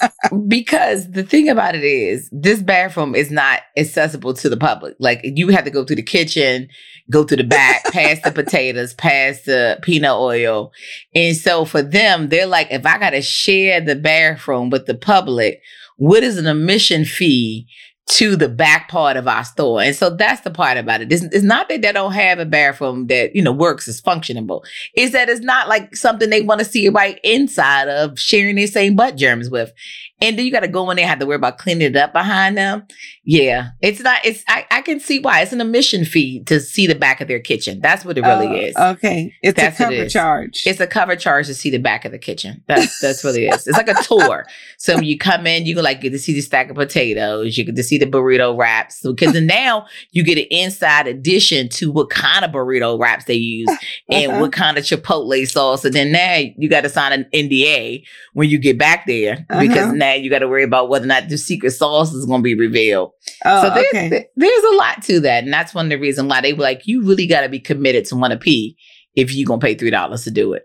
because 0.48 1.12
the 1.12 1.24
thing 1.24 1.48
about 1.48 1.76
it 1.76 1.84
is 1.84 2.28
this 2.32 2.62
bathroom 2.62 3.16
is 3.16 3.32
not 3.32 3.62
accessible 3.78 4.34
to 4.34 4.50
the 4.50 4.58
public 4.58 4.96
like 5.00 5.20
you 5.24 5.48
have 5.50 5.64
to 5.64 5.70
go 5.70 5.86
through 5.86 5.96
the 5.96 6.02
kitchen 6.04 6.68
go 7.10 7.24
to 7.24 7.36
the 7.36 7.44
back 7.44 7.84
past 7.94 8.24
the 8.24 8.32
potatoes 8.32 8.94
past 8.96 9.46
the 9.46 9.80
peanut 9.84 10.16
oil 10.18 10.72
and 11.16 11.36
so 11.38 11.64
for 11.66 11.82
them 11.82 12.30
they're 12.30 12.46
like 12.48 12.68
if 12.72 12.86
i 12.86 12.98
gotta 12.98 13.22
share 13.22 13.80
the 13.80 13.96
bathroom 13.96 14.70
with 14.70 14.86
the 14.86 14.96
public 14.96 15.62
what 15.98 16.24
is 16.24 16.38
an 16.38 16.48
admission 16.48 17.06
fee 17.06 17.68
to 18.08 18.36
the 18.36 18.50
back 18.50 18.90
part 18.90 19.18
of 19.18 19.28
our 19.28 19.44
store 19.44 19.82
and 19.82 19.96
so 19.96 20.10
that's 20.10 20.42
the 20.42 20.50
part 20.50 20.78
about 20.78 21.02
it 21.02 21.12
it's, 21.12 21.24
it's 21.24 21.44
not 21.44 21.68
that 21.70 21.82
they 21.82 21.92
don't 21.92 22.14
have 22.14 22.40
a 22.40 22.46
bathroom 22.46 23.08
that 23.08 23.36
you 23.36 23.42
know 23.42 23.52
works 23.52 23.88
is 23.88 24.02
functionable 24.02 24.64
is 24.96 25.12
that 25.12 25.30
it's 25.30 25.42
not 25.42 25.68
like 25.68 25.96
something 25.96 26.30
they 26.30 26.42
want 26.42 26.60
to 26.60 26.66
see 26.66 26.88
right 26.90 27.20
inside 27.24 27.88
of 27.90 28.18
sharing 28.20 28.56
their 28.56 28.68
same 28.68 28.96
butt 28.96 29.16
germs 29.18 29.50
with. 29.50 29.74
And 30.20 30.36
then 30.36 30.48
you 30.48 30.52
got 30.52 30.62
to 30.62 30.68
go 30.68 30.90
in 30.90 30.96
there 30.96 31.04
and 31.04 31.10
have 31.12 31.20
to 31.20 31.28
worry 31.28 31.36
about 31.36 31.60
cleaning 31.60 31.90
it 31.90 31.96
up 31.96 32.12
behind 32.12 32.58
them. 32.58 32.88
Yeah, 33.24 33.70
it's 33.84 34.00
not, 34.00 34.26
it's, 34.26 34.44
I, 34.48 34.66
I 34.72 34.82
can 34.82 35.00
see 35.00 35.20
why. 35.20 35.42
It's 35.42 35.54
an 35.54 35.62
admission 35.62 36.06
fee 36.06 36.44
to 36.46 36.60
see 36.60 36.88
the 36.88 36.96
back 36.96 37.22
of 37.22 37.28
their 37.28 37.40
kitchen. 37.40 37.82
That's 37.82 38.04
what 38.04 38.18
it 38.18 38.22
really 38.22 38.48
Oh, 38.48 38.52
is. 38.54 38.76
Okay. 38.76 39.32
It's 39.44 39.56
That's 39.56 39.80
a 39.80 39.84
what 39.84 39.94
it 39.94 39.98
cover 39.98 40.10
charge. 40.10 40.64
It's 40.66 40.80
a 40.80 40.88
cover 40.88 41.16
charge 41.16 41.46
to 41.48 41.54
see 41.54 41.70
the 41.70 41.78
back 41.78 42.04
of 42.04 42.12
the 42.12 42.18
kitchen. 42.18 42.64
That's 42.66 43.00
that's 43.00 43.24
what 43.24 43.36
it 43.36 43.44
is. 43.44 43.68
It's 43.68 43.78
like 43.78 43.90
a 43.90 43.94
tour. 44.04 44.48
So 44.80 44.96
when 44.96 45.04
you 45.04 45.20
come 45.20 45.46
in, 45.46 45.68
you 45.68 45.76
can 45.76 45.84
like 45.84 46.02
get 46.02 46.10
to 46.12 46.20
see 46.20 46.34
the 46.34 46.42
stack 46.42 46.72
of 46.72 46.78
potatoes. 46.78 47.56
You 47.56 47.64
get 47.64 47.76
to 47.76 47.84
see 47.84 47.97
the 47.98 48.06
burrito 48.06 48.58
wraps. 48.58 49.02
Because 49.04 49.40
now 49.42 49.86
you 50.12 50.24
get 50.24 50.38
an 50.38 50.46
inside 50.52 51.08
addition 51.08 51.70
to 51.70 51.92
what 51.92 52.10
kind 52.10 52.44
of 52.46 52.52
burrito 52.52 53.00
wraps 53.00 53.26
they 53.26 53.34
use 53.36 53.70
and 54.10 54.32
Uh-huh. 54.32 54.42
what 54.42 54.52
kind 54.52 54.78
of 54.78 54.84
chipotle 54.84 55.48
sauce. 55.48 55.86
And 55.86 55.94
then 55.94 56.12
now 56.12 56.42
you 56.58 56.70
got 56.70 56.82
to 56.82 56.90
sign 56.90 57.14
an 57.14 57.26
NDA 57.34 58.04
when 58.34 58.50
you 58.50 58.58
get 58.60 58.78
back 58.78 59.06
there 59.08 59.46
because 59.50 59.78
Uh-huh. 59.78 59.92
now 59.94 60.14
you 60.14 60.30
got 60.30 60.40
to 60.40 60.48
worry 60.48 60.64
about 60.64 60.90
whether 60.90 61.06
or 61.06 61.08
not 61.08 61.30
the 61.30 61.38
secret 61.38 61.72
sauce 61.72 62.14
is 62.14 62.26
going 62.26 62.42
to 62.42 62.44
be 62.44 62.56
revealed. 62.56 63.12
oh, 63.46 63.64
so 63.64 63.70
there, 63.74 63.86
okay. 63.94 64.28
there's 64.36 64.64
a 64.72 64.76
lot 64.76 65.02
to 65.04 65.20
that. 65.22 65.44
And 65.44 65.52
that's 65.54 65.74
one 65.74 65.86
of 65.86 65.90
the 65.90 65.98
reasons 65.98 66.30
why 66.30 66.42
they 66.42 66.54
were 66.54 66.64
like, 66.64 66.88
you 66.88 67.04
really 67.04 67.28
got 67.28 67.42
to 67.42 67.50
be 67.50 67.60
committed 67.60 68.06
to 68.06 68.16
want 68.16 68.32
to 68.34 68.40
pee 68.40 68.78
if 69.16 69.34
you're 69.34 69.48
going 69.48 69.60
to 69.60 69.66
pay 69.66 69.76
$3 69.76 70.24
to 70.24 70.32
do 70.32 70.54
it. 70.54 70.64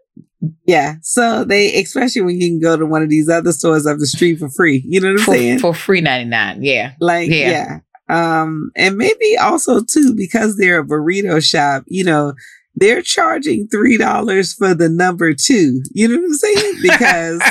Yeah. 0.67 0.97
So 1.03 1.45
they, 1.45 1.81
especially 1.81 2.23
when 2.23 2.41
you 2.41 2.51
can 2.51 2.61
go 2.61 2.77
to 2.77 2.87
one 2.87 3.03
of 3.03 3.09
these 3.09 3.29
other 3.29 3.53
stores 3.53 3.87
up 3.87 3.99
the 3.99 4.07
street 4.07 4.39
for 4.39 4.49
free. 4.49 4.83
You 4.87 5.01
know 5.01 5.09
what 5.09 5.21
I'm 5.21 5.25
for, 5.25 5.35
saying? 5.35 5.59
for 5.61 5.75
free 5.75 6.01
99 6.01 6.63
yeah 6.63 6.93
like, 7.01 7.29
yeah. 7.29 7.51
yeah. 7.51 7.79
Um, 8.09 8.71
and 8.77 8.97
maybe 8.97 9.37
also 9.41 9.83
too, 9.83 10.15
because 10.15 10.57
they're 10.57 10.81
a 10.81 10.87
burrito 10.87 11.43
shop, 11.43 11.85
you 11.87 12.05
know, 12.05 12.35
they're 12.75 13.03
charging 13.03 13.69
$3 13.69 14.57
for 14.57 14.75
the 14.75 14.89
number 14.89 15.35
two. 15.35 15.83
You 15.93 16.09
know 16.09 16.17
what 16.17 16.25
I'm 16.25 16.35
saying? 16.35 16.75
Because 16.83 17.43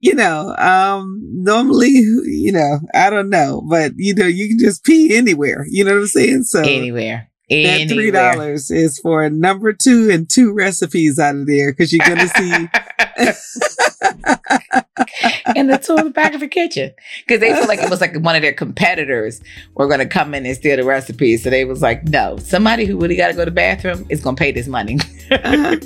you 0.00 0.14
know, 0.14 0.54
um, 0.56 1.20
normally, 1.32 1.88
you 1.88 2.52
know, 2.52 2.78
I 2.94 3.10
don't 3.10 3.30
know, 3.30 3.62
but 3.68 3.92
you 3.96 4.14
know, 4.14 4.26
you 4.26 4.48
can 4.48 4.58
just 4.58 4.84
pee 4.84 5.16
anywhere. 5.16 5.66
You 5.68 5.84
know 5.84 5.94
what 5.94 6.02
I'm 6.02 6.06
saying? 6.06 6.44
So 6.44 6.60
anywhere 6.60 7.28
that 7.50 7.88
three 7.88 8.10
dollars 8.10 8.70
is 8.70 8.98
for 8.98 9.28
number 9.30 9.72
two 9.72 10.10
and 10.10 10.28
two 10.28 10.52
recipes 10.52 11.18
out 11.18 11.34
of 11.34 11.46
there 11.46 11.72
because 11.72 11.92
you're 11.92 12.06
gonna 12.06 12.28
see. 12.28 12.68
and 15.56 15.70
the 15.70 15.78
tool 15.78 15.98
in 15.98 16.04
the 16.04 16.10
back 16.10 16.34
of 16.34 16.40
the 16.40 16.48
kitchen 16.48 16.92
because 17.26 17.40
they 17.40 17.52
feel 17.54 17.66
like 17.66 17.80
it 17.80 17.90
was 17.90 18.00
like 18.00 18.14
one 18.18 18.36
of 18.36 18.42
their 18.42 18.52
competitors 18.52 19.40
were 19.74 19.86
going 19.86 19.98
to 19.98 20.06
come 20.06 20.34
in 20.34 20.44
and 20.44 20.56
steal 20.56 20.76
the 20.76 20.84
recipes 20.84 21.42
so 21.42 21.50
they 21.50 21.64
was 21.64 21.82
like 21.82 22.04
no 22.04 22.36
somebody 22.38 22.84
who 22.84 22.98
really 22.98 23.16
got 23.16 23.28
to 23.28 23.32
go 23.32 23.40
to 23.40 23.46
the 23.46 23.50
bathroom 23.50 24.06
is 24.08 24.20
going 24.20 24.36
to 24.36 24.40
pay 24.40 24.52
this 24.52 24.68
money 24.68 24.98
uh, 25.30 25.76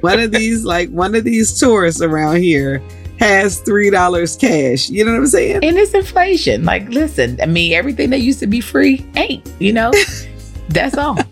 one 0.00 0.20
of 0.20 0.32
these, 0.32 0.64
like 0.64 0.90
one 0.90 1.14
of 1.14 1.24
these 1.24 1.58
tourists 1.58 2.00
around 2.00 2.36
here, 2.36 2.82
has 3.18 3.60
three 3.60 3.90
dollars 3.90 4.36
cash. 4.36 4.90
You 4.90 5.04
know 5.04 5.12
what 5.12 5.18
I'm 5.18 5.26
saying? 5.26 5.60
and 5.62 5.76
it's 5.76 5.94
inflation 5.94 6.64
like 6.64 6.88
listen 6.88 7.38
i 7.40 7.46
mean 7.46 7.72
everything 7.72 8.10
that 8.10 8.20
used 8.20 8.40
to 8.40 8.46
be 8.46 8.60
free 8.60 9.06
ain't 9.16 9.46
you 9.60 9.72
know 9.72 9.92
that's 10.72 10.96
all 10.96 11.14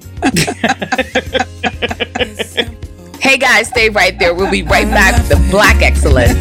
hey 3.21 3.37
guys 3.39 3.69
stay 3.69 3.89
right 3.91 4.19
there 4.19 4.35
we'll 4.35 4.51
be 4.51 4.63
right 4.63 4.89
back 4.89 5.17
with 5.17 5.29
the 5.29 5.37
black 5.51 5.83
excellence 5.83 6.33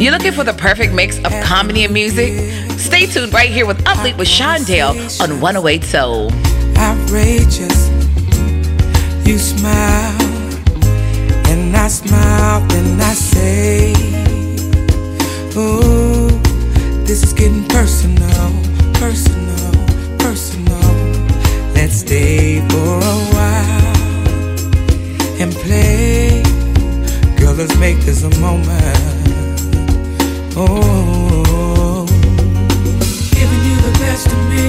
You're 0.00 0.12
looking 0.12 0.32
for 0.32 0.44
the 0.44 0.52
perfect 0.52 0.92
mix 0.92 1.16
of 1.24 1.32
comedy 1.42 1.84
and 1.84 1.94
music? 1.94 2.34
Stay 2.78 3.06
tuned 3.06 3.32
right 3.32 3.48
here 3.48 3.64
with 3.64 3.80
Up 3.88 3.96
Late 4.04 4.16
with 4.18 4.28
Shondale 4.28 4.92
on 5.22 5.40
108 5.40 5.82
Soul. 5.84 6.30
outrageous. 6.76 7.88
You 9.26 9.38
smile, 9.38 10.20
and 11.48 11.74
I 11.74 11.88
smile, 11.88 12.60
and 12.72 13.00
I 13.02 13.14
say, 13.14 13.92
Ooh, 15.56 16.28
this 17.06 17.22
is 17.22 17.32
getting 17.32 17.64
personal, 17.68 18.52
personal, 19.00 19.72
personal. 20.18 20.85
Let's 21.86 22.00
stay 22.00 22.58
for 22.68 22.98
a 22.98 23.16
while 23.32 24.58
and 25.40 25.52
play. 25.54 26.42
Girl, 27.36 27.54
let's 27.54 27.76
make 27.78 27.98
this 28.00 28.24
a 28.24 28.30
moment. 28.40 29.60
Oh, 30.56 32.04
giving 33.30 33.62
you 33.68 33.76
the 33.86 33.92
best 34.00 34.26
of 34.26 34.40
me. 34.50 34.66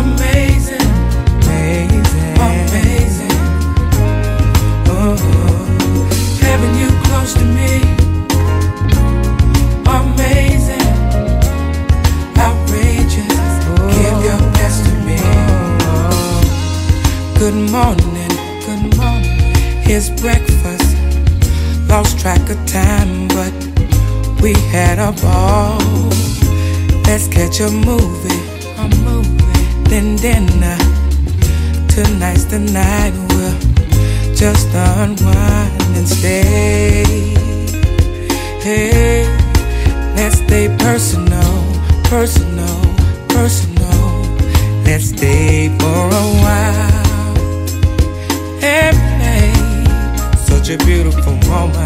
Amazing, 0.00 0.88
amazing, 1.44 2.34
amazing. 2.48 3.36
Oh, 4.88 5.18
having 6.40 6.74
you 6.80 6.88
close 7.04 7.34
to 7.34 7.44
me. 7.44 8.05
Good 17.46 17.70
morning, 17.70 18.34
good 18.66 18.96
morning. 18.96 19.54
Here's 19.86 20.10
breakfast. 20.20 20.96
Lost 21.88 22.18
track 22.18 22.40
of 22.50 22.58
time, 22.66 23.28
but 23.28 23.54
we 24.42 24.52
had 24.74 24.98
a 24.98 25.12
ball. 25.22 25.78
Let's 27.06 27.28
catch 27.28 27.60
a 27.60 27.70
movie, 27.70 28.42
a 28.82 28.88
movie, 29.06 29.62
then 29.84 30.16
dinner. 30.16 30.76
Tonight's 31.86 32.46
the 32.46 32.58
night 32.58 33.14
we'll 33.28 34.34
just 34.34 34.66
unwind 34.74 35.96
and 35.96 36.08
stay. 36.08 37.04
Hey, 38.60 39.22
let's 40.16 40.38
stay 40.38 40.66
personal, 40.80 41.62
personal, 42.10 42.80
personal. 43.28 43.76
Let's 44.84 45.10
stay 45.10 45.68
for 45.78 46.06
a 46.08 46.26
while 46.42 46.45
beautiful 50.74 51.32
moment. 51.48 51.85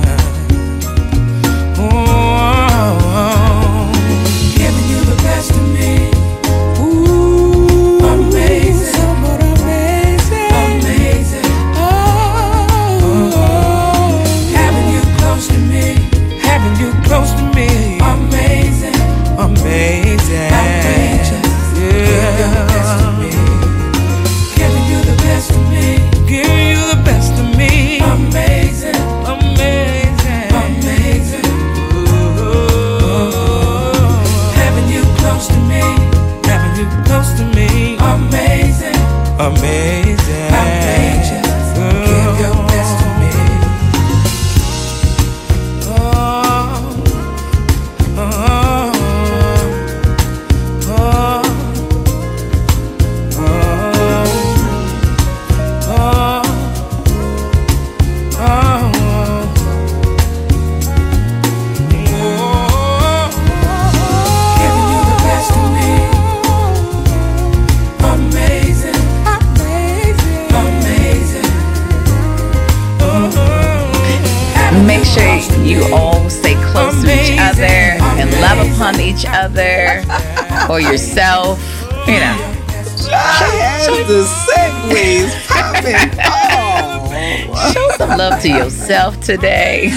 Today. 89.23 89.85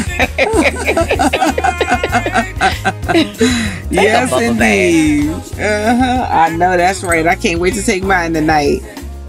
yes, 3.89 4.41
indeed. 4.41 5.30
Uh-huh. 5.30 6.28
I 6.30 6.55
know 6.55 6.78
that's 6.78 7.03
right. 7.03 7.26
I 7.26 7.36
can't 7.36 7.59
wait 7.59 7.74
to 7.76 7.84
take 7.84 8.03
mine 8.03 8.34
tonight. 8.34 8.82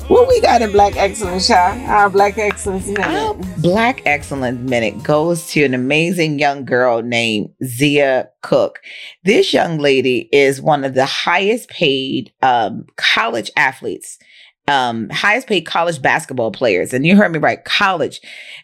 What 0.09 0.29
we 0.29 0.39
got 0.43 0.61
in 0.61 0.71
Black 0.71 0.97
Excellence, 0.97 1.47
Shy? 1.47 1.83
Our 1.87 2.11
Black 2.11 2.37
Excellence 2.37 2.87
minute. 2.87 3.07
Our 3.07 3.35
Black 3.63 4.03
Excellence 4.05 4.61
Minute 4.61 5.03
goes 5.03 5.47
to 5.53 5.65
an 5.65 5.73
amazing 5.73 6.39
young 6.39 6.67
girl 6.67 7.01
named 7.01 7.49
Zia 7.65 8.29
Cooke. 8.43 8.81
This 9.25 9.55
young 9.55 9.79
lady 9.79 10.29
is 10.31 10.61
one 10.61 10.85
of 10.85 10.93
the 10.93 11.07
highest 11.07 11.71
paid 11.71 12.35
um, 12.43 12.85
college 12.97 13.51
athletes, 13.57 14.19
um, 14.67 15.11
highest 15.11 15.47
paid 15.47 15.63
college 15.63 16.01
basketball 16.01 16.51
players. 16.51 16.93
And 16.93 17.07
you 17.07 17.17
heard 17.17 17.33
me 17.33 17.39
right, 17.39 17.65
college. 17.65 18.21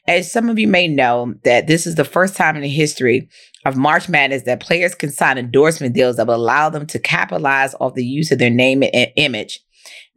As 0.09 0.31
some 0.31 0.49
of 0.49 0.59
you 0.59 0.67
may 0.67 0.89
know, 0.89 1.35
that 1.45 1.67
this 1.67 1.87
is 1.87 1.97
the 1.97 2.05
first 2.05 2.37
time 2.37 2.57
in 2.57 2.63
the 2.63 2.69
history 2.69 3.29
of 3.67 3.77
March 3.77 4.09
Madness 4.09 4.45
that 4.45 4.61
players 4.61 4.95
can 4.95 5.11
sign 5.11 5.37
endorsement 5.37 5.95
deals 5.95 6.17
that 6.17 6.27
will 6.27 6.35
allow 6.35 6.71
them 6.71 6.87
to 6.87 6.99
capitalize 6.99 7.75
off 7.81 7.95
the 7.95 8.05
use 8.05 8.31
of 8.33 8.39
their 8.39 8.51
name 8.51 8.83
and 8.83 9.13
image. 9.17 9.61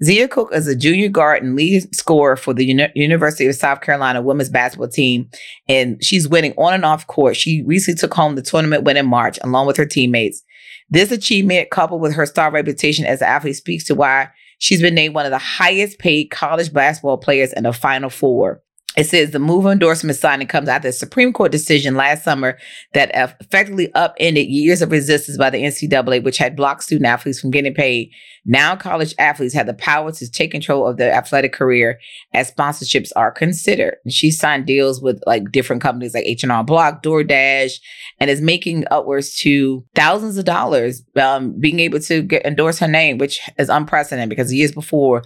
Zia 0.03 0.27
Cooke 0.27 0.53
is 0.53 0.67
a 0.67 0.75
junior 0.75 1.07
guard 1.07 1.43
and 1.43 1.55
lead 1.55 1.93
scorer 1.95 2.35
for 2.35 2.53
the 2.53 2.65
Uni- 2.65 2.91
University 2.95 3.47
of 3.47 3.55
South 3.55 3.81
Carolina 3.81 4.21
women's 4.21 4.49
basketball 4.49 4.87
team, 4.87 5.29
and 5.67 6.03
she's 6.03 6.27
winning 6.27 6.53
on 6.57 6.73
and 6.73 6.83
off 6.83 7.07
court. 7.07 7.37
She 7.37 7.63
recently 7.65 7.99
took 7.99 8.13
home 8.13 8.35
the 8.35 8.41
tournament 8.41 8.83
win 8.83 8.97
in 8.97 9.05
March 9.05 9.37
along 9.43 9.67
with 9.67 9.77
her 9.77 9.85
teammates. 9.85 10.43
This 10.89 11.11
achievement, 11.11 11.69
coupled 11.69 12.01
with 12.01 12.13
her 12.15 12.25
star 12.25 12.51
reputation 12.51 13.05
as 13.05 13.21
an 13.21 13.27
athlete, 13.27 13.55
speaks 13.55 13.83
to 13.85 13.95
why 13.95 14.29
she's 14.63 14.81
been 14.81 14.95
named 14.95 15.13
one 15.13 15.25
of 15.25 15.31
the 15.31 15.37
highest 15.37 15.99
paid 15.99 16.31
college 16.31 16.71
basketball 16.71 17.17
players 17.17 17.51
in 17.51 17.63
the 17.63 17.73
Final 17.73 18.09
Four. 18.09 18.62
It 18.95 19.05
says 19.05 19.31
the 19.31 19.39
move 19.39 19.65
endorsement 19.65 20.17
signing 20.17 20.47
comes 20.47 20.69
after 20.69 20.89
a 20.89 20.91
Supreme 20.91 21.33
Court 21.33 21.51
decision 21.51 21.95
last 21.95 22.23
summer 22.23 22.59
that 22.93 23.09
effectively 23.15 23.91
upended 23.95 24.47
years 24.47 24.83
of 24.83 24.91
resistance 24.91 25.35
by 25.35 25.49
the 25.49 25.57
NCAA, 25.57 26.23
which 26.23 26.37
had 26.37 26.55
blocked 26.55 26.83
student 26.83 27.07
athletes 27.07 27.39
from 27.39 27.49
getting 27.49 27.73
paid. 27.73 28.11
Now, 28.45 28.75
college 28.75 29.15
athletes 29.17 29.55
have 29.55 29.65
the 29.65 29.73
power 29.73 30.11
to 30.11 30.31
take 30.31 30.51
control 30.51 30.85
of 30.85 30.97
their 30.97 31.11
athletic 31.11 31.53
career 31.53 31.99
as 32.35 32.51
sponsorships 32.51 33.11
are 33.15 33.31
considered. 33.31 33.95
And 34.03 34.13
she 34.13 34.29
signed 34.29 34.67
deals 34.67 35.01
with 35.01 35.23
like 35.25 35.51
different 35.51 35.81
companies 35.81 36.13
like 36.13 36.25
H&R 36.25 36.63
Block, 36.63 37.01
DoorDash, 37.01 37.73
and 38.19 38.29
is 38.29 38.41
making 38.41 38.85
upwards 38.91 39.33
to 39.37 39.83
thousands 39.95 40.37
of 40.37 40.45
dollars 40.45 41.01
um, 41.15 41.59
being 41.59 41.79
able 41.79 41.99
to 42.01 42.21
get 42.21 42.45
endorse 42.45 42.77
her 42.77 42.87
name, 42.87 43.17
which 43.17 43.41
is 43.57 43.69
unprecedented 43.69 44.29
because 44.29 44.53
years 44.53 44.71
before, 44.71 45.23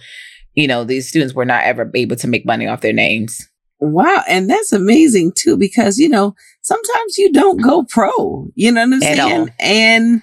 you 0.54 0.66
know, 0.66 0.84
these 0.84 1.06
students 1.06 1.34
were 1.34 1.44
not 1.44 1.64
ever 1.64 1.90
able 1.94 2.16
to 2.16 2.28
make 2.28 2.46
money 2.46 2.66
off 2.66 2.80
their 2.80 2.94
names. 2.94 3.46
Wow, 3.80 4.22
and 4.28 4.50
that's 4.50 4.72
amazing 4.72 5.32
too 5.36 5.56
because 5.56 5.98
you 5.98 6.08
know 6.08 6.34
sometimes 6.62 7.18
you 7.18 7.32
don't 7.32 7.62
go 7.62 7.84
pro. 7.84 8.48
You 8.54 8.72
know 8.72 8.80
what 8.86 8.94
I'm 8.94 9.00
saying? 9.00 9.48
And 9.60 10.22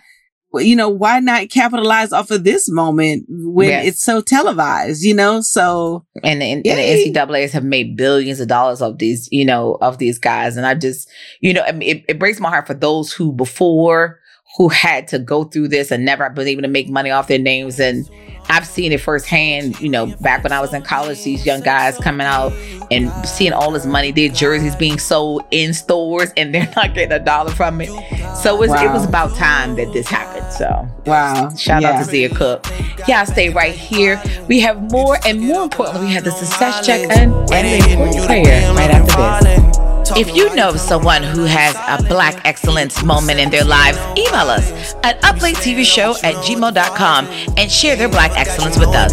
you 0.57 0.75
know 0.75 0.87
why 0.89 1.19
not 1.19 1.49
capitalize 1.49 2.13
off 2.13 2.31
of 2.31 2.43
this 2.45 2.69
moment 2.69 3.25
when 3.29 3.67
Yes. 3.69 3.87
it's 3.87 4.01
so 4.01 4.21
televised? 4.21 5.03
You 5.03 5.13
know, 5.13 5.41
so 5.41 6.05
and 6.23 6.41
the, 6.41 6.45
and 6.51 6.65
Yay. 6.65 7.03
the 7.05 7.11
NCAA's 7.13 7.51
have 7.53 7.63
made 7.63 7.97
billions 7.97 8.39
of 8.39 8.47
dollars 8.47 8.81
of 8.81 8.97
these, 8.97 9.27
you 9.31 9.43
know, 9.45 9.77
of 9.81 9.97
these 9.97 10.17
guys. 10.19 10.55
And 10.57 10.65
I 10.65 10.73
just, 10.73 11.09
you 11.41 11.53
know, 11.53 11.63
I 11.63 11.71
mean, 11.73 11.97
it, 11.97 12.05
it 12.07 12.19
breaks 12.19 12.39
my 12.39 12.49
heart 12.49 12.67
for 12.67 12.73
those 12.73 13.11
who 13.11 13.33
before 13.33 14.19
who 14.57 14.69
had 14.69 15.07
to 15.09 15.19
go 15.19 15.43
through 15.43 15.67
this 15.67 15.91
and 15.91 16.05
never 16.05 16.29
been 16.29 16.47
able 16.47 16.61
to 16.61 16.67
make 16.69 16.87
money 16.87 17.11
off 17.11 17.27
their 17.27 17.39
names. 17.39 17.77
And 17.77 18.09
I've 18.55 18.65
seen 18.65 18.93
it 18.93 19.01
firsthand, 19.01 19.81
you 19.81 19.89
know, 19.89 20.05
back 20.21 20.41
when 20.41 20.53
I 20.53 20.61
was 20.61 20.73
in 20.73 20.81
college, 20.81 21.21
these 21.25 21.45
young 21.45 21.59
guys 21.59 21.97
coming 21.97 22.25
out 22.25 22.53
and 22.89 23.11
seeing 23.27 23.51
all 23.51 23.69
this 23.69 23.85
money, 23.85 24.11
their 24.11 24.29
jerseys 24.29 24.77
being 24.77 24.97
sold 24.97 25.43
in 25.51 25.73
stores 25.73 26.31
and 26.37 26.55
they're 26.55 26.71
not 26.77 26.93
getting 26.93 27.11
a 27.11 27.19
dollar 27.19 27.51
from 27.51 27.81
it. 27.81 27.89
So 28.37 28.55
it 28.55 28.59
was, 28.61 28.69
wow. 28.69 28.85
it 28.85 28.93
was 28.93 29.03
about 29.03 29.35
time 29.35 29.75
that 29.75 29.91
this 29.91 30.07
happened. 30.07 30.53
So 30.53 30.87
wow. 31.05 31.53
Shout 31.53 31.81
yeah. 31.81 31.89
out 31.89 32.05
to 32.05 32.05
Zia 32.05 32.29
Cooke. 32.29 32.65
Yeah, 33.09 33.25
stay 33.25 33.49
right 33.49 33.75
here. 33.75 34.23
We 34.47 34.61
have 34.61 34.89
more 34.89 35.17
and 35.25 35.41
more 35.41 35.63
importantly, 35.63 36.07
we 36.07 36.13
have 36.13 36.23
the 36.23 36.31
success 36.31 36.85
check 36.85 37.01
and, 37.09 37.33
and 37.51 38.13
the 38.13 38.23
prayer 38.25 38.73
right 38.73 38.89
after 38.89 39.43
this. 39.43 39.94
If 40.13 40.35
you 40.35 40.53
know 40.55 40.75
someone 40.75 41.23
who 41.23 41.45
has 41.45 41.75
a 41.75 42.07
black 42.07 42.45
excellence 42.45 43.03
moment 43.03 43.39
in 43.39 43.49
their 43.49 43.63
lives, 43.65 43.97
email 44.17 44.49
us 44.49 44.93
at 45.03 45.19
uplatetvshow 45.21 46.23
at 46.23 46.35
gmail.com 46.35 47.25
and 47.57 47.71
share 47.71 47.95
their 47.95 48.09
black 48.09 48.31
excellence 48.37 48.77
with 48.77 48.89
us. 48.89 49.11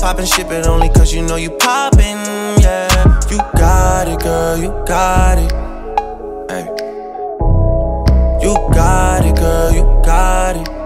Poppin' 0.00 0.26
ship 0.26 0.50
it 0.50 0.66
only 0.66 0.88
cause 0.90 1.12
you 1.12 1.22
know 1.22 1.36
you 1.36 1.50
poppin', 1.50 2.18
yeah. 2.60 3.20
You 3.30 3.38
got 3.58 4.06
it, 4.08 4.20
girl, 4.20 4.56
you 4.56 4.68
got 4.86 5.38
it. 5.38 5.50
Hey. 6.50 6.66
You 8.46 8.54
got 8.72 9.24
it, 9.26 9.36
girl, 9.36 9.72
you 9.72 9.82
got 10.04 10.56
it. 10.56 10.85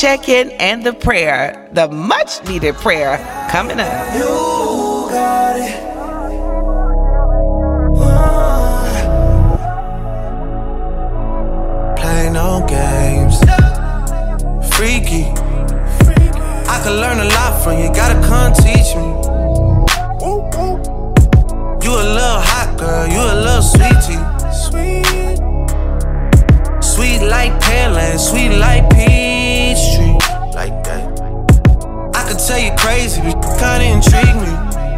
Check 0.00 0.30
in 0.30 0.50
and 0.52 0.82
the 0.82 0.94
prayer, 0.94 1.68
the 1.72 1.86
much 1.88 2.42
needed 2.48 2.74
prayer 2.76 3.18
coming 3.50 3.78
up. 3.78 4.14
You 4.14 5.10
got 5.10 5.56
it. 5.60 5.76
Play 12.00 12.30
no 12.30 12.64
games. 12.66 13.38
Freaky. 14.74 15.26
I 16.66 16.80
could 16.82 16.98
learn 16.98 17.20
a 17.20 17.28
lot 17.36 17.62
from 17.62 17.78
you, 17.78 17.92
gotta 17.92 18.18
come 18.26 18.54
teach 18.54 18.96
me. 18.96 19.08
You 21.84 21.92
a 21.92 22.06
little 22.16 22.40
hot 22.50 22.74
girl, 22.78 23.06
you 23.06 23.20
a 23.20 23.36
little 23.46 23.60
sweetie. 23.60 24.24
Sweet. 24.64 25.36
Sweet 26.82 27.20
like 27.28 27.52
Pearland, 27.60 28.18
sweet 28.18 28.56
like 28.56 28.88
Peachtree. 28.88 29.29
Intrigue 34.00 34.36
me. 34.40 34.52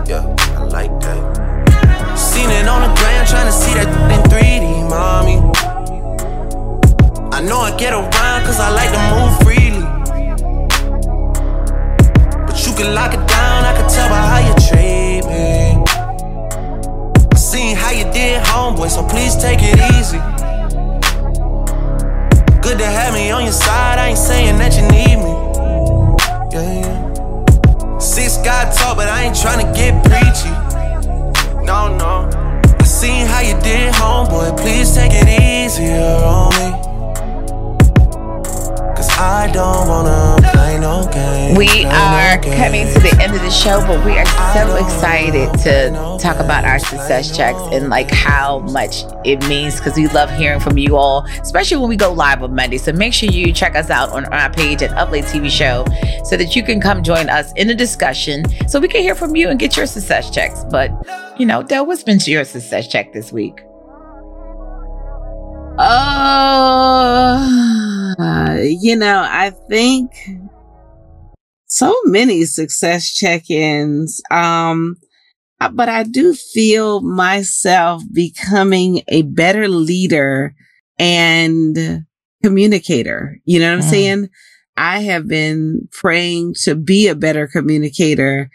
Yeah, 0.06 0.22
I 0.56 0.62
like 0.70 0.94
that. 1.00 2.16
Seen 2.16 2.50
it 2.50 2.68
on 2.68 2.82
the 2.86 2.92
ground, 3.00 3.26
trying 3.28 3.46
to 3.46 3.52
see 3.52 3.74
that 3.74 3.88
in 4.14 4.22
3D, 4.30 4.88
mommy. 4.88 5.38
I 7.32 7.40
know 7.40 7.58
I 7.58 7.76
get 7.76 7.92
around 7.92 8.44
cause 8.46 8.60
I 8.60 8.70
like 8.70 8.92
to 8.94 9.02
move 9.12 9.32
freely. 9.42 9.86
But 12.46 12.56
you 12.64 12.72
can 12.78 12.94
lock 12.94 13.12
it 13.12 13.24
down, 13.26 13.64
I 13.64 13.72
can 13.76 13.88
tell 13.90 14.08
by 14.08 14.22
how 14.30 14.40
you 14.48 14.54
treat 14.68 15.22
me. 15.26 15.82
I 17.32 17.36
seen 17.36 17.76
how 17.76 17.90
you 17.90 18.04
did, 18.12 18.40
homeboy, 18.44 18.88
so 18.90 19.02
please 19.02 19.34
take 19.36 19.58
it 19.62 19.78
easy. 19.96 20.20
Good 22.62 22.78
to 22.78 22.86
have 22.86 23.14
me 23.14 23.32
on 23.32 23.42
your 23.42 23.52
side, 23.52 23.98
I 23.98 24.08
ain't 24.10 24.18
saying 24.18 24.58
that 24.58 24.76
you 24.76 24.82
need 24.82 25.16
me. 25.16 25.32
Yeah, 26.52 26.80
yeah. 26.80 27.01
Six 28.32 28.44
God 28.46 28.72
talk, 28.72 28.96
but 28.96 29.08
I 29.08 29.24
ain't 29.24 29.36
trying 29.36 29.66
to 29.66 29.72
get 29.74 30.02
preachy. 30.04 30.48
No, 31.66 31.94
no. 31.96 32.30
I 32.80 32.84
seen 32.84 33.26
how 33.26 33.40
you 33.40 33.60
did, 33.60 33.92
homeboy, 33.94 34.56
please 34.58 34.94
take 34.94 35.12
it 35.12 35.28
easier 35.28 36.16
on 36.24 36.50
me. 36.56 36.91
Cause 39.02 39.18
I 39.18 39.50
don't 39.52 39.88
wanna 39.88 40.36
play 40.52 40.78
no 40.78 41.10
games. 41.12 41.58
We 41.58 41.84
are 41.86 42.38
coming 42.40 42.86
to 42.86 43.00
the 43.00 43.18
end 43.20 43.34
of 43.34 43.42
the 43.42 43.50
show, 43.50 43.80
but 43.80 44.04
we 44.06 44.16
are 44.16 44.26
so 44.54 44.76
excited 44.76 45.52
to 45.64 45.90
talk 46.22 46.36
about 46.38 46.64
our 46.64 46.78
success 46.78 47.36
checks 47.36 47.58
and 47.72 47.88
like 47.88 48.12
how 48.12 48.60
much 48.60 49.02
it 49.24 49.44
means 49.48 49.78
because 49.78 49.96
we 49.96 50.06
love 50.06 50.30
hearing 50.30 50.60
from 50.60 50.78
you 50.78 50.96
all, 50.96 51.24
especially 51.40 51.78
when 51.78 51.88
we 51.88 51.96
go 51.96 52.12
live 52.12 52.44
on 52.44 52.54
Monday. 52.54 52.78
So 52.78 52.92
make 52.92 53.12
sure 53.12 53.28
you 53.28 53.52
check 53.52 53.74
us 53.74 53.90
out 53.90 54.10
on 54.10 54.24
our 54.26 54.52
page 54.52 54.82
at 54.84 54.90
Uplate 54.90 55.24
TV 55.24 55.50
Show 55.50 55.84
so 56.22 56.36
that 56.36 56.54
you 56.54 56.62
can 56.62 56.80
come 56.80 57.02
join 57.02 57.28
us 57.28 57.52
in 57.54 57.70
a 57.70 57.74
discussion 57.74 58.44
so 58.68 58.78
we 58.78 58.86
can 58.86 59.02
hear 59.02 59.16
from 59.16 59.34
you 59.34 59.48
and 59.48 59.58
get 59.58 59.76
your 59.76 59.86
success 59.86 60.30
checks. 60.30 60.62
But 60.70 60.92
you 61.40 61.46
know, 61.46 61.64
Del, 61.64 61.86
what's 61.86 62.04
been 62.04 62.20
your 62.24 62.44
success 62.44 62.86
check 62.86 63.12
this 63.12 63.32
week? 63.32 63.64
Uh, 68.18 68.56
you 68.62 68.94
know, 68.94 69.26
I 69.28 69.50
think 69.68 70.12
so 71.66 71.94
many 72.04 72.44
success 72.44 73.12
check-ins. 73.12 74.20
Um, 74.30 74.96
uh, 75.60 75.70
but 75.70 75.88
I 75.88 76.04
do 76.04 76.34
feel 76.34 77.00
myself 77.00 78.02
becoming 78.12 79.02
a 79.08 79.22
better 79.22 79.66
leader 79.68 80.54
and 81.00 82.04
communicator. 82.44 83.38
You 83.44 83.58
know 83.58 83.70
what 83.70 83.78
I'm 83.78 83.86
Mm. 83.86 83.90
saying? 83.90 84.28
I 84.76 85.00
have 85.00 85.26
been 85.26 85.88
praying 85.90 86.54
to 86.62 86.76
be 86.76 87.08
a 87.08 87.14
better 87.16 87.48
communicator, 87.48 88.50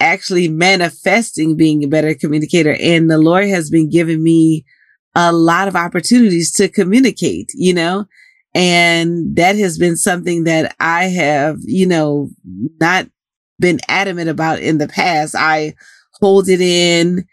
actually 0.00 0.48
manifesting 0.48 1.56
being 1.56 1.84
a 1.84 1.88
better 1.88 2.14
communicator. 2.14 2.74
And 2.80 3.10
the 3.10 3.18
Lord 3.18 3.48
has 3.48 3.68
been 3.68 3.90
giving 3.90 4.22
me 4.22 4.64
a 5.28 5.32
lot 5.32 5.68
of 5.68 5.76
opportunities 5.76 6.50
to 6.52 6.68
communicate, 6.68 7.50
you 7.54 7.74
know, 7.74 8.06
and 8.54 9.36
that 9.36 9.56
has 9.56 9.78
been 9.78 9.96
something 9.96 10.44
that 10.44 10.74
I 10.80 11.04
have, 11.04 11.58
you 11.64 11.86
know, 11.86 12.30
not 12.80 13.06
been 13.58 13.80
adamant 13.88 14.30
about 14.30 14.60
in 14.60 14.78
the 14.78 14.88
past. 14.88 15.34
I 15.36 15.74
hold 16.20 16.48
it 16.48 16.60
in 16.60 17.26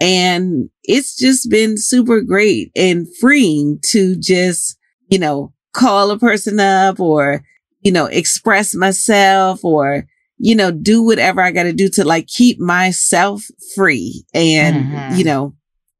and 0.00 0.70
it's 0.84 1.16
just 1.16 1.50
been 1.50 1.76
super 1.76 2.22
great 2.22 2.72
and 2.74 3.06
freeing 3.20 3.78
to 3.90 4.16
just, 4.16 4.76
you 5.08 5.18
know, 5.18 5.52
call 5.72 6.10
a 6.10 6.18
person 6.18 6.58
up 6.58 6.98
or, 6.98 7.44
you 7.82 7.92
know, 7.92 8.06
express 8.06 8.74
myself 8.74 9.62
or, 9.64 10.06
you 10.38 10.56
know, 10.56 10.70
do 10.70 11.02
whatever 11.02 11.42
I 11.42 11.50
got 11.52 11.64
to 11.64 11.72
do 11.72 11.88
to 11.90 12.04
like 12.04 12.26
keep 12.26 12.58
myself 12.58 13.44
free. 13.74 14.24
And, 14.32 14.76
Mhm. 14.86 15.04
you 15.18 15.24
know, 15.24 15.54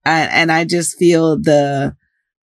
And 0.04 0.52
I 0.52 0.64
just 0.64 0.98
feel 0.98 1.40
the, 1.40 1.96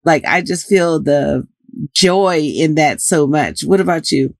like, 0.04 0.24
I 0.26 0.42
just 0.42 0.66
feel 0.66 1.02
the 1.02 1.46
joy 1.94 2.38
in 2.40 2.74
that 2.76 3.00
so 3.00 3.26
much. 3.26 3.62
What 3.62 3.80
about 3.80 4.10
you? 4.10 4.34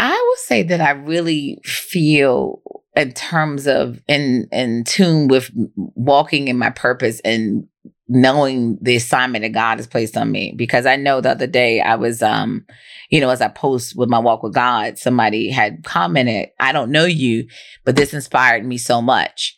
I 0.00 0.10
will 0.10 0.36
say 0.36 0.62
that 0.64 0.80
I 0.80 0.90
really 0.90 1.60
feel 1.64 2.60
in 2.96 3.12
terms 3.12 3.66
of 3.66 4.00
in 4.08 4.48
in 4.50 4.84
tune 4.84 5.28
with 5.28 5.50
walking 5.76 6.48
in 6.48 6.58
my 6.58 6.70
purpose 6.70 7.20
and 7.24 7.66
knowing 8.08 8.78
the 8.80 8.96
assignment 8.96 9.42
that 9.42 9.50
God 9.50 9.76
has 9.76 9.86
placed 9.86 10.16
on 10.16 10.32
me 10.32 10.54
because 10.56 10.86
I 10.86 10.96
know 10.96 11.20
the 11.20 11.30
other 11.30 11.46
day 11.46 11.80
I 11.80 11.94
was 11.94 12.22
um 12.22 12.64
you 13.10 13.20
know 13.20 13.30
as 13.30 13.40
I 13.40 13.48
post 13.48 13.94
with 13.96 14.08
my 14.08 14.18
walk 14.18 14.42
with 14.42 14.54
God 14.54 14.98
somebody 14.98 15.50
had 15.50 15.84
commented 15.84 16.48
I 16.58 16.72
don't 16.72 16.90
know 16.90 17.04
you 17.04 17.46
but 17.84 17.96
this 17.96 18.14
inspired 18.14 18.64
me 18.64 18.78
so 18.78 19.00
much 19.00 19.56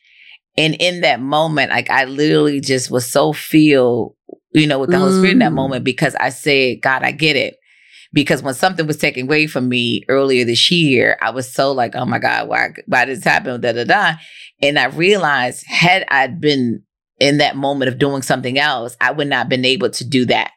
and 0.57 0.75
in 0.81 1.01
that 1.03 1.21
moment 1.21 1.71
like 1.71 1.91
I 1.91 2.05
literally 2.05 2.61
just 2.61 2.91
was 2.91 3.11
so 3.11 3.33
feel 3.33 4.17
you 4.53 4.67
know 4.67 4.79
with 4.79 4.91
the 4.91 4.99
Holy 4.99 5.13
Spirit 5.13 5.33
in 5.33 5.39
that 5.41 5.53
Mm. 5.53 5.57
moment 5.57 5.85
because 5.85 6.15
I 6.17 6.31
said 6.31 6.81
God 6.83 7.03
I 7.03 7.13
get 7.13 7.37
it 7.37 7.57
because 8.13 8.43
when 8.43 8.55
something 8.55 8.87
was 8.87 8.97
taken 8.97 9.27
away 9.27 9.47
from 9.47 9.69
me 9.69 10.03
earlier 10.09 10.45
this 10.45 10.71
year, 10.71 11.17
I 11.23 11.31
was 11.31 11.53
so 11.53 11.73
like, 11.73 11.95
oh 11.95 12.05
my 12.05 12.19
God, 12.19 12.49
why, 12.49 12.71
why 12.87 13.05
did 13.05 13.19
this 13.19 13.25
happen? 13.25 13.61
Da 13.61 13.73
da 13.73 13.85
da. 13.85 14.15
And 14.61 14.79
I 14.79 14.87
realized 14.87 15.65
had 15.67 16.05
I 16.11 16.27
been 16.27 16.83
in 17.19 17.39
that 17.39 17.57
moment 17.57 17.89
of 17.89 17.99
doing 17.99 18.23
something 18.23 18.59
else, 18.59 18.97
I 19.01 19.13
would 19.13 19.29
not 19.29 19.37
have 19.39 19.49
been 19.49 19.65
able 19.65 19.91
to 19.91 20.05
do 20.05 20.25
that. 20.27 20.53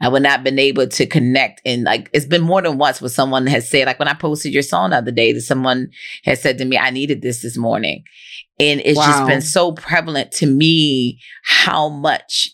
I 0.00 0.08
would 0.08 0.22
not 0.22 0.32
have 0.32 0.44
been 0.44 0.58
able 0.58 0.86
to 0.86 1.06
connect. 1.06 1.60
And 1.64 1.84
like, 1.84 2.10
it's 2.12 2.26
been 2.26 2.42
more 2.42 2.62
than 2.62 2.78
once 2.78 3.00
where 3.00 3.08
someone 3.10 3.46
has 3.46 3.68
said, 3.68 3.86
like 3.86 3.98
when 3.98 4.08
I 4.08 4.14
posted 4.14 4.52
your 4.52 4.62
song 4.62 4.90
the 4.90 4.96
other 4.96 5.10
day, 5.10 5.32
that 5.32 5.40
someone 5.42 5.88
has 6.24 6.40
said 6.40 6.58
to 6.58 6.64
me, 6.64 6.78
I 6.78 6.90
needed 6.90 7.22
this 7.22 7.42
this 7.42 7.56
morning. 7.56 8.04
And 8.58 8.80
it's 8.84 8.98
just 8.98 9.26
been 9.26 9.42
so 9.42 9.72
prevalent 9.72 10.32
to 10.32 10.46
me 10.46 11.20
how 11.44 11.88
much 11.88 12.50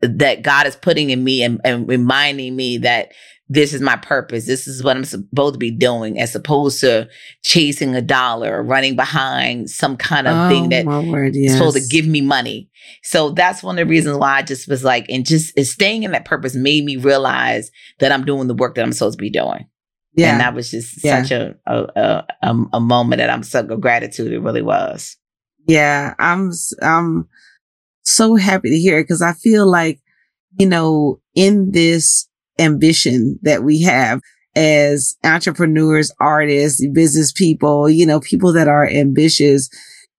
that 0.00 0.42
God 0.42 0.66
is 0.66 0.76
putting 0.76 1.10
in 1.10 1.22
me 1.24 1.42
and, 1.42 1.60
and 1.64 1.88
reminding 1.88 2.54
me 2.56 2.78
that 2.78 3.12
this 3.48 3.72
is 3.72 3.80
my 3.80 3.94
purpose. 3.96 4.46
This 4.46 4.66
is 4.66 4.82
what 4.82 4.96
I'm 4.96 5.04
supposed 5.04 5.54
to 5.54 5.58
be 5.58 5.70
doing, 5.70 6.18
as 6.18 6.34
opposed 6.34 6.80
to 6.80 7.08
chasing 7.42 7.94
a 7.94 8.02
dollar 8.02 8.58
or 8.58 8.62
running 8.64 8.96
behind 8.96 9.70
some 9.70 9.96
kind 9.96 10.26
of 10.26 10.50
thing 10.50 10.66
oh, 10.66 10.68
that 10.70 10.86
Oh, 10.88 11.10
word, 11.12 11.36
is 11.36 11.52
supposed 11.52 11.76
to 11.76 11.88
give 11.88 12.06
me 12.06 12.20
money. 12.20 12.68
So 13.04 13.30
that's 13.30 13.62
one 13.62 13.78
of 13.78 13.86
the 13.86 13.90
reasons 13.90 14.18
why 14.18 14.38
I 14.38 14.42
just 14.42 14.68
was 14.68 14.82
like, 14.82 15.06
and 15.08 15.24
just 15.24 15.56
staying 15.60 16.02
in 16.02 16.10
that 16.10 16.24
purpose 16.24 16.56
made 16.56 16.84
me 16.84 16.96
realize 16.96 17.70
that 18.00 18.10
I'm 18.10 18.24
doing 18.24 18.48
the 18.48 18.54
work 18.54 18.74
that 18.74 18.82
I'm 18.82 18.92
supposed 18.92 19.18
to 19.18 19.22
be 19.22 19.30
doing. 19.30 19.66
Yeah. 20.14 20.32
And 20.32 20.40
that 20.40 20.54
was 20.54 20.70
just 20.70 21.04
Yeah. 21.04 21.22
such 21.22 21.30
a 21.30 21.54
a, 21.66 21.76
a 21.94 22.26
a 22.42 22.64
a 22.74 22.80
moment 22.80 23.20
that 23.20 23.30
I'm 23.30 23.44
so 23.44 23.62
gratitude. 23.62 24.32
It 24.32 24.40
really 24.40 24.62
was. 24.62 25.16
Yeah, 25.66 26.14
I'm 26.18 26.50
I'm 26.82 27.28
so 28.04 28.36
happy 28.36 28.70
to 28.70 28.76
hear 28.78 28.98
it 28.98 29.04
because 29.04 29.22
I 29.22 29.32
feel 29.32 29.68
like, 29.68 30.00
you 30.58 30.66
know, 30.66 31.20
in 31.34 31.72
this 31.72 32.28
ambition 32.58 33.38
that 33.42 33.62
we 33.64 33.82
have 33.82 34.20
as 34.54 35.16
entrepreneurs, 35.24 36.10
artists, 36.20 36.84
business 36.92 37.32
people, 37.32 37.88
you 37.90 38.06
know, 38.06 38.20
people 38.20 38.52
that 38.52 38.68
are 38.68 38.88
ambitious, 38.88 39.68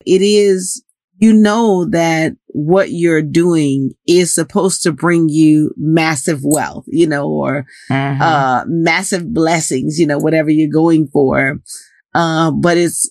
it 0.05 0.21
is, 0.21 0.83
you 1.19 1.33
know, 1.33 1.85
that 1.89 2.33
what 2.47 2.91
you're 2.91 3.21
doing 3.23 3.91
is 4.05 4.33
supposed 4.33 4.83
to 4.83 4.91
bring 4.91 5.29
you 5.29 5.73
massive 5.77 6.41
wealth, 6.43 6.85
you 6.87 7.07
know, 7.07 7.27
or 7.29 7.65
Mhm. 7.89 8.21
uh 8.21 8.63
massive 8.67 9.33
blessings, 9.33 9.97
you 9.99 10.05
know, 10.05 10.17
whatever 10.19 10.49
you're 10.49 10.69
going 10.69 11.07
for. 11.07 11.57
Uh, 12.13 12.51
but 12.51 12.77
it's 12.77 13.09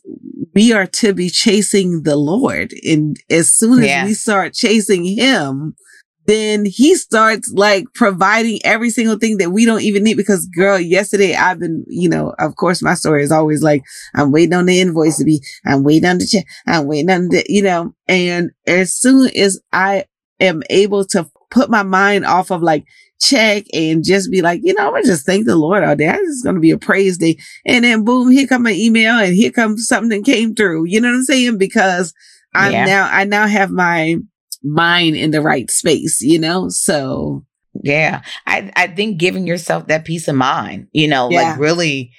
we 0.56 0.72
are 0.72 0.86
to 0.86 1.12
be 1.12 1.28
chasing 1.28 2.04
the 2.04 2.16
Lord. 2.16 2.72
And 2.82 3.18
as 3.28 3.52
soon 3.52 3.84
as 3.84 4.06
we 4.06 4.14
start 4.14 4.54
chasing 4.54 5.04
him, 5.04 5.76
then 6.24 6.64
he 6.64 6.94
starts 6.94 7.52
like 7.54 7.84
providing 7.92 8.60
every 8.64 8.88
single 8.88 9.18
thing 9.18 9.36
that 9.36 9.50
we 9.50 9.66
don't 9.66 9.82
even 9.82 10.02
need. 10.02 10.16
Because 10.16 10.46
girl, 10.46 10.80
yesterday 10.80 11.34
I've 11.34 11.58
been, 11.58 11.84
you 11.88 12.08
know, 12.08 12.34
of 12.38 12.56
course 12.56 12.82
my 12.82 12.94
story 12.94 13.22
is 13.22 13.30
always 13.30 13.62
like, 13.62 13.82
I'm 14.14 14.32
waiting 14.32 14.54
on 14.54 14.64
the 14.64 14.80
invoice 14.80 15.18
to 15.18 15.24
be, 15.24 15.42
I'm 15.66 15.84
waiting 15.84 16.08
on 16.08 16.16
the 16.16 16.26
check, 16.26 16.46
I'm 16.66 16.86
waiting 16.86 17.10
on 17.10 17.28
the, 17.28 17.44
you 17.50 17.60
know, 17.60 17.94
and 18.08 18.50
as 18.66 18.94
soon 18.94 19.28
as 19.36 19.60
I 19.74 20.06
am 20.40 20.62
able 20.70 21.04
to 21.08 21.28
put 21.56 21.70
my 21.70 21.82
mind 21.82 22.24
off 22.26 22.50
of 22.50 22.62
like 22.62 22.84
check 23.20 23.64
and 23.72 24.04
just 24.04 24.30
be 24.30 24.42
like, 24.42 24.60
you 24.62 24.74
know, 24.74 24.88
I'm 24.88 24.92
gonna 24.92 25.04
just 25.04 25.24
thank 25.24 25.46
the 25.46 25.56
Lord 25.56 25.82
all 25.82 25.96
day. 25.96 26.06
This 26.06 26.20
is 26.28 26.42
gonna 26.44 26.60
be 26.60 26.70
a 26.70 26.78
praise 26.78 27.16
day. 27.16 27.38
And 27.64 27.82
then 27.84 28.04
boom, 28.04 28.30
here 28.30 28.46
come 28.46 28.66
an 28.66 28.74
email 28.74 29.14
and 29.14 29.34
here 29.34 29.50
comes 29.50 29.86
something 29.88 30.10
that 30.22 30.30
came 30.30 30.54
through. 30.54 30.84
You 30.86 31.00
know 31.00 31.08
what 31.08 31.14
I'm 31.16 31.22
saying? 31.24 31.56
Because 31.58 32.12
I'm 32.54 32.72
Yeah. 32.72 32.84
now 32.84 33.08
I 33.10 33.24
now 33.24 33.46
have 33.46 33.70
my 33.70 34.16
mind 34.62 35.16
in 35.16 35.30
the 35.30 35.40
right 35.40 35.70
space, 35.70 36.20
you 36.20 36.38
know? 36.38 36.68
So 36.68 37.44
Yeah. 37.82 38.20
I, 38.46 38.70
I 38.76 38.86
think 38.88 39.18
giving 39.18 39.46
yourself 39.46 39.86
that 39.86 40.04
peace 40.04 40.28
of 40.28 40.34
mind, 40.36 40.88
you 40.92 41.08
know, 41.08 41.30
Yeah. 41.30 41.50
like 41.52 41.58
really 41.58 42.10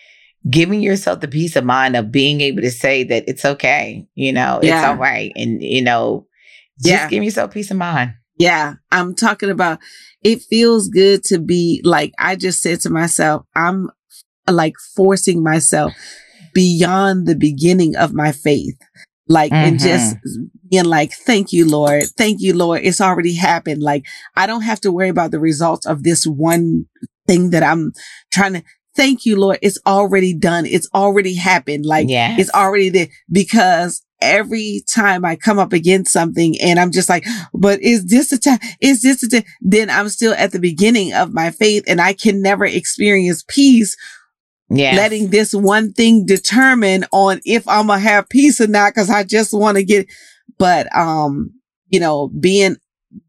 giving 0.49 0.81
yourself 0.81 1.19
the 1.19 1.27
peace 1.27 1.55
of 1.55 1.63
mind 1.65 1.95
of 1.95 2.11
being 2.11 2.41
able 2.41 2.61
to 2.61 2.71
say 2.71 3.03
that 3.03 3.25
it's 3.27 3.43
okay, 3.45 4.07
you 4.15 4.31
know, 4.33 4.59
it's 4.63 4.69
Yeah. 4.69 4.89
all 4.89 4.95
right. 4.95 5.31
And, 5.35 5.61
you 5.61 5.81
know, 5.83 6.25
just 6.79 7.03
Yeah. 7.03 7.09
give 7.09 7.23
yourself 7.23 7.51
peace 7.51 7.69
of 7.71 7.77
mind. 7.77 8.13
Yeah, 8.37 8.75
I'm 8.91 9.15
talking 9.15 9.49
about 9.49 9.79
it 10.23 10.41
feels 10.43 10.89
good 10.89 11.23
to 11.25 11.39
be 11.39 11.81
like 11.83 12.13
I 12.19 12.35
just 12.35 12.61
said 12.61 12.81
to 12.81 12.89
myself, 12.89 13.45
I'm 13.55 13.89
like 14.49 14.75
forcing 14.95 15.43
myself 15.43 15.93
beyond 16.53 17.27
the 17.27 17.35
beginning 17.35 17.95
of 17.95 18.13
my 18.13 18.31
faith. 18.31 18.77
Like 19.29 19.51
and 19.51 19.77
just 19.77 20.15
mm-hmm. 20.15 20.43
being 20.69 20.85
like, 20.85 21.11
thank 21.11 21.51
you, 21.51 21.67
Lord. 21.67 22.03
Thank 22.17 22.39
you, 22.39 22.55
Lord. 22.55 22.81
It's 22.83 23.01
already 23.01 23.35
happened. 23.35 23.83
Like 23.83 24.05
I 24.35 24.47
don't 24.47 24.61
have 24.61 24.79
to 24.81 24.91
worry 24.91 25.09
about 25.09 25.31
the 25.31 25.39
results 25.39 25.85
of 25.85 26.03
this 26.03 26.25
one 26.25 26.85
thing 27.27 27.49
that 27.49 27.63
I'm 27.63 27.91
trying 28.31 28.53
to 28.53 28.63
thank 28.95 29.25
you, 29.25 29.35
Lord. 29.35 29.59
It's 29.61 29.79
already 29.85 30.33
done. 30.33 30.65
It's 30.65 30.89
already 30.93 31.35
happened. 31.35 31.85
Like 31.85 32.07
Yes. 32.09 32.39
it's 32.39 32.53
already 32.53 32.89
there 32.89 33.07
because 33.29 34.01
every 34.21 34.83
time 34.89 35.23
I 35.25 35.35
come 35.35 35.59
up 35.59 35.73
against 35.73 36.11
something 36.11 36.55
and 36.61 36.79
I'm 36.79 36.91
just 36.91 37.09
like, 37.09 37.25
but 37.53 37.81
is 37.81 38.05
this 38.05 38.29
the 38.29 38.37
time? 38.37 38.59
Is 38.81 39.01
this 39.01 39.21
the 39.21 39.27
time? 39.29 39.43
Then 39.61 39.89
I'm 39.89 40.09
still 40.09 40.33
at 40.33 40.51
the 40.51 40.59
beginning 40.59 41.13
of 41.13 41.33
my 41.33 41.51
faith 41.51 41.83
and 41.87 42.01
I 42.01 42.13
can 42.13 42.41
never 42.41 42.65
experience 42.65 43.43
peace 43.47 43.95
Yeah. 44.69 44.95
letting 44.95 45.29
this 45.29 45.53
one 45.53 45.93
thing 45.93 46.25
determine 46.25 47.05
on 47.11 47.39
if 47.45 47.67
I'm 47.67 47.87
gonna 47.87 47.99
have 47.99 48.29
peace 48.29 48.59
or 48.59 48.67
not. 48.67 48.93
Cause 48.93 49.09
I 49.09 49.23
just 49.23 49.53
want 49.53 49.77
to 49.77 49.83
get, 49.83 50.07
but, 50.57 50.93
um, 50.95 51.51
you 51.89 51.99
know, 51.99 52.29
being, 52.39 52.75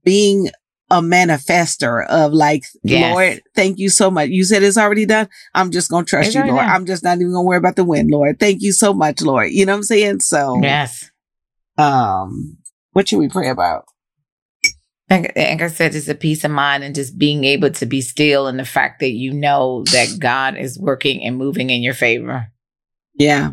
being 0.04 0.48
a 0.90 1.00
manifester 1.00 2.06
of 2.06 2.32
like, 2.32 2.62
Yes. 2.82 3.12
Lord, 3.12 3.42
thank 3.54 3.78
you 3.78 3.88
so 3.90 4.10
much. 4.10 4.30
You 4.30 4.44
said 4.44 4.62
it's 4.62 4.78
already 4.78 5.04
done. 5.06 5.28
I'm 5.54 5.70
just 5.70 5.90
going 5.90 6.04
to 6.04 6.08
trust 6.10 6.28
It's 6.28 6.34
you, 6.36 6.42
Lord. 6.44 6.56
done. 6.56 6.68
I'm 6.68 6.86
just 6.86 7.04
not 7.04 7.16
even 7.18 7.32
going 7.32 7.44
to 7.44 7.46
worry 7.48 7.58
about 7.58 7.76
the 7.76 7.84
win, 7.84 8.08
Lord. 8.08 8.40
Thank 8.40 8.62
you 8.62 8.72
so 8.72 8.94
much, 8.94 9.20
Lord. 9.20 9.50
You 9.50 9.66
know 9.66 9.72
what 9.72 9.78
I'm 9.78 9.82
saying? 9.84 10.20
So, 10.20 10.58
yes. 10.62 11.10
um, 11.76 12.56
what 12.92 13.08
should 13.08 13.18
we 13.18 13.28
pray 13.28 13.48
about? 13.50 13.84
Like, 15.10 15.32
like 15.36 15.62
I 15.62 15.68
said, 15.68 15.94
it's 15.94 16.08
a 16.08 16.14
peace 16.14 16.44
of 16.44 16.50
mind 16.50 16.84
and 16.84 16.94
just 16.94 17.18
being 17.18 17.44
able 17.44 17.70
to 17.70 17.86
be 17.86 18.02
still 18.02 18.46
and 18.46 18.58
the 18.58 18.64
fact 18.64 19.00
that 19.00 19.12
you 19.12 19.32
know 19.32 19.84
that 19.92 20.16
God 20.18 20.56
is 20.58 20.78
working 20.78 21.22
and 21.22 21.36
moving 21.38 21.70
in 21.70 21.82
your 21.82 21.94
favor. 21.94 22.48
Yeah. 23.14 23.52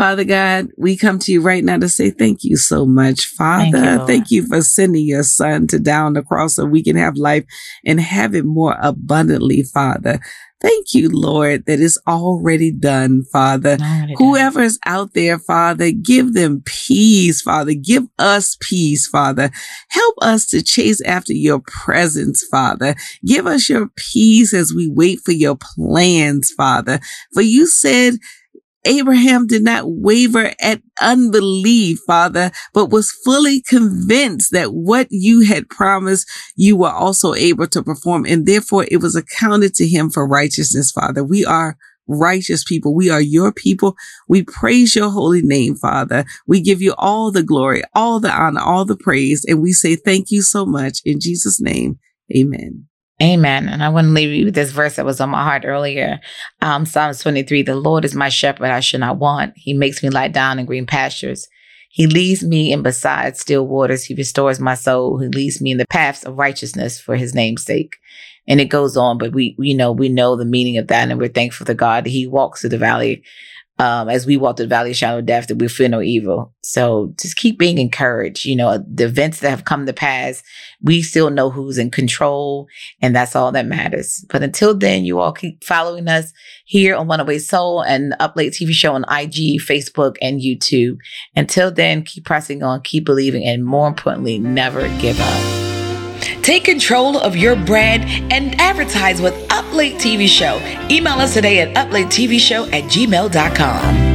Father 0.00 0.24
God, 0.24 0.68
we 0.78 0.96
come 0.96 1.18
to 1.18 1.30
you 1.30 1.42
right 1.42 1.62
now 1.62 1.76
to 1.76 1.86
say 1.86 2.08
thank 2.08 2.42
you 2.42 2.56
so 2.56 2.86
much, 2.86 3.26
Thank 3.26 3.74
you, 3.74 3.80
Father. 3.80 4.06
Thank 4.06 4.30
you 4.30 4.46
for 4.46 4.62
sending 4.62 5.04
your 5.04 5.22
son 5.22 5.66
to 5.66 5.78
down 5.78 6.14
the 6.14 6.22
cross 6.22 6.54
so 6.54 6.64
we 6.64 6.82
can 6.82 6.96
have 6.96 7.18
life 7.18 7.44
and 7.84 8.00
have 8.00 8.34
it 8.34 8.46
more 8.46 8.78
abundantly, 8.80 9.62
Father. 9.62 10.18
Thank 10.62 10.94
you, 10.94 11.10
Lord, 11.10 11.66
that 11.66 11.80
it's 11.80 11.98
already 12.06 12.70
done, 12.70 13.24
Father. 13.30 13.76
Whoever's 14.16 14.78
out 14.86 15.12
there, 15.12 15.38
Father, 15.38 15.90
give 15.90 16.32
them 16.32 16.62
peace, 16.64 17.42
Father. 17.42 17.74
Give 17.74 18.04
us 18.18 18.56
peace, 18.60 19.06
Father. 19.06 19.50
Help 19.90 20.14
us 20.22 20.46
to 20.48 20.62
chase 20.62 21.02
after 21.02 21.34
your 21.34 21.60
presence, 21.60 22.42
Father. 22.50 22.94
Give 23.24 23.46
us 23.46 23.68
your 23.68 23.88
peace 23.96 24.54
as 24.54 24.72
we 24.74 24.88
wait 24.88 25.20
for 25.20 25.32
your 25.32 25.58
plans, 25.76 26.50
Father. 26.56 27.00
For 27.34 27.42
you 27.42 27.66
said, 27.66 28.14
Abraham 28.84 29.46
did 29.46 29.62
not 29.62 29.84
waver 29.86 30.52
at 30.60 30.82
unbelief, 31.00 31.98
Father, 32.06 32.50
but 32.72 32.90
was 32.90 33.10
fully 33.24 33.62
convinced 33.62 34.52
that 34.52 34.72
what 34.72 35.08
you 35.10 35.42
had 35.42 35.68
promised, 35.68 36.28
you 36.56 36.76
were 36.76 36.90
also 36.90 37.34
able 37.34 37.66
to 37.68 37.82
perform. 37.82 38.24
And 38.26 38.46
therefore 38.46 38.86
it 38.90 38.98
was 38.98 39.16
accounted 39.16 39.74
to 39.76 39.86
him 39.86 40.10
for 40.10 40.26
righteousness, 40.26 40.90
Father. 40.90 41.22
We 41.22 41.44
are 41.44 41.76
righteous 42.08 42.64
people. 42.64 42.94
We 42.94 43.10
are 43.10 43.20
your 43.20 43.52
people. 43.52 43.96
We 44.28 44.42
praise 44.42 44.96
your 44.96 45.10
holy 45.10 45.42
name, 45.42 45.76
Father. 45.76 46.24
We 46.46 46.60
give 46.60 46.82
you 46.82 46.94
all 46.98 47.30
the 47.30 47.42
glory, 47.42 47.82
all 47.94 48.20
the 48.20 48.32
honor, 48.32 48.60
all 48.60 48.84
the 48.84 48.96
praise. 48.96 49.44
And 49.46 49.62
we 49.62 49.72
say 49.72 49.96
thank 49.96 50.30
you 50.30 50.42
so 50.42 50.66
much 50.66 51.00
in 51.04 51.20
Jesus' 51.20 51.60
name. 51.60 51.98
Amen. 52.36 52.89
Amen. 53.22 53.68
And 53.68 53.82
I 53.82 53.90
want 53.90 54.06
to 54.06 54.12
leave 54.12 54.30
you 54.30 54.46
with 54.46 54.54
this 54.54 54.72
verse 54.72 54.96
that 54.96 55.04
was 55.04 55.20
on 55.20 55.28
my 55.28 55.44
heart 55.44 55.64
earlier. 55.66 56.20
Um, 56.62 56.86
Psalms 56.86 57.20
23 57.20 57.62
The 57.62 57.74
Lord 57.74 58.04
is 58.04 58.14
my 58.14 58.30
shepherd, 58.30 58.70
I 58.70 58.80
should 58.80 59.00
not 59.00 59.18
want. 59.18 59.52
He 59.56 59.74
makes 59.74 60.02
me 60.02 60.08
lie 60.08 60.28
down 60.28 60.58
in 60.58 60.64
green 60.64 60.86
pastures. 60.86 61.46
He 61.90 62.06
leads 62.06 62.42
me 62.42 62.72
in 62.72 62.82
beside 62.82 63.36
still 63.36 63.66
waters. 63.66 64.04
He 64.04 64.14
restores 64.14 64.60
my 64.60 64.74
soul. 64.74 65.18
He 65.18 65.28
leads 65.28 65.60
me 65.60 65.72
in 65.72 65.78
the 65.78 65.86
paths 65.88 66.24
of 66.24 66.38
righteousness 66.38 67.00
for 67.00 67.16
his 67.16 67.34
name's 67.34 67.64
sake. 67.64 67.96
And 68.46 68.60
it 68.60 68.66
goes 68.66 68.96
on, 68.96 69.18
but 69.18 69.32
we, 69.32 69.54
you 69.58 69.76
know, 69.76 69.92
we 69.92 70.08
know 70.08 70.36
the 70.36 70.44
meaning 70.44 70.78
of 70.78 70.86
that 70.86 71.10
and 71.10 71.20
we're 71.20 71.28
thankful 71.28 71.66
to 71.66 71.74
God 71.74 72.06
he 72.06 72.26
walks 72.26 72.60
through 72.60 72.70
the 72.70 72.78
valley 72.78 73.22
um, 73.80 74.10
as 74.10 74.26
we 74.26 74.36
walk 74.36 74.56
the 74.56 74.66
valley 74.66 74.90
of 74.90 74.96
shadow 74.96 75.22
death, 75.22 75.46
that 75.46 75.56
we 75.56 75.66
fear 75.66 75.88
no 75.88 76.02
evil. 76.02 76.52
So 76.62 77.14
just 77.18 77.36
keep 77.36 77.58
being 77.58 77.78
encouraged. 77.78 78.44
You 78.44 78.54
know, 78.54 78.84
the 78.86 79.04
events 79.04 79.40
that 79.40 79.48
have 79.48 79.64
come 79.64 79.86
to 79.86 79.94
pass, 79.94 80.42
we 80.82 81.00
still 81.00 81.30
know 81.30 81.48
who's 81.48 81.78
in 81.78 81.90
control, 81.90 82.68
and 83.00 83.16
that's 83.16 83.34
all 83.34 83.50
that 83.52 83.64
matters. 83.64 84.22
But 84.28 84.42
until 84.42 84.74
then, 84.74 85.06
you 85.06 85.18
all 85.18 85.32
keep 85.32 85.64
following 85.64 86.08
us 86.08 86.34
here 86.66 86.94
on 86.94 87.06
108 87.06 87.38
Soul 87.38 87.80
and 87.80 88.14
Up 88.20 88.36
Late 88.36 88.52
TV 88.52 88.72
show 88.72 88.92
on 88.92 89.04
IG, 89.04 89.62
Facebook, 89.62 90.16
and 90.20 90.42
YouTube. 90.42 90.98
Until 91.34 91.70
then, 91.70 92.02
keep 92.02 92.26
pressing 92.26 92.62
on, 92.62 92.82
keep 92.82 93.06
believing, 93.06 93.44
and 93.44 93.64
more 93.64 93.88
importantly, 93.88 94.38
never 94.38 94.88
give 94.98 95.18
up. 95.18 95.69
Take 96.42 96.64
control 96.64 97.18
of 97.18 97.36
your 97.36 97.56
brand 97.56 98.04
and 98.32 98.60
advertise 98.60 99.20
with 99.20 99.34
Up 99.50 99.72
Late 99.72 99.96
TV 99.96 100.26
Show. 100.28 100.60
Email 100.90 101.14
us 101.14 101.34
today 101.34 101.60
at 101.60 101.74
uplatetvshow 101.76 102.72
at 102.72 102.84
gmail.com. 102.84 104.10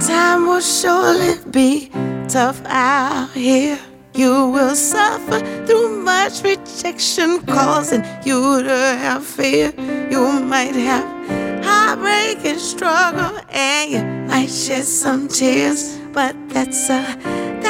Time 0.00 0.46
will 0.46 0.60
surely 0.60 1.34
be 1.50 1.90
tough 2.28 2.62
out 2.66 3.30
here. 3.32 3.78
You 4.14 4.48
will 4.48 4.74
suffer 4.74 5.40
through 5.66 6.02
much 6.02 6.42
rejection, 6.42 7.40
causing 7.46 8.04
you 8.24 8.62
to 8.62 8.68
have 8.68 9.24
fear. 9.24 9.72
You 10.10 10.40
might 10.40 10.74
have 10.74 11.64
heartbreak 11.64 12.44
and 12.44 12.60
struggle, 12.60 13.38
and 13.48 13.90
you 13.90 14.02
might 14.28 14.50
shed 14.50 14.84
some 14.84 15.28
tears, 15.28 15.98
but 16.12 16.36
that's 16.50 16.90
a 16.90 17.02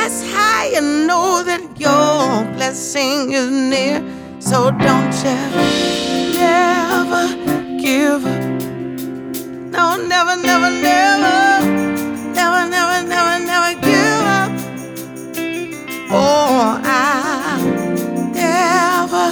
that's 0.03 0.25
how 0.33 0.65
you 0.65 0.81
know 1.07 1.45
that 1.45 1.63
your 1.79 2.45
blessing 2.57 3.33
is 3.33 3.49
near. 3.49 4.03
So 4.41 4.73
don't 4.73 5.15
you 5.23 5.39
never 6.41 7.25
give 7.81 8.27
up. 8.27 8.43
No, 9.77 9.85
never, 10.13 10.35
never, 10.49 10.71
never, 10.89 11.37
never, 12.39 12.63
never, 12.75 12.99
never, 13.13 13.37
never 13.51 13.73
give 13.89 14.25
up. 14.41 14.53
Oh, 16.11 16.81
I 16.83 17.63
never 18.35 19.27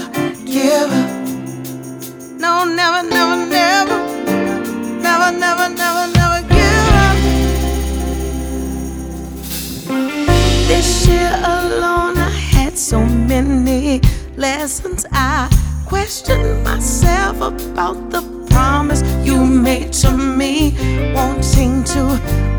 give 0.45 0.93
up. 1.03 1.11
No, 2.39 2.65
never, 2.65 3.03
never, 3.09 3.37
never, 3.47 3.80
many 13.31 14.01
lessons. 14.37 15.07
I 15.13 15.49
questioned 15.87 16.65
myself 16.65 17.37
about 17.37 18.11
the 18.11 18.23
promise 18.51 19.03
you 19.25 19.47
made 19.47 19.93
to 20.03 20.11
me. 20.11 20.75
Wanting 21.15 21.85
to, 21.93 22.03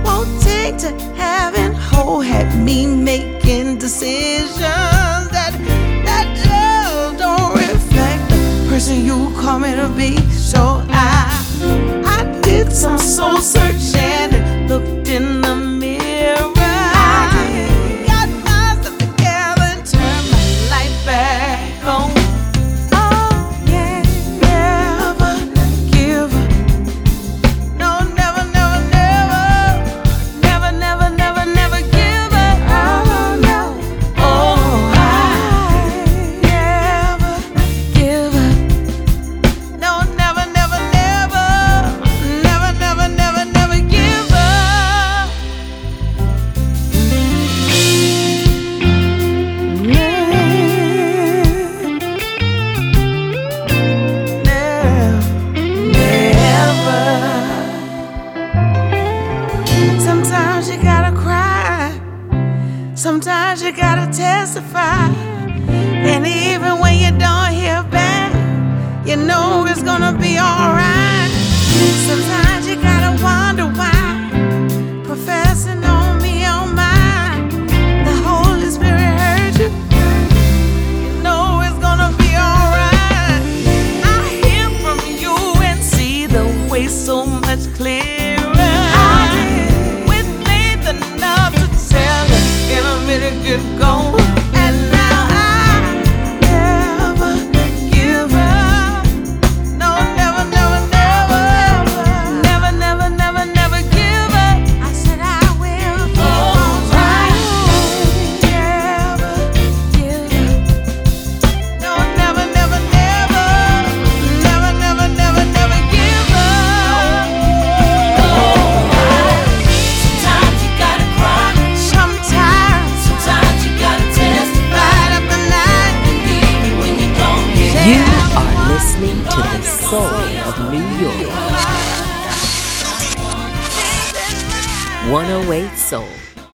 wanting 0.06 0.78
to 0.78 0.90
have 1.20 1.56
and 1.56 1.76
hold 1.76 2.24
had 2.24 2.50
me 2.68 2.88
making 2.88 3.80
decisions 3.80 5.28
that 5.36 5.54
that 6.06 6.28
just 6.42 7.20
don't 7.20 7.54
reflect 7.54 8.24
the 8.30 8.70
person 8.70 9.04
you 9.04 9.20
call 9.42 9.60
me 9.60 9.76
to 9.76 9.90
be. 9.90 10.12
So 10.32 10.62
I, 10.88 11.28
I 12.18 12.40
did 12.44 12.72
some 12.72 12.98
soul 12.98 13.42
searching 13.42 14.30
and 14.38 14.70
looked 14.70 15.10
in 15.10 15.41